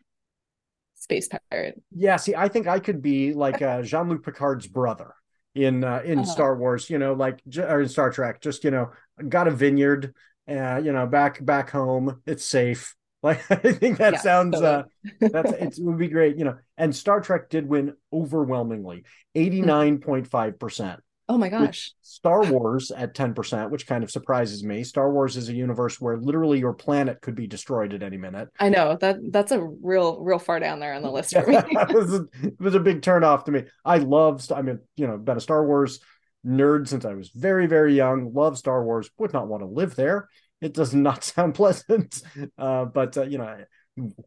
space 0.97 1.31
pirate. 1.51 1.81
Yeah, 1.97 2.16
see, 2.16 2.35
I 2.35 2.49
think 2.49 2.66
I 2.66 2.79
could 2.79 3.01
be 3.01 3.33
like 3.33 3.62
uh, 3.62 3.81
Jean-Luc 3.81 4.23
Picard's 4.23 4.66
brother 4.66 5.14
in 5.55 5.85
uh, 5.85 6.03
in 6.05 6.21
uh-huh. 6.21 6.31
Star 6.31 6.57
Wars, 6.57 6.88
you 6.88 6.99
know, 6.99 7.12
like 7.12 7.41
or 7.57 7.81
in 7.81 7.88
Star 7.88 8.11
Trek, 8.11 8.41
just 8.41 8.65
you 8.65 8.71
know, 8.71 8.91
got 9.29 9.49
a 9.49 9.51
vineyard, 9.51 10.15
uh, 10.49 10.81
you 10.83 10.93
know, 10.93 11.07
back 11.07 11.45
back 11.45 11.71
home, 11.71 12.23
it's 12.27 12.45
safe. 12.45 12.95
Like 13.25 13.49
I 13.53 13.55
think 13.55 13.99
that 13.99 14.15
yeah, 14.15 14.19
sounds 14.19 14.61
uh 14.61 14.83
that's 15.21 15.53
it 15.53 15.75
would 15.79 15.97
be 15.97 16.09
great, 16.09 16.37
you 16.38 16.45
know. 16.45 16.57
And 16.77 16.93
Star 16.93 17.21
Trek 17.21 17.51
did 17.51 17.69
win 17.69 17.95
overwhelmingly, 18.12 19.05
89.5%. 19.37 20.99
Oh 21.33 21.38
my 21.38 21.49
gosh. 21.49 21.95
Star 22.03 22.42
Wars 22.42 22.90
at 22.90 23.14
10%, 23.14 23.71
which 23.71 23.87
kind 23.87 24.05
of 24.05 24.11
surprises 24.11 24.62
me. 24.62 24.85
Star 24.85 25.11
Wars 25.11 25.38
is 25.38 25.49
a 25.49 25.55
universe 25.55 25.99
where 25.99 26.18
literally 26.18 26.59
your 26.59 26.75
planet 26.75 27.23
could 27.23 27.35
be 27.35 27.47
destroyed 27.47 27.95
at 27.95 28.03
any 28.03 28.18
minute. 28.18 28.51
I 28.61 28.68
know 28.68 28.99
that 29.01 29.16
that's 29.31 29.51
a 29.51 29.62
real, 29.62 30.21
real 30.21 30.38
far 30.38 30.61
down 30.61 30.79
there 30.79 30.92
on 30.92 31.01
the 31.01 31.11
list 31.11 31.33
for 31.33 31.47
me. 31.47 31.57
it, 31.57 31.95
was 31.95 32.12
a, 32.12 32.27
it 32.42 32.61
was 32.61 32.75
a 32.75 32.81
big 32.81 33.01
turnoff 33.01 33.47
to 33.47 33.51
me. 33.51 33.64
I 33.83 33.97
love, 33.97 34.47
I 34.55 34.61
mean, 34.61 34.81
you 34.97 35.07
know, 35.07 35.16
been 35.16 35.38
a 35.38 35.40
Star 35.40 35.66
Wars 35.66 36.01
nerd 36.47 36.87
since 36.87 37.07
I 37.07 37.14
was 37.14 37.31
very, 37.31 37.66
very 37.66 37.95
young. 37.95 38.35
Love 38.35 38.59
Star 38.59 38.85
Wars. 38.85 39.09
Would 39.16 39.33
not 39.33 39.49
want 39.49 39.62
to 39.62 39.68
live 39.68 39.97
there. 39.97 40.29
It 40.61 40.75
does 40.75 40.92
not 40.92 41.25
sound 41.25 41.55
pleasant. 41.55 42.21
Uh, 42.59 42.85
but, 42.85 43.16
uh, 43.16 43.23
you 43.23 43.38
know, 43.38 43.57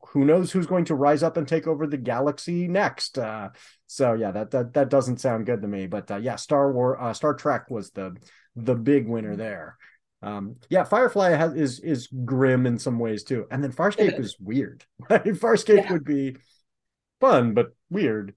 who 0.09 0.25
knows 0.25 0.51
who's 0.51 0.67
going 0.67 0.85
to 0.85 0.95
rise 0.95 1.23
up 1.23 1.37
and 1.37 1.47
take 1.47 1.65
over 1.65 1.87
the 1.87 1.97
galaxy 1.97 2.67
next 2.67 3.17
uh, 3.17 3.49
so 3.87 4.13
yeah 4.13 4.31
that 4.31 4.51
that 4.51 4.73
that 4.73 4.89
doesn't 4.89 5.19
sound 5.19 5.45
good 5.45 5.61
to 5.61 5.67
me 5.67 5.87
but 5.87 6.09
uh, 6.11 6.17
yeah 6.17 6.35
star 6.35 6.71
war 6.71 7.01
uh, 7.01 7.13
star 7.13 7.33
trek 7.33 7.69
was 7.69 7.91
the 7.91 8.15
the 8.55 8.75
big 8.75 9.07
winner 9.07 9.29
mm-hmm. 9.29 9.39
there 9.39 9.77
um, 10.21 10.55
yeah 10.69 10.83
firefly 10.83 11.31
has, 11.31 11.53
is 11.55 11.79
is 11.79 12.07
grim 12.25 12.65
in 12.65 12.77
some 12.77 12.99
ways 12.99 13.23
too 13.23 13.45
and 13.51 13.63
then 13.63 13.71
farscape 13.71 14.19
is. 14.19 14.27
is 14.27 14.37
weird 14.39 14.83
farscape 15.09 15.83
yeah. 15.83 15.91
would 15.91 16.05
be 16.05 16.35
fun 17.19 17.53
but 17.53 17.75
weird 17.89 18.35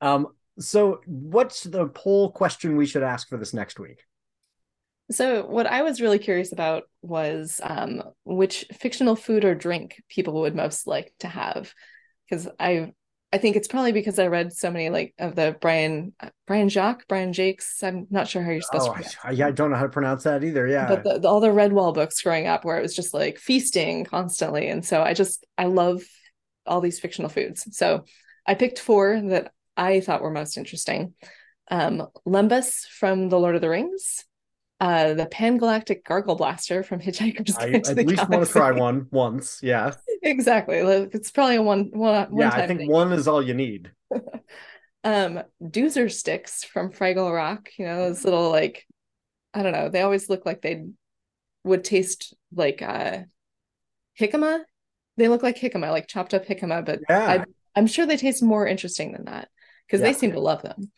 um 0.00 0.28
so 0.58 1.00
what's 1.06 1.64
the 1.64 1.86
poll 1.88 2.30
question 2.30 2.76
we 2.76 2.86
should 2.86 3.02
ask 3.02 3.28
for 3.28 3.36
this 3.36 3.54
next 3.54 3.80
week 3.80 4.04
so, 5.10 5.44
what 5.44 5.66
I 5.66 5.82
was 5.82 6.00
really 6.00 6.18
curious 6.18 6.52
about 6.52 6.84
was 7.02 7.60
um, 7.62 8.02
which 8.24 8.66
fictional 8.72 9.16
food 9.16 9.44
or 9.44 9.54
drink 9.54 10.02
people 10.08 10.40
would 10.42 10.54
most 10.54 10.86
like 10.86 11.12
to 11.20 11.28
have, 11.28 11.74
because 12.28 12.48
I 12.58 12.92
I 13.32 13.38
think 13.38 13.56
it's 13.56 13.68
probably 13.68 13.92
because 13.92 14.18
I 14.18 14.26
read 14.26 14.52
so 14.52 14.70
many 14.70 14.88
like 14.90 15.14
of 15.18 15.34
the 15.34 15.56
Brian 15.60 16.14
Brian 16.46 16.68
Jacques 16.68 17.06
Brian 17.08 17.32
Jakes. 17.32 17.82
I'm 17.82 18.06
not 18.10 18.28
sure 18.28 18.42
how 18.42 18.50
you're 18.50 18.60
supposed 18.60 18.88
oh, 18.88 18.94
to. 18.94 19.44
I, 19.44 19.48
I 19.48 19.50
don't 19.50 19.70
know 19.70 19.76
how 19.76 19.84
to 19.84 19.88
pronounce 19.88 20.24
that 20.24 20.44
either. 20.44 20.66
Yeah, 20.66 20.88
but 20.88 21.04
the, 21.04 21.18
the, 21.18 21.28
all 21.28 21.40
the 21.40 21.48
Redwall 21.48 21.94
books 21.94 22.22
growing 22.22 22.46
up, 22.46 22.64
where 22.64 22.78
it 22.78 22.82
was 22.82 22.94
just 22.94 23.12
like 23.12 23.38
feasting 23.38 24.04
constantly, 24.04 24.68
and 24.68 24.84
so 24.84 25.02
I 25.02 25.14
just 25.14 25.44
I 25.58 25.66
love 25.66 26.02
all 26.66 26.80
these 26.80 27.00
fictional 27.00 27.30
foods. 27.30 27.66
So 27.76 28.04
I 28.46 28.54
picked 28.54 28.78
four 28.78 29.20
that 29.20 29.52
I 29.76 30.00
thought 30.00 30.22
were 30.22 30.30
most 30.30 30.56
interesting. 30.56 31.14
Um, 31.68 32.08
Lembas 32.26 32.86
from 32.86 33.28
The 33.28 33.38
Lord 33.38 33.54
of 33.54 33.60
the 33.60 33.68
Rings 33.68 34.24
uh, 34.80 35.12
the 35.12 35.26
Pan 35.26 35.58
Galactic 35.58 36.04
Gargle 36.04 36.36
Blaster 36.36 36.82
from 36.82 37.00
Hitchhiker's 37.00 37.54
Guide 37.54 37.76
I, 37.76 37.78
to 37.80 37.94
the 37.94 37.94
Galaxy. 37.94 38.00
At 38.00 38.06
least 38.06 38.28
want 38.30 38.46
to 38.46 38.52
try 38.52 38.72
one 38.72 39.06
once. 39.10 39.60
Yeah. 39.62 39.92
exactly. 40.22 40.78
It's 40.78 41.30
probably 41.30 41.56
a 41.56 41.62
one 41.62 41.90
one. 41.92 42.28
Yeah, 42.36 42.50
I 42.50 42.66
think 42.66 42.80
thing. 42.80 42.90
one 42.90 43.12
is 43.12 43.28
all 43.28 43.42
you 43.42 43.52
need. 43.52 43.92
um, 45.04 45.42
Doozer 45.62 46.10
sticks 46.10 46.64
from 46.64 46.92
Fraggle 46.92 47.34
Rock. 47.34 47.68
You 47.78 47.86
know 47.86 48.08
those 48.08 48.24
little 48.24 48.50
like, 48.50 48.86
I 49.52 49.62
don't 49.62 49.72
know. 49.72 49.90
They 49.90 50.00
always 50.00 50.30
look 50.30 50.46
like 50.46 50.62
they 50.62 50.86
would 51.64 51.84
taste 51.84 52.34
like 52.54 52.80
uh, 52.80 53.18
jicama. 54.18 54.60
They 55.18 55.28
look 55.28 55.42
like 55.42 55.58
jicama, 55.58 55.90
like 55.90 56.06
chopped 56.06 56.32
up 56.32 56.46
jicama, 56.46 56.86
but 56.86 57.00
yeah. 57.06 57.44
I, 57.76 57.78
am 57.78 57.86
sure 57.86 58.06
they 58.06 58.16
taste 58.16 58.42
more 58.42 58.66
interesting 58.66 59.12
than 59.12 59.26
that 59.26 59.48
because 59.86 60.00
yeah. 60.00 60.06
they 60.06 60.18
seem 60.18 60.32
to 60.32 60.40
love 60.40 60.62
them. 60.62 60.90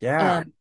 Yeah. 0.00 0.38
Um, 0.38 0.52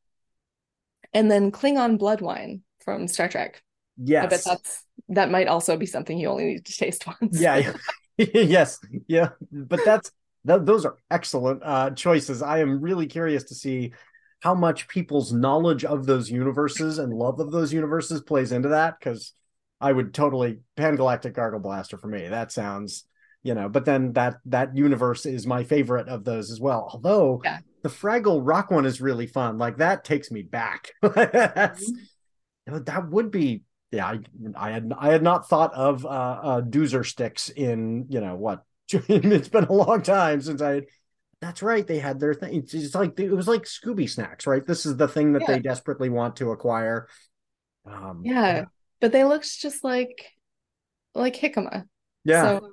and 1.14 1.30
then 1.30 1.52
Klingon 1.52 1.98
blood 1.98 2.22
wine 2.22 2.62
from 2.84 3.08
Star 3.08 3.28
Trek. 3.28 3.62
Yes. 3.98 4.24
I 4.24 4.28
bet 4.28 4.42
that's 4.46 4.86
that 5.10 5.32
might 5.32 5.48
also 5.48 5.78
be 5.78 5.86
something 5.86 6.18
you 6.18 6.30
only 6.30 6.46
need 6.46 6.66
to 6.66 6.74
taste 6.74 7.06
once. 7.22 7.40
Yeah. 7.40 7.74
yes. 8.18 8.80
Yeah. 9.08 9.30
But 9.52 9.82
that's 9.84 10.12
th- 10.48 10.62
those 10.64 10.86
are 10.86 10.98
excellent 11.10 11.62
uh, 11.64 11.92
choices. 11.92 12.42
I 12.42 12.60
am 12.60 12.82
really 12.82 13.08
curious 13.08 13.46
to 13.46 13.56
see 13.56 13.94
how 14.42 14.56
much 14.56 14.88
people's 14.88 15.34
knowledge 15.34 15.84
of 15.84 16.06
those 16.06 16.32
universes 16.32 16.98
and 16.98 17.14
love 17.14 17.40
of 17.40 17.52
those 17.52 17.74
universes 17.74 18.22
plays 18.22 18.52
into 18.52 18.70
that 18.70 18.96
because 18.98 19.34
I 19.82 19.92
would 19.92 20.14
totally 20.14 20.60
Pan 20.78 20.96
Galactic 20.96 21.34
Gargle 21.34 21.60
Blaster 21.60 21.98
for 21.98 22.08
me. 22.08 22.28
That 22.28 22.52
sounds, 22.52 23.06
you 23.44 23.54
know, 23.54 23.68
but 23.68 23.84
then 23.84 24.14
that 24.14 24.36
that 24.46 24.78
universe 24.78 25.26
is 25.26 25.46
my 25.46 25.64
favorite 25.64 26.08
of 26.08 26.24
those 26.24 26.52
as 26.52 26.60
well. 26.60 26.90
Although 26.94 27.42
yeah 27.44 27.60
the 27.82 27.90
Fraggle 27.90 28.42
Rock 28.44 28.72
one 28.72 28.86
is 28.86 29.02
really 29.02 29.28
fun. 29.28 29.58
Like 29.58 29.78
that 29.78 30.04
takes 30.04 30.32
me 30.32 30.42
back. 30.42 30.92
That's 31.02 31.92
mm-hmm. 31.92 32.84
that 32.84 33.10
would 33.10 33.32
be 33.32 33.64
yeah. 33.92 34.08
I, 34.08 34.20
I, 34.56 34.72
had 34.72 34.94
I 34.98 35.12
had 35.12 35.24
not 35.24 35.48
thought 35.48 35.74
of 35.74 36.06
uh, 36.06 36.10
uh 36.10 36.62
Doozer 36.62 37.06
sticks 37.06 37.50
in 37.50 38.08
you 38.10 38.22
know 38.22 38.36
what. 38.36 38.64
it's 38.92 39.50
been 39.50 39.66
a 39.66 39.74
long 39.74 40.02
time 40.02 40.42
since 40.42 40.62
I. 40.62 40.84
That's 41.42 41.64
right. 41.64 41.88
They 41.88 42.00
had 42.00 42.20
their 42.20 42.34
thing. 42.34 42.56
It's, 42.56 42.74
it's 42.74 42.96
like 42.96 43.18
it 43.20 43.32
was 43.32 43.48
like 43.48 43.64
Scooby 43.64 44.10
snacks, 44.10 44.46
right? 44.46 44.66
This 44.66 44.86
is 44.86 44.98
the 44.98 45.08
thing 45.08 45.34
that 45.34 45.44
yeah. 45.44 45.54
they 45.54 45.60
desperately 45.60 46.10
want 46.10 46.38
to 46.38 46.52
acquire. 46.52 47.08
Um, 47.86 48.24
yeah, 48.26 48.34
yeah, 48.34 48.66
but 49.00 49.12
they 49.14 49.24
looked 49.24 49.60
just 49.60 49.84
like 49.84 50.26
like 51.16 51.38
Jicama. 51.38 51.86
Yeah. 52.26 52.60
So 52.60 52.70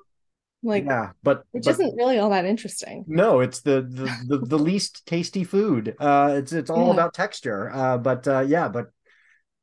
like, 0.62 0.84
yeah, 0.84 1.10
but 1.22 1.44
which 1.52 1.64
but, 1.64 1.72
isn't 1.72 1.96
really 1.96 2.18
all 2.18 2.30
that 2.30 2.44
interesting. 2.44 3.04
No, 3.06 3.40
it's 3.40 3.60
the 3.60 3.82
the 3.82 4.38
the, 4.38 4.46
the 4.46 4.58
least 4.58 5.06
tasty 5.06 5.44
food. 5.44 5.94
Uh, 5.98 6.34
it's 6.38 6.52
it's 6.52 6.70
all 6.70 6.86
yeah. 6.86 6.92
about 6.92 7.14
texture. 7.14 7.70
Uh, 7.72 7.98
but 7.98 8.26
uh, 8.26 8.40
yeah, 8.40 8.68
but 8.68 8.86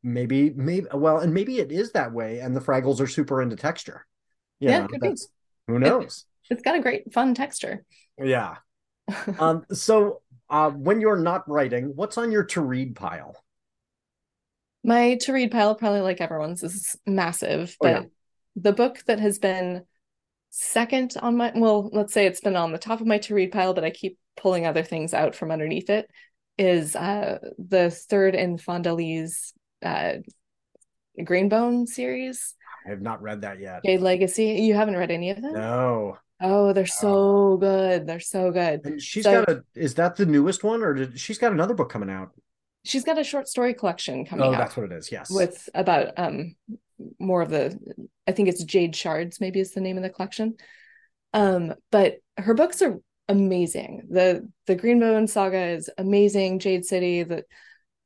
maybe 0.03 0.51
maybe 0.51 0.87
well, 0.93 1.19
and 1.19 1.33
maybe 1.33 1.59
it 1.59 1.71
is 1.71 1.91
that 1.91 2.13
way, 2.13 2.39
and 2.39 2.55
the 2.55 2.61
Fraggles 2.61 2.99
are 2.99 3.07
super 3.07 3.41
into 3.41 3.55
texture. 3.55 4.05
You 4.59 4.69
yeah, 4.69 4.87
know, 4.87 5.15
who 5.67 5.79
knows? 5.79 6.25
It, 6.49 6.53
it's 6.53 6.61
got 6.61 6.75
a 6.75 6.81
great 6.81 7.11
fun 7.13 7.33
texture. 7.33 7.83
Yeah. 8.17 8.57
um. 9.39 9.65
So, 9.73 10.21
uh, 10.49 10.69
when 10.69 11.01
you're 11.01 11.17
not 11.17 11.49
writing, 11.49 11.93
what's 11.95 12.17
on 12.17 12.31
your 12.31 12.43
to 12.45 12.61
read 12.61 12.95
pile? 12.95 13.35
My 14.83 15.15
to 15.21 15.33
read 15.33 15.51
pile, 15.51 15.75
probably 15.75 16.01
like 16.01 16.21
everyone's, 16.21 16.61
is 16.63 16.97
massive, 17.07 17.75
but 17.81 17.95
oh, 17.95 17.99
yeah. 18.01 18.05
the 18.55 18.73
book 18.73 19.01
that 19.07 19.19
has 19.19 19.39
been 19.39 19.83
second 20.55 21.15
on 21.19 21.35
my 21.35 21.51
well 21.55 21.89
let's 21.93 22.13
say 22.13 22.27
it's 22.27 22.39
been 22.39 22.55
on 22.55 22.71
the 22.71 22.77
top 22.77 23.01
of 23.01 23.07
my 23.07 23.17
to 23.17 23.33
read 23.33 23.51
pile 23.51 23.73
but 23.73 23.83
i 23.83 23.89
keep 23.89 24.19
pulling 24.37 24.67
other 24.67 24.83
things 24.83 25.11
out 25.11 25.35
from 25.35 25.49
underneath 25.49 25.89
it 25.89 26.07
is 26.57 26.95
uh 26.95 27.39
the 27.57 27.89
third 27.89 28.35
in 28.35 28.57
Fonda 28.57 28.93
Lee's 28.93 29.53
uh 29.83 30.13
greenbone 31.19 31.87
series. 31.87 32.55
I 32.85 32.89
have 32.89 33.01
not 33.01 33.21
read 33.21 33.41
that 33.41 33.59
yet. 33.59 33.83
Jade 33.85 34.01
legacy. 34.01 34.45
You 34.45 34.73
haven't 34.73 34.97
read 34.97 35.11
any 35.11 35.29
of 35.29 35.41
them? 35.41 35.53
No. 35.53 36.17
Oh 36.41 36.73
they're 36.73 36.85
so 36.85 37.57
good. 37.57 38.05
They're 38.05 38.19
so 38.19 38.51
good. 38.51 38.81
And 38.83 39.01
she's 39.01 39.23
so, 39.23 39.45
got 39.45 39.49
a 39.49 39.63
is 39.75 39.95
that 39.95 40.15
the 40.15 40.25
newest 40.25 40.63
one 40.63 40.83
or 40.83 40.93
did 40.93 41.19
she's 41.19 41.37
got 41.37 41.51
another 41.51 41.73
book 41.73 41.89
coming 41.89 42.09
out 42.09 42.31
she's 42.83 43.03
got 43.03 43.19
a 43.19 43.23
short 43.23 43.47
story 43.47 43.73
collection 43.73 44.25
coming 44.25 44.45
out. 44.45 44.49
oh, 44.49 44.53
out 44.53 44.59
that's 44.59 44.77
what 44.77 44.91
it 44.91 44.91
is 44.91 45.11
yes 45.11 45.29
with 45.29 45.69
about 45.73 46.13
um 46.17 46.55
more 47.19 47.41
of 47.41 47.49
the 47.49 47.77
I 48.27 48.31
think 48.31 48.49
it's 48.49 48.63
Jade 48.63 48.95
Shards 48.95 49.41
maybe 49.41 49.59
is 49.59 49.73
the 49.73 49.81
name 49.81 49.97
of 49.97 50.03
the 50.03 50.09
collection. 50.09 50.55
Um, 51.33 51.73
but 51.91 52.17
her 52.37 52.53
books 52.53 52.81
are 52.81 52.99
amazing. 53.27 54.07
The 54.09 54.49
the 54.67 54.75
Greenbone 54.75 55.29
saga 55.29 55.65
is 55.67 55.89
amazing, 55.97 56.59
Jade 56.59 56.85
City, 56.85 57.23
the 57.23 57.43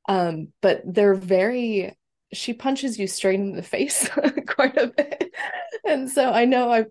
um, 0.08 0.50
but 0.62 0.82
they're 0.86 1.16
very 1.16 1.98
she 2.34 2.54
punches 2.54 3.00
you 3.00 3.08
straight 3.08 3.40
in 3.40 3.56
the 3.56 3.64
face 3.64 4.10
quite 4.48 4.78
a 4.78 4.88
bit. 4.88 5.32
And 5.86 6.10
so 6.10 6.30
I 6.32 6.46
know 6.46 6.72
I 6.72 6.86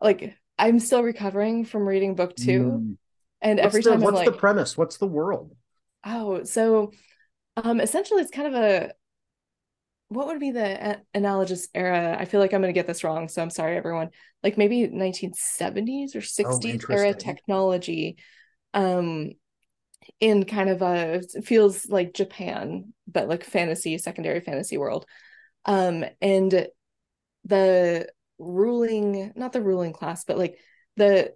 like 0.00 0.34
I'm 0.58 0.80
still 0.80 1.02
recovering 1.02 1.64
from 1.64 1.88
reading 1.88 2.14
book 2.14 2.36
two. 2.36 2.60
Mm. 2.60 2.96
And 3.40 3.58
what's 3.58 3.66
every 3.66 3.82
the, 3.82 3.90
time 3.90 4.00
what's 4.00 4.18
I'm 4.18 4.24
the 4.24 4.30
like, 4.32 4.40
premise? 4.40 4.76
What's 4.76 4.96
the 4.96 5.06
world? 5.06 5.54
Oh, 6.04 6.44
so 6.44 6.92
um 7.64 7.80
essentially 7.80 8.20
it's 8.20 8.30
kind 8.30 8.54
of 8.54 8.54
a 8.54 8.92
what 10.08 10.26
would 10.26 10.40
be 10.40 10.52
the 10.52 11.02
analogous 11.12 11.68
era? 11.74 12.16
I 12.18 12.24
feel 12.24 12.40
like 12.40 12.54
I'm 12.54 12.62
going 12.62 12.72
to 12.72 12.78
get 12.78 12.86
this 12.86 13.04
wrong, 13.04 13.28
so 13.28 13.42
I'm 13.42 13.50
sorry, 13.50 13.76
everyone. 13.76 14.08
Like 14.42 14.56
maybe 14.56 14.88
1970s 14.88 16.16
or 16.16 16.20
60s 16.20 16.84
oh, 16.88 16.92
era 16.92 17.12
technology, 17.12 18.16
um, 18.72 19.32
in 20.20 20.44
kind 20.44 20.70
of 20.70 20.80
a 20.80 21.22
feels 21.44 21.86
like 21.88 22.14
Japan, 22.14 22.94
but 23.06 23.28
like 23.28 23.44
fantasy, 23.44 23.98
secondary 23.98 24.40
fantasy 24.40 24.78
world, 24.78 25.04
um, 25.66 26.04
and 26.22 26.68
the 27.44 28.08
ruling, 28.38 29.32
not 29.36 29.52
the 29.52 29.62
ruling 29.62 29.92
class, 29.92 30.24
but 30.24 30.38
like 30.38 30.58
the 30.96 31.34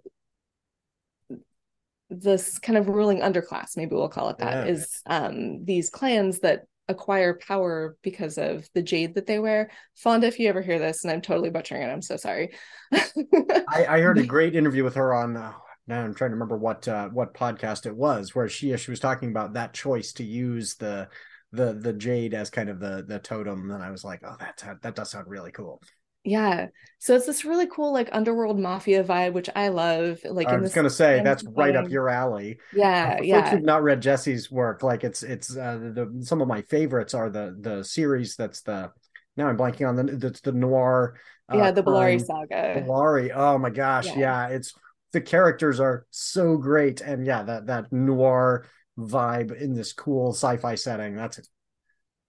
this 2.09 2.59
kind 2.59 2.77
of 2.77 2.87
ruling 2.87 3.19
underclass, 3.19 3.77
maybe 3.77 3.95
we'll 3.95 4.09
call 4.09 4.29
it 4.29 4.37
that, 4.37 4.65
yeah. 4.65 4.71
is 4.71 5.01
um 5.05 5.63
these 5.65 5.89
clans 5.89 6.39
that 6.39 6.65
acquire 6.89 7.33
power 7.35 7.97
because 8.01 8.37
of 8.37 8.67
the 8.73 8.81
jade 8.81 9.15
that 9.15 9.25
they 9.25 9.39
wear. 9.39 9.71
Fonda, 9.95 10.27
if 10.27 10.39
you 10.39 10.49
ever 10.49 10.61
hear 10.61 10.79
this, 10.79 11.03
and 11.03 11.11
I'm 11.11 11.21
totally 11.21 11.49
butchering 11.49 11.81
it, 11.81 11.91
I'm 11.91 12.01
so 12.01 12.17
sorry. 12.17 12.53
I, 12.93 13.85
I, 13.87 13.99
heard 14.01 14.17
a 14.17 14.25
great 14.25 14.55
interview 14.55 14.83
with 14.83 14.95
her 14.95 15.13
on. 15.13 15.37
Uh, 15.37 15.53
now 15.87 16.01
I'm 16.01 16.13
trying 16.13 16.31
to 16.31 16.35
remember 16.35 16.57
what 16.57 16.87
uh, 16.87 17.09
what 17.09 17.33
podcast 17.33 17.85
it 17.85 17.95
was, 17.95 18.35
where 18.35 18.49
she 18.49 18.75
she 18.77 18.91
was 18.91 18.99
talking 18.99 19.29
about 19.29 19.53
that 19.53 19.73
choice 19.73 20.13
to 20.13 20.23
use 20.23 20.75
the 20.75 21.07
the 21.51 21.73
the 21.73 21.93
jade 21.93 22.33
as 22.33 22.49
kind 22.49 22.69
of 22.69 22.79
the 22.79 23.05
the 23.07 23.19
totem, 23.19 23.71
and 23.71 23.83
I 23.83 23.91
was 23.91 24.03
like, 24.03 24.21
oh, 24.25 24.35
that 24.39 24.63
that 24.81 24.95
does 24.95 25.11
sound 25.11 25.27
really 25.27 25.51
cool. 25.51 25.81
Yeah. 26.23 26.67
So 26.99 27.15
it's 27.15 27.25
this 27.25 27.43
really 27.43 27.67
cool 27.67 27.91
like 27.91 28.07
underworld 28.13 28.57
mafia 28.57 29.03
vibe, 29.03 29.33
which 29.33 29.49
I 29.55 29.67
love. 29.67 30.19
Like 30.23 30.47
I 30.47 30.55
in 30.55 30.61
was 30.61 30.71
to 30.73 30.89
say 30.89 31.21
that's 31.21 31.43
right 31.43 31.75
up 31.75 31.89
your 31.89 32.07
alley. 32.09 32.59
Yeah, 32.73 33.15
folks 33.15 33.27
yeah. 33.27 33.49
who've 33.49 33.61
not 33.63 33.83
read 33.83 34.01
Jessie's 34.01 34.49
work, 34.49 34.83
like 34.83 35.03
it's 35.03 35.21
it's 35.21 35.55
uh, 35.55 35.77
the 35.77 36.21
some 36.21 36.41
of 36.41 36.47
my 36.47 36.61
favorites 36.61 37.13
are 37.13 37.29
the 37.29 37.57
the 37.59 37.83
series 37.83 38.37
that's 38.37 38.61
the 38.61 38.91
now 39.35 39.49
I'm 39.49 39.57
blanking 39.57 39.87
on 39.89 39.97
the 39.97 40.03
that's 40.15 40.39
the 40.39 40.53
noir. 40.53 41.19
Uh, 41.51 41.57
Yeah, 41.57 41.71
the 41.71 41.83
Bulari 41.83 42.23
saga. 42.25 42.81
Bulari. 42.87 43.31
Oh 43.35 43.57
my 43.57 43.69
gosh, 43.69 44.07
Yeah. 44.07 44.19
yeah. 44.19 44.47
It's 44.47 44.73
the 45.11 45.19
characters 45.19 45.81
are 45.81 46.05
so 46.09 46.55
great, 46.55 47.01
and 47.01 47.25
yeah, 47.25 47.43
that 47.43 47.67
that 47.67 47.91
noir 47.91 48.65
vibe 48.97 49.59
in 49.59 49.73
this 49.73 49.91
cool 49.91 50.31
sci-fi 50.31 50.75
setting. 50.75 51.15
That's 51.15 51.37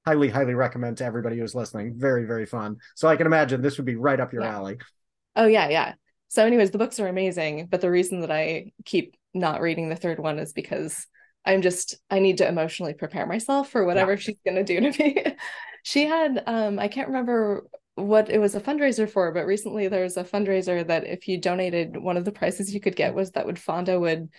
highly, 0.05 0.28
highly 0.28 0.55
recommend 0.55 0.98
to 0.98 1.05
everybody 1.05 1.38
who's 1.38 1.55
listening. 1.55 1.94
Very, 1.96 2.24
very 2.24 2.46
fun. 2.46 2.76
So 2.94 3.09
I 3.09 3.16
can 3.16 3.26
imagine 3.26 3.62
this 3.62 3.78
would 3.78 3.86
be 3.86 3.96
right 3.96 4.20
up 4.20 4.32
your 4.32 4.42
Yeah. 4.42 4.57
alley. 4.57 4.78
Oh 5.36 5.46
yeah, 5.46 5.68
yeah. 5.68 5.94
So 6.28 6.44
anyways, 6.44 6.70
the 6.70 6.78
books 6.78 7.00
are 7.00 7.09
amazing, 7.09 7.66
but 7.66 7.80
the 7.80 7.90
reason 7.90 8.20
that 8.20 8.30
I 8.30 8.72
keep 8.84 9.16
not 9.32 9.61
reading 9.61 9.88
the 9.88 9.96
third 9.96 10.18
one 10.18 10.38
is 10.38 10.52
because 10.52 11.07
I'm 11.44 11.62
just 11.62 11.96
I 12.11 12.18
need 12.20 12.38
to 12.38 12.48
emotionally 12.48 12.94
prepare 12.94 13.26
myself 13.26 13.70
for 13.70 13.84
whatever 13.84 14.16
she's 14.16 14.36
going 14.44 14.57
to 14.57 14.64
do 14.64 14.80
to 14.80 15.02
me. 15.02 15.36
she 15.82 16.07
had 16.07 16.42
um 16.46 16.78
I 16.78 16.88
can't 16.88 17.09
remember 17.09 17.66
what 17.96 18.28
it 18.28 18.38
was 18.38 18.55
a 18.55 18.61
fundraiser 18.61 19.09
for, 19.09 19.30
but 19.32 19.46
recently 19.46 19.86
there 19.88 20.02
was 20.02 20.16
a 20.16 20.24
fundraiser 20.24 20.86
that 20.86 21.07
if 21.07 21.28
you 21.28 21.38
donated 21.38 21.96
one 21.96 22.16
of 22.16 22.24
the 22.24 22.32
prizes 22.32 22.74
you 22.74 22.80
could 22.80 22.96
get 22.96 23.14
was 23.14 23.32
that 23.32 23.46
would 23.46 23.59
Fonda 23.59 23.98
would 24.00 24.30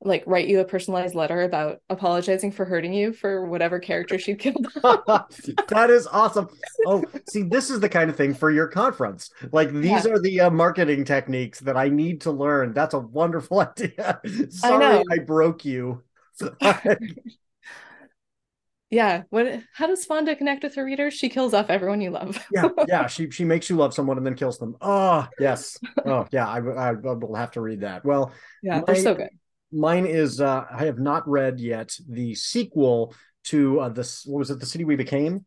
like 0.00 0.22
write 0.26 0.46
you 0.46 0.60
a 0.60 0.64
personalized 0.64 1.16
letter 1.16 1.42
about 1.42 1.80
apologizing 1.90 2.52
for 2.52 2.64
hurting 2.64 2.92
you 2.92 3.12
for 3.12 3.46
whatever 3.46 3.80
character 3.80 4.16
she'd 4.18 4.38
killed. 4.38 4.66
that 4.74 5.86
is 5.90 6.06
awesome. 6.06 6.48
Oh, 6.86 7.04
see, 7.28 7.42
this 7.42 7.68
is 7.68 7.80
the 7.80 7.88
kind 7.88 8.08
of 8.08 8.16
thing 8.16 8.32
for 8.32 8.50
your 8.50 8.68
conference. 8.68 9.30
Like 9.50 9.72
these 9.72 10.04
Yeah. 10.04 10.12
are 10.12 10.20
the 10.20 10.40
uh, 10.42 10.50
marketing 10.50 11.04
techniques 11.04 11.58
that 11.60 11.76
I 11.76 11.88
need 11.88 12.20
to 12.22 12.30
learn. 12.30 12.72
That's 12.74 12.94
a 12.94 13.00
wonderful 13.00 13.60
idea. 13.78 14.20
Sorry, 14.50 14.78
know. 14.78 15.04
I 15.10 15.18
broke 15.18 15.64
you. 15.64 16.02
yeah. 18.90 19.22
What 19.30 19.60
how 19.74 19.86
does 19.88 20.04
Fonda 20.04 20.34
connect 20.36 20.62
with 20.62 20.74
her 20.76 20.84
readers? 20.84 21.14
She 21.14 21.28
kills 21.28 21.52
off 21.54 21.70
everyone 21.70 22.00
you 22.00 22.10
love. 22.10 22.42
yeah, 22.52 22.68
yeah. 22.86 23.06
She 23.08 23.30
she 23.30 23.44
makes 23.44 23.68
you 23.68 23.76
love 23.76 23.92
someone 23.92 24.16
and 24.16 24.24
then 24.26 24.34
kills 24.34 24.58
them. 24.58 24.76
Oh, 24.80 25.26
yes. 25.40 25.76
Oh, 26.06 26.26
yeah. 26.30 26.46
I, 26.48 26.58
I, 26.60 26.88
I 26.90 26.92
will 26.92 27.34
have 27.34 27.50
to 27.52 27.60
read 27.60 27.80
that. 27.80 28.04
Well, 28.04 28.32
Yeah, 28.62 28.80
they're 28.86 28.94
so 28.94 29.14
good. 29.14 29.30
Mine 29.72 30.06
is 30.06 30.40
uh 30.40 30.64
I 30.70 30.86
have 30.86 30.98
not 30.98 31.28
read 31.28 31.60
yet 31.60 31.94
the 32.08 32.34
sequel 32.34 33.14
to 33.44 33.80
uh 33.80 33.88
this 33.88 34.24
what 34.26 34.38
was 34.38 34.50
it? 34.50 34.60
The 34.60 34.66
city 34.66 34.84
we 34.84 34.96
became? 34.96 35.44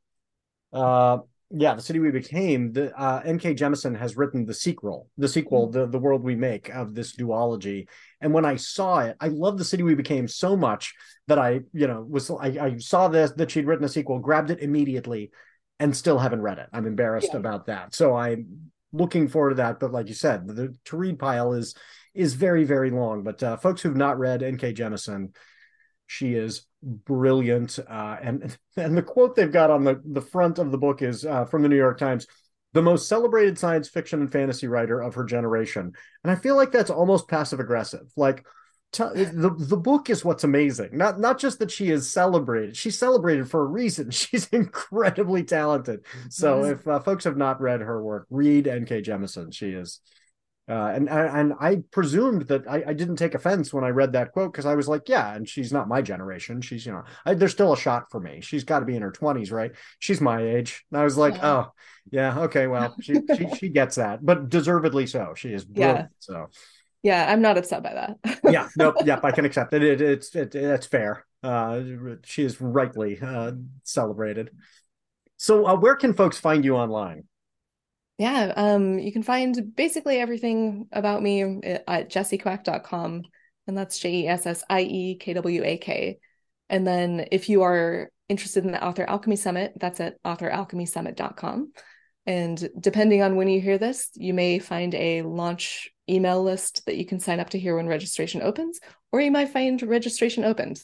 Uh 0.72 1.19
yeah 1.53 1.76
the 1.76 1.82
city 1.82 1.99
we 1.99 2.11
became 2.11 2.72
the 2.72 2.97
uh 2.97 3.22
nk 3.24 3.57
Jemisin 3.57 3.97
has 3.97 4.15
written 4.15 4.45
the 4.45 4.53
sequel 4.53 5.09
the 5.17 5.28
sequel 5.28 5.69
the 5.69 5.86
the 5.86 5.99
world 5.99 6.24
we 6.24 6.34
make 6.36 6.69
of 6.69 6.95
this 6.95 7.13
duology. 7.15 7.88
And 8.22 8.34
when 8.34 8.45
i 8.45 8.55
saw 8.55 8.99
it 8.99 9.17
i 9.19 9.28
love 9.28 9.57
the 9.57 9.65
city 9.65 9.84
we 9.84 9.95
became 9.95 10.30
so 10.30 10.55
much 10.55 10.93
that 11.28 11.38
i 11.38 11.59
you 11.74 11.88
know 11.88 12.05
was 12.09 12.32
i, 12.32 12.47
I 12.67 12.78
saw 12.78 13.09
this 13.09 13.32
that 13.32 13.51
she'd 13.51 13.65
written 13.65 13.84
a 13.84 13.89
sequel 13.89 14.19
grabbed 14.19 14.49
it 14.49 14.59
immediately 14.61 15.32
and 15.80 15.97
still 15.97 16.19
haven't 16.19 16.41
read 16.41 16.59
it. 16.59 16.67
I'm 16.72 16.86
embarrassed 16.86 17.32
Yeah. 17.34 17.39
about 17.39 17.65
that. 17.65 17.93
So 17.95 18.15
i'm 18.15 18.72
looking 18.93 19.28
forward 19.28 19.49
to 19.49 19.55
that. 19.55 19.80
But 19.82 19.91
like 19.91 20.07
you 20.07 20.13
said 20.13 20.47
the 20.47 20.74
to 20.86 20.95
read 20.95 21.19
pile 21.19 21.51
is 21.53 21.76
is 22.14 22.34
very 22.34 22.64
very 22.64 22.89
long 22.91 23.24
but 23.24 23.41
uh, 23.43 23.57
folks 23.57 23.82
who've 23.82 23.95
not 23.95 24.20
read 24.20 24.41
nk 24.41 24.76
Jemisin 24.76 25.34
she 26.07 26.34
is 26.34 26.66
brilliant 26.84 27.80
uh, 27.88 28.18
and 28.22 28.57
and 28.78 28.97
the 28.97 29.03
quote 29.03 29.36
they've 29.36 29.51
got 29.51 29.72
on 29.72 29.84
the 29.84 30.01
the 30.05 30.22
front 30.22 30.59
of 30.59 30.72
the 30.72 30.78
book 30.78 31.01
is 31.01 31.26
uh, 31.26 31.45
from 31.45 31.62
the 31.62 31.70
new 31.70 31.78
york 31.78 31.97
times 31.97 32.28
the 32.74 32.82
most 32.82 33.09
celebrated 33.09 33.57
science 33.57 33.89
fiction 33.89 34.22
and 34.22 34.32
fantasy 34.32 34.66
writer 34.66 35.01
of 35.01 35.16
her 35.16 35.26
generation. 35.26 35.91
And 36.24 36.32
i 36.32 36.36
feel 36.36 36.55
like 36.55 36.72
that's 36.72 36.89
almost 36.89 37.28
passive 37.28 37.59
aggressive 37.59 38.12
like 38.16 38.45
t- 38.91 39.03
the 39.03 39.55
the 39.57 39.78
book 39.78 40.09
is 40.09 40.24
what's 40.26 40.43
amazing. 40.43 40.89
Not 40.93 41.20
not 41.20 41.39
just 41.39 41.59
that 41.59 41.72
she 41.72 41.89
is 41.89 42.09
celebrated 42.09 42.78
she's 42.78 42.97
celebrated 42.97 43.49
for 43.49 43.62
a 43.62 43.66
reason. 43.66 44.12
She's 44.22 44.47
incredibly 44.49 45.43
talented. 45.43 46.05
So 46.30 46.66
if 46.66 46.88
uh, 46.88 46.99
folks 46.99 47.24
have 47.24 47.38
not 47.38 47.62
read 47.62 47.82
her 47.82 48.01
work 48.01 48.28
read 48.30 48.66
nk 48.66 49.03
Jemisin. 49.05 49.53
She 49.53 49.70
is 49.70 49.99
uh, 50.72 50.91
and 50.95 51.09
and 51.09 51.53
I 51.59 51.84
presumed 51.91 52.43
that 52.47 52.67
I, 52.67 52.84
I 52.88 52.93
didn't 52.93 53.17
take 53.17 53.36
offense 53.36 53.74
when 53.74 53.84
I 53.84 53.89
read 53.89 54.13
that 54.13 54.32
quote 54.32 54.53
because 54.53 54.65
I 54.65 54.76
was 54.76 54.88
like, 54.88 55.09
yeah, 55.09 55.36
and 55.36 55.47
she's 55.47 55.74
not 55.74 55.88
my 55.89 56.01
generation. 56.01 56.61
She's 56.61 56.86
you 56.86 56.93
know, 56.93 57.03
I, 57.26 57.34
there's 57.34 57.51
still 57.51 57.74
a 57.74 57.78
shot 57.78 58.05
for 58.11 58.19
me. 58.22 58.39
She's 58.41 58.63
got 58.63 58.80
to 58.80 58.86
be 58.86 58.95
in 58.95 59.01
her 59.01 59.11
twenties, 59.11 59.51
right? 59.51 59.72
She's 59.99 60.22
my 60.22 60.41
age. 60.41 60.86
And 60.91 61.01
I 61.01 61.03
was 61.03 61.17
like, 61.17 61.36
Yeah. 61.36 61.51
oh, 61.51 61.74
yeah, 62.11 62.39
okay, 62.41 62.67
well, 62.67 62.95
she 63.01 63.15
she 63.36 63.47
she 63.59 63.69
gets 63.69 63.95
that, 63.97 64.26
but 64.26 64.49
deservedly 64.49 65.07
so. 65.07 65.34
She 65.36 65.53
is 65.53 65.65
brilliant. 65.65 65.99
Yeah. 65.99 66.07
So 66.19 66.49
Yeah, 67.03 67.26
I'm 67.32 67.41
not 67.41 67.57
upset 67.57 67.84
by 67.84 67.93
that. 67.93 68.41
yeah, 68.47 68.69
nope, 68.78 68.95
yep, 69.03 69.26
I 69.26 69.32
can 69.32 69.45
accept 69.49 69.74
it. 69.74 69.84
it 69.84 70.01
it's 70.01 70.36
it, 70.36 70.55
it's 70.55 70.86
fair. 70.88 71.26
Uh, 71.43 71.82
she 72.24 72.43
is 72.43 72.61
rightly 72.61 73.19
uh, 73.22 73.51
celebrated. 73.84 74.51
So 75.38 75.65
uh, 75.65 75.76
where 75.76 75.95
can 75.95 76.13
folks 76.13 76.39
find 76.39 76.63
you 76.63 76.76
online? 76.76 77.24
Yeah, 78.18 78.53
um, 78.55 78.99
you 78.99 79.12
can 79.12 79.24
find 79.24 79.76
basically 79.76 80.18
everything 80.20 80.88
about 80.91 81.24
me 81.24 81.41
at 81.41 82.12
jessiekwak.com, 82.12 83.24
and 83.68 83.78
that's 83.78 83.99
J 83.99 84.12
E 84.12 84.28
S 84.28 84.45
S 84.45 84.64
I 84.70 84.82
E 84.82 85.16
K 85.16 85.34
W 85.34 85.64
A 85.64 85.78
K. 85.78 86.20
And 86.70 86.86
then 86.86 87.28
if 87.32 87.49
you 87.49 87.64
are 87.64 88.12
interested 88.30 88.64
in 88.64 88.72
the 88.72 88.86
Author 88.86 89.03
Alchemy 89.03 89.36
Summit, 89.36 89.74
that's 89.76 89.99
at 89.99 90.22
authoralchemysummit.com. 90.24 91.72
And 92.28 92.70
depending 92.80 93.24
on 93.24 93.36
when 93.36 93.47
you 93.47 93.59
hear 93.59 93.78
this, 93.78 94.09
you 94.14 94.34
may 94.34 94.59
find 94.59 94.93
a 94.93 95.24
launch 95.24 95.89
email 96.07 96.43
list 96.43 96.86
that 96.86 96.97
you 96.97 97.05
can 97.05 97.20
sign 97.20 97.39
up 97.39 97.49
to 97.51 97.59
hear 97.59 97.76
when 97.76 97.88
registration 97.88 98.41
opens, 98.41 98.80
or 99.12 99.20
you 99.22 99.32
might 99.32 99.49
find 99.49 99.82
registration 99.82 100.43
opened. 100.43 100.80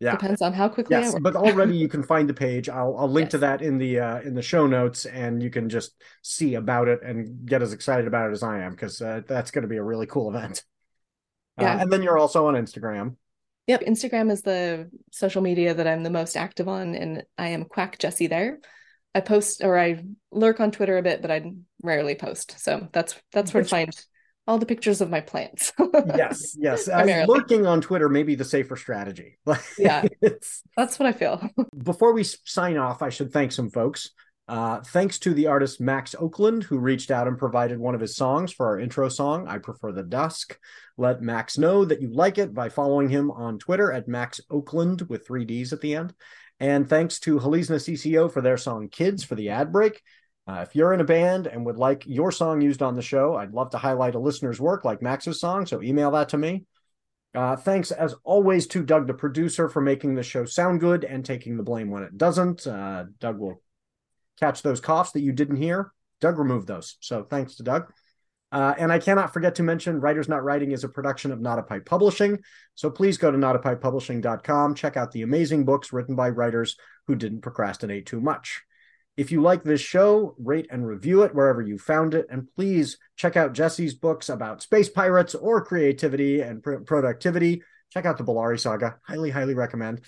Yeah. 0.00 0.12
Depends 0.12 0.42
on 0.42 0.52
how 0.52 0.68
quickly 0.68 0.96
I 0.96 1.00
Yes, 1.00 1.16
but 1.20 1.36
already 1.36 1.76
you 1.76 1.88
can 1.88 2.02
find 2.02 2.28
the 2.28 2.34
page. 2.46 2.68
I'll 2.68 2.96
I'll 2.98 3.10
link 3.10 3.30
to 3.30 3.38
that 3.38 3.62
in 3.62 3.78
the 3.78 4.00
uh, 4.00 4.20
in 4.20 4.34
the 4.34 4.42
show 4.42 4.66
notes, 4.66 5.06
and 5.06 5.42
you 5.42 5.50
can 5.50 5.68
just 5.68 5.94
see 6.22 6.54
about 6.54 6.88
it 6.88 7.00
and 7.02 7.46
get 7.46 7.62
as 7.62 7.72
excited 7.72 8.06
about 8.06 8.28
it 8.28 8.32
as 8.32 8.42
I 8.42 8.60
am 8.60 8.72
because 8.72 9.00
uh, 9.00 9.22
that's 9.26 9.50
going 9.50 9.62
to 9.62 9.68
be 9.68 9.78
a 9.78 9.82
really 9.82 10.06
cool 10.06 10.28
event. 10.28 10.64
Uh, 11.58 11.62
Yeah. 11.62 11.80
and 11.80 11.90
then 11.92 12.02
you're 12.02 12.18
also 12.18 12.46
on 12.46 12.54
Instagram. 12.54 13.16
Yep, 13.66 13.80
Instagram 13.80 14.30
is 14.30 14.42
the 14.42 14.90
social 15.10 15.42
media 15.42 15.74
that 15.74 15.86
I'm 15.88 16.04
the 16.04 16.10
most 16.10 16.36
active 16.36 16.68
on, 16.68 16.94
and 16.94 17.24
I 17.36 17.48
am 17.48 17.64
Kwak 17.64 17.98
Jessie 17.98 18.28
there. 18.28 18.60
I 19.14 19.20
post 19.20 19.64
or 19.64 19.78
I 19.78 20.04
lurk 20.30 20.60
on 20.60 20.70
Twitter 20.70 20.98
a 20.98 21.02
bit, 21.02 21.22
but 21.22 21.30
I 21.30 21.52
rarely 21.82 22.14
post. 22.14 22.60
So 22.60 22.88
that's 22.92 23.14
that's 23.32 23.54
where 23.54 23.62
to 23.62 23.68
find 23.68 24.06
all 24.46 24.58
the 24.58 24.66
pictures 24.66 25.00
of 25.00 25.10
my 25.10 25.20
plants. 25.20 25.72
Yes, 26.16 26.56
yes. 26.58 26.88
Lurking 26.88 27.66
on 27.66 27.80
Twitter 27.80 28.08
may 28.08 28.22
be 28.22 28.34
the 28.34 28.44
safer 28.44 28.76
strategy. 28.76 29.38
Yeah. 29.78 30.04
That's 30.20 30.98
what 30.98 31.06
I 31.06 31.12
feel. 31.12 31.48
before 31.84 32.12
we 32.12 32.22
sign 32.22 32.76
off, 32.76 33.02
I 33.02 33.08
should 33.08 33.32
thank 33.32 33.52
some 33.52 33.70
folks. 33.70 34.10
Uh, 34.48 34.80
thanks 34.80 35.18
to 35.18 35.34
the 35.34 35.48
artist 35.48 35.80
Max 35.80 36.14
Oakland, 36.18 36.62
who 36.62 36.78
reached 36.78 37.10
out 37.10 37.26
and 37.26 37.36
provided 37.38 37.78
one 37.78 37.94
of 37.94 38.00
his 38.00 38.14
songs 38.14 38.52
for 38.52 38.66
our 38.66 38.78
intro 38.78 39.08
song, 39.08 39.48
I 39.48 39.58
Prefer 39.58 39.92
the 39.92 40.02
Dusk. 40.02 40.56
Let 40.96 41.22
Max 41.22 41.58
know 41.58 41.84
that 41.84 42.00
you 42.00 42.12
like 42.12 42.38
it 42.38 42.54
by 42.54 42.68
following 42.68 43.08
him 43.08 43.30
on 43.30 43.58
Twitter 43.58 43.90
at 43.90 44.06
Max 44.06 44.40
Oakland 44.50 45.02
with 45.08 45.26
three 45.26 45.44
D's 45.44 45.72
at 45.72 45.80
the 45.80 45.96
end. 45.96 46.14
And 46.60 46.88
thanks 46.88 47.18
to 47.20 47.38
Halisna 47.38 47.76
CCO 47.76 48.32
for 48.32 48.40
their 48.40 48.56
song 48.56 48.88
Kids 48.88 49.24
for 49.24 49.34
the 49.34 49.50
ad 49.50 49.72
break. 49.72 50.00
Uh, 50.46 50.64
if 50.66 50.76
you're 50.76 50.92
in 50.92 51.00
a 51.00 51.04
band 51.04 51.46
and 51.46 51.66
would 51.66 51.76
like 51.76 52.04
your 52.06 52.30
song 52.30 52.60
used 52.60 52.82
on 52.82 52.94
the 52.94 53.02
show, 53.02 53.34
I'd 53.34 53.52
love 53.52 53.70
to 53.70 53.78
highlight 53.78 54.14
a 54.14 54.20
listener's 54.20 54.60
work 54.60 54.84
like 54.84 55.02
Max's 55.02 55.40
song, 55.40 55.66
so 55.66 55.82
email 55.82 56.12
that 56.12 56.28
to 56.30 56.38
me. 56.38 56.64
Uh, 57.34 57.56
thanks, 57.56 57.90
as 57.90 58.14
always, 58.24 58.66
to 58.68 58.82
Doug, 58.82 59.06
the 59.06 59.14
producer, 59.14 59.68
for 59.68 59.82
making 59.82 60.14
the 60.14 60.22
show 60.22 60.44
sound 60.44 60.80
good 60.80 61.04
and 61.04 61.24
taking 61.24 61.56
the 61.56 61.62
blame 61.62 61.90
when 61.90 62.02
it 62.02 62.16
doesn't. 62.16 62.66
Uh, 62.66 63.04
Doug 63.20 63.38
will 63.38 63.60
catch 64.40 64.62
those 64.62 64.80
coughs 64.80 65.12
that 65.12 65.20
you 65.20 65.32
didn't 65.32 65.56
hear. 65.56 65.92
Doug 66.20 66.38
removed 66.38 66.66
those. 66.66 66.96
So 67.00 67.24
thanks 67.24 67.56
to 67.56 67.62
Doug. 67.62 67.92
Uh, 68.52 68.74
and 68.78 68.92
I 68.92 68.98
cannot 68.98 69.34
forget 69.34 69.56
to 69.56 69.62
mention 69.62 70.00
Writers 70.00 70.28
Not 70.28 70.44
Writing 70.44 70.70
is 70.70 70.84
a 70.84 70.88
production 70.88 71.32
of 71.32 71.40
Not 71.40 71.58
a 71.58 71.62
Pipe 71.62 71.84
Publishing. 71.84 72.38
So 72.74 72.90
please 72.90 73.18
go 73.18 73.30
to 73.30 73.36
notapipepublishing.com. 73.36 74.74
Check 74.74 74.96
out 74.96 75.12
the 75.12 75.22
amazing 75.22 75.64
books 75.64 75.92
written 75.92 76.14
by 76.14 76.30
writers 76.30 76.76
who 77.06 77.16
didn't 77.16 77.42
procrastinate 77.42 78.06
too 78.06 78.20
much. 78.20 78.62
If 79.16 79.32
you 79.32 79.40
like 79.40 79.64
this 79.64 79.80
show, 79.80 80.34
rate 80.38 80.66
and 80.70 80.86
review 80.86 81.22
it 81.22 81.34
wherever 81.34 81.62
you 81.62 81.78
found 81.78 82.14
it. 82.14 82.26
And 82.30 82.48
please 82.54 82.98
check 83.16 83.36
out 83.36 83.54
Jessie's 83.54 83.94
books 83.94 84.28
about 84.28 84.62
space 84.62 84.88
pirates 84.88 85.34
or 85.34 85.64
creativity 85.64 86.42
and 86.42 86.62
pr- 86.62 86.76
productivity. 86.78 87.62
Check 87.90 88.04
out 88.04 88.18
the 88.18 88.24
Bulari 88.24 88.60
Saga. 88.60 88.96
Highly, 89.06 89.30
highly 89.30 89.54
recommend. 89.54 90.02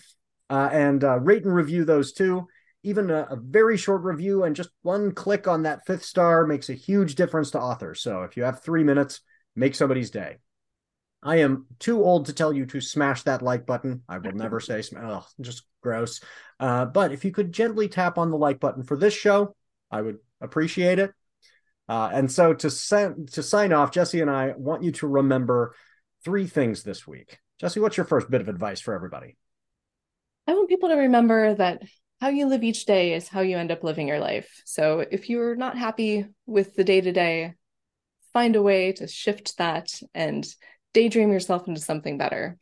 Uh, 0.50 0.68
and 0.72 1.02
uh, 1.04 1.18
rate 1.20 1.44
and 1.44 1.54
review 1.54 1.84
those 1.84 2.12
too. 2.12 2.46
Even 2.82 3.10
a, 3.10 3.26
a 3.30 3.36
very 3.36 3.76
short 3.76 4.02
review 4.02 4.44
and 4.44 4.54
just 4.54 4.70
one 4.82 5.12
click 5.12 5.48
on 5.48 5.62
that 5.62 5.86
fifth 5.86 6.04
star 6.04 6.46
makes 6.46 6.68
a 6.68 6.74
huge 6.74 7.14
difference 7.14 7.50
to 7.52 7.60
authors. 7.60 8.02
So 8.02 8.22
if 8.22 8.36
you 8.36 8.44
have 8.44 8.62
three 8.62 8.84
minutes, 8.84 9.20
make 9.56 9.74
somebody's 9.74 10.10
day. 10.10 10.36
I 11.22 11.36
am 11.36 11.66
too 11.78 12.04
old 12.04 12.26
to 12.26 12.32
tell 12.32 12.52
you 12.52 12.66
to 12.66 12.80
smash 12.80 13.24
that 13.24 13.42
like 13.42 13.66
button. 13.66 14.02
I 14.08 14.18
will 14.18 14.32
never 14.32 14.60
say, 14.60 14.82
sm- 14.82 14.98
ugh, 14.98 15.24
just 15.40 15.64
gross. 15.82 16.20
Uh, 16.60 16.84
but 16.84 17.12
if 17.12 17.24
you 17.24 17.32
could 17.32 17.52
gently 17.52 17.88
tap 17.88 18.18
on 18.18 18.30
the 18.30 18.36
like 18.36 18.60
button 18.60 18.84
for 18.84 18.96
this 18.96 19.14
show, 19.14 19.56
I 19.90 20.02
would 20.02 20.18
appreciate 20.40 20.98
it. 20.98 21.12
Uh, 21.88 22.10
and 22.12 22.30
so 22.30 22.54
to 22.54 22.70
send 22.70 23.32
to 23.32 23.42
sign 23.42 23.72
off, 23.72 23.90
Jessie 23.90 24.20
and 24.20 24.30
I 24.30 24.52
want 24.56 24.84
you 24.84 24.92
to 24.92 25.06
remember 25.06 25.74
three 26.24 26.46
things 26.46 26.82
this 26.82 27.06
week. 27.06 27.38
Jessie, 27.58 27.80
what's 27.80 27.96
your 27.96 28.06
first 28.06 28.30
bit 28.30 28.40
of 28.40 28.48
advice 28.48 28.80
for 28.80 28.94
everybody? 28.94 29.36
I 30.46 30.54
want 30.54 30.68
people 30.68 30.90
to 30.90 30.96
remember 30.96 31.54
that 31.54 31.82
how 32.20 32.28
you 32.28 32.46
live 32.46 32.62
each 32.62 32.84
day 32.84 33.14
is 33.14 33.28
how 33.28 33.40
you 33.40 33.56
end 33.56 33.72
up 33.72 33.82
living 33.82 34.08
your 34.08 34.18
life. 34.20 34.62
So 34.64 35.04
if 35.10 35.28
you're 35.28 35.56
not 35.56 35.76
happy 35.76 36.26
with 36.46 36.74
the 36.74 36.84
day 36.84 37.00
to 37.00 37.12
day, 37.12 37.54
find 38.32 38.56
a 38.56 38.62
way 38.62 38.92
to 38.92 39.06
shift 39.08 39.56
that 39.58 40.00
and 40.14 40.46
daydream 40.98 41.30
yourself 41.30 41.68
into 41.68 41.80
something 41.80 42.18
better. 42.18 42.58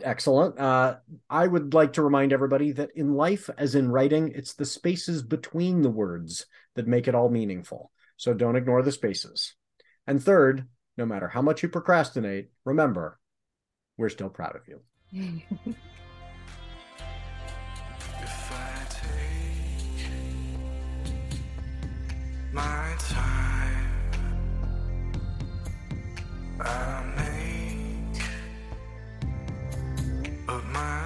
Excellent. 0.00 0.56
Uh, 0.60 0.98
I 1.28 1.44
would 1.44 1.74
like 1.74 1.94
to 1.94 2.02
remind 2.02 2.32
everybody 2.32 2.70
that 2.72 2.90
in 2.94 3.14
life, 3.14 3.50
as 3.58 3.74
in 3.74 3.90
writing, 3.90 4.30
it's 4.32 4.54
the 4.54 4.64
spaces 4.64 5.24
between 5.24 5.82
the 5.82 5.90
words 5.90 6.46
that 6.76 6.86
make 6.86 7.08
it 7.08 7.16
all 7.16 7.30
meaningful. 7.30 7.90
So 8.16 8.32
don't 8.32 8.54
ignore 8.54 8.82
the 8.82 8.92
spaces. 8.92 9.56
And 10.06 10.22
third, 10.22 10.68
no 10.96 11.04
matter 11.04 11.26
how 11.26 11.42
much 11.42 11.64
you 11.64 11.68
procrastinate, 11.68 12.50
remember, 12.64 13.18
we're 13.96 14.08
still 14.08 14.28
proud 14.28 14.54
of 14.54 14.62
you. 14.68 14.80
my 22.52 22.94
time 22.98 23.47
I 26.60 27.04
make 27.16 28.22
of 30.48 30.64
my 30.72 30.97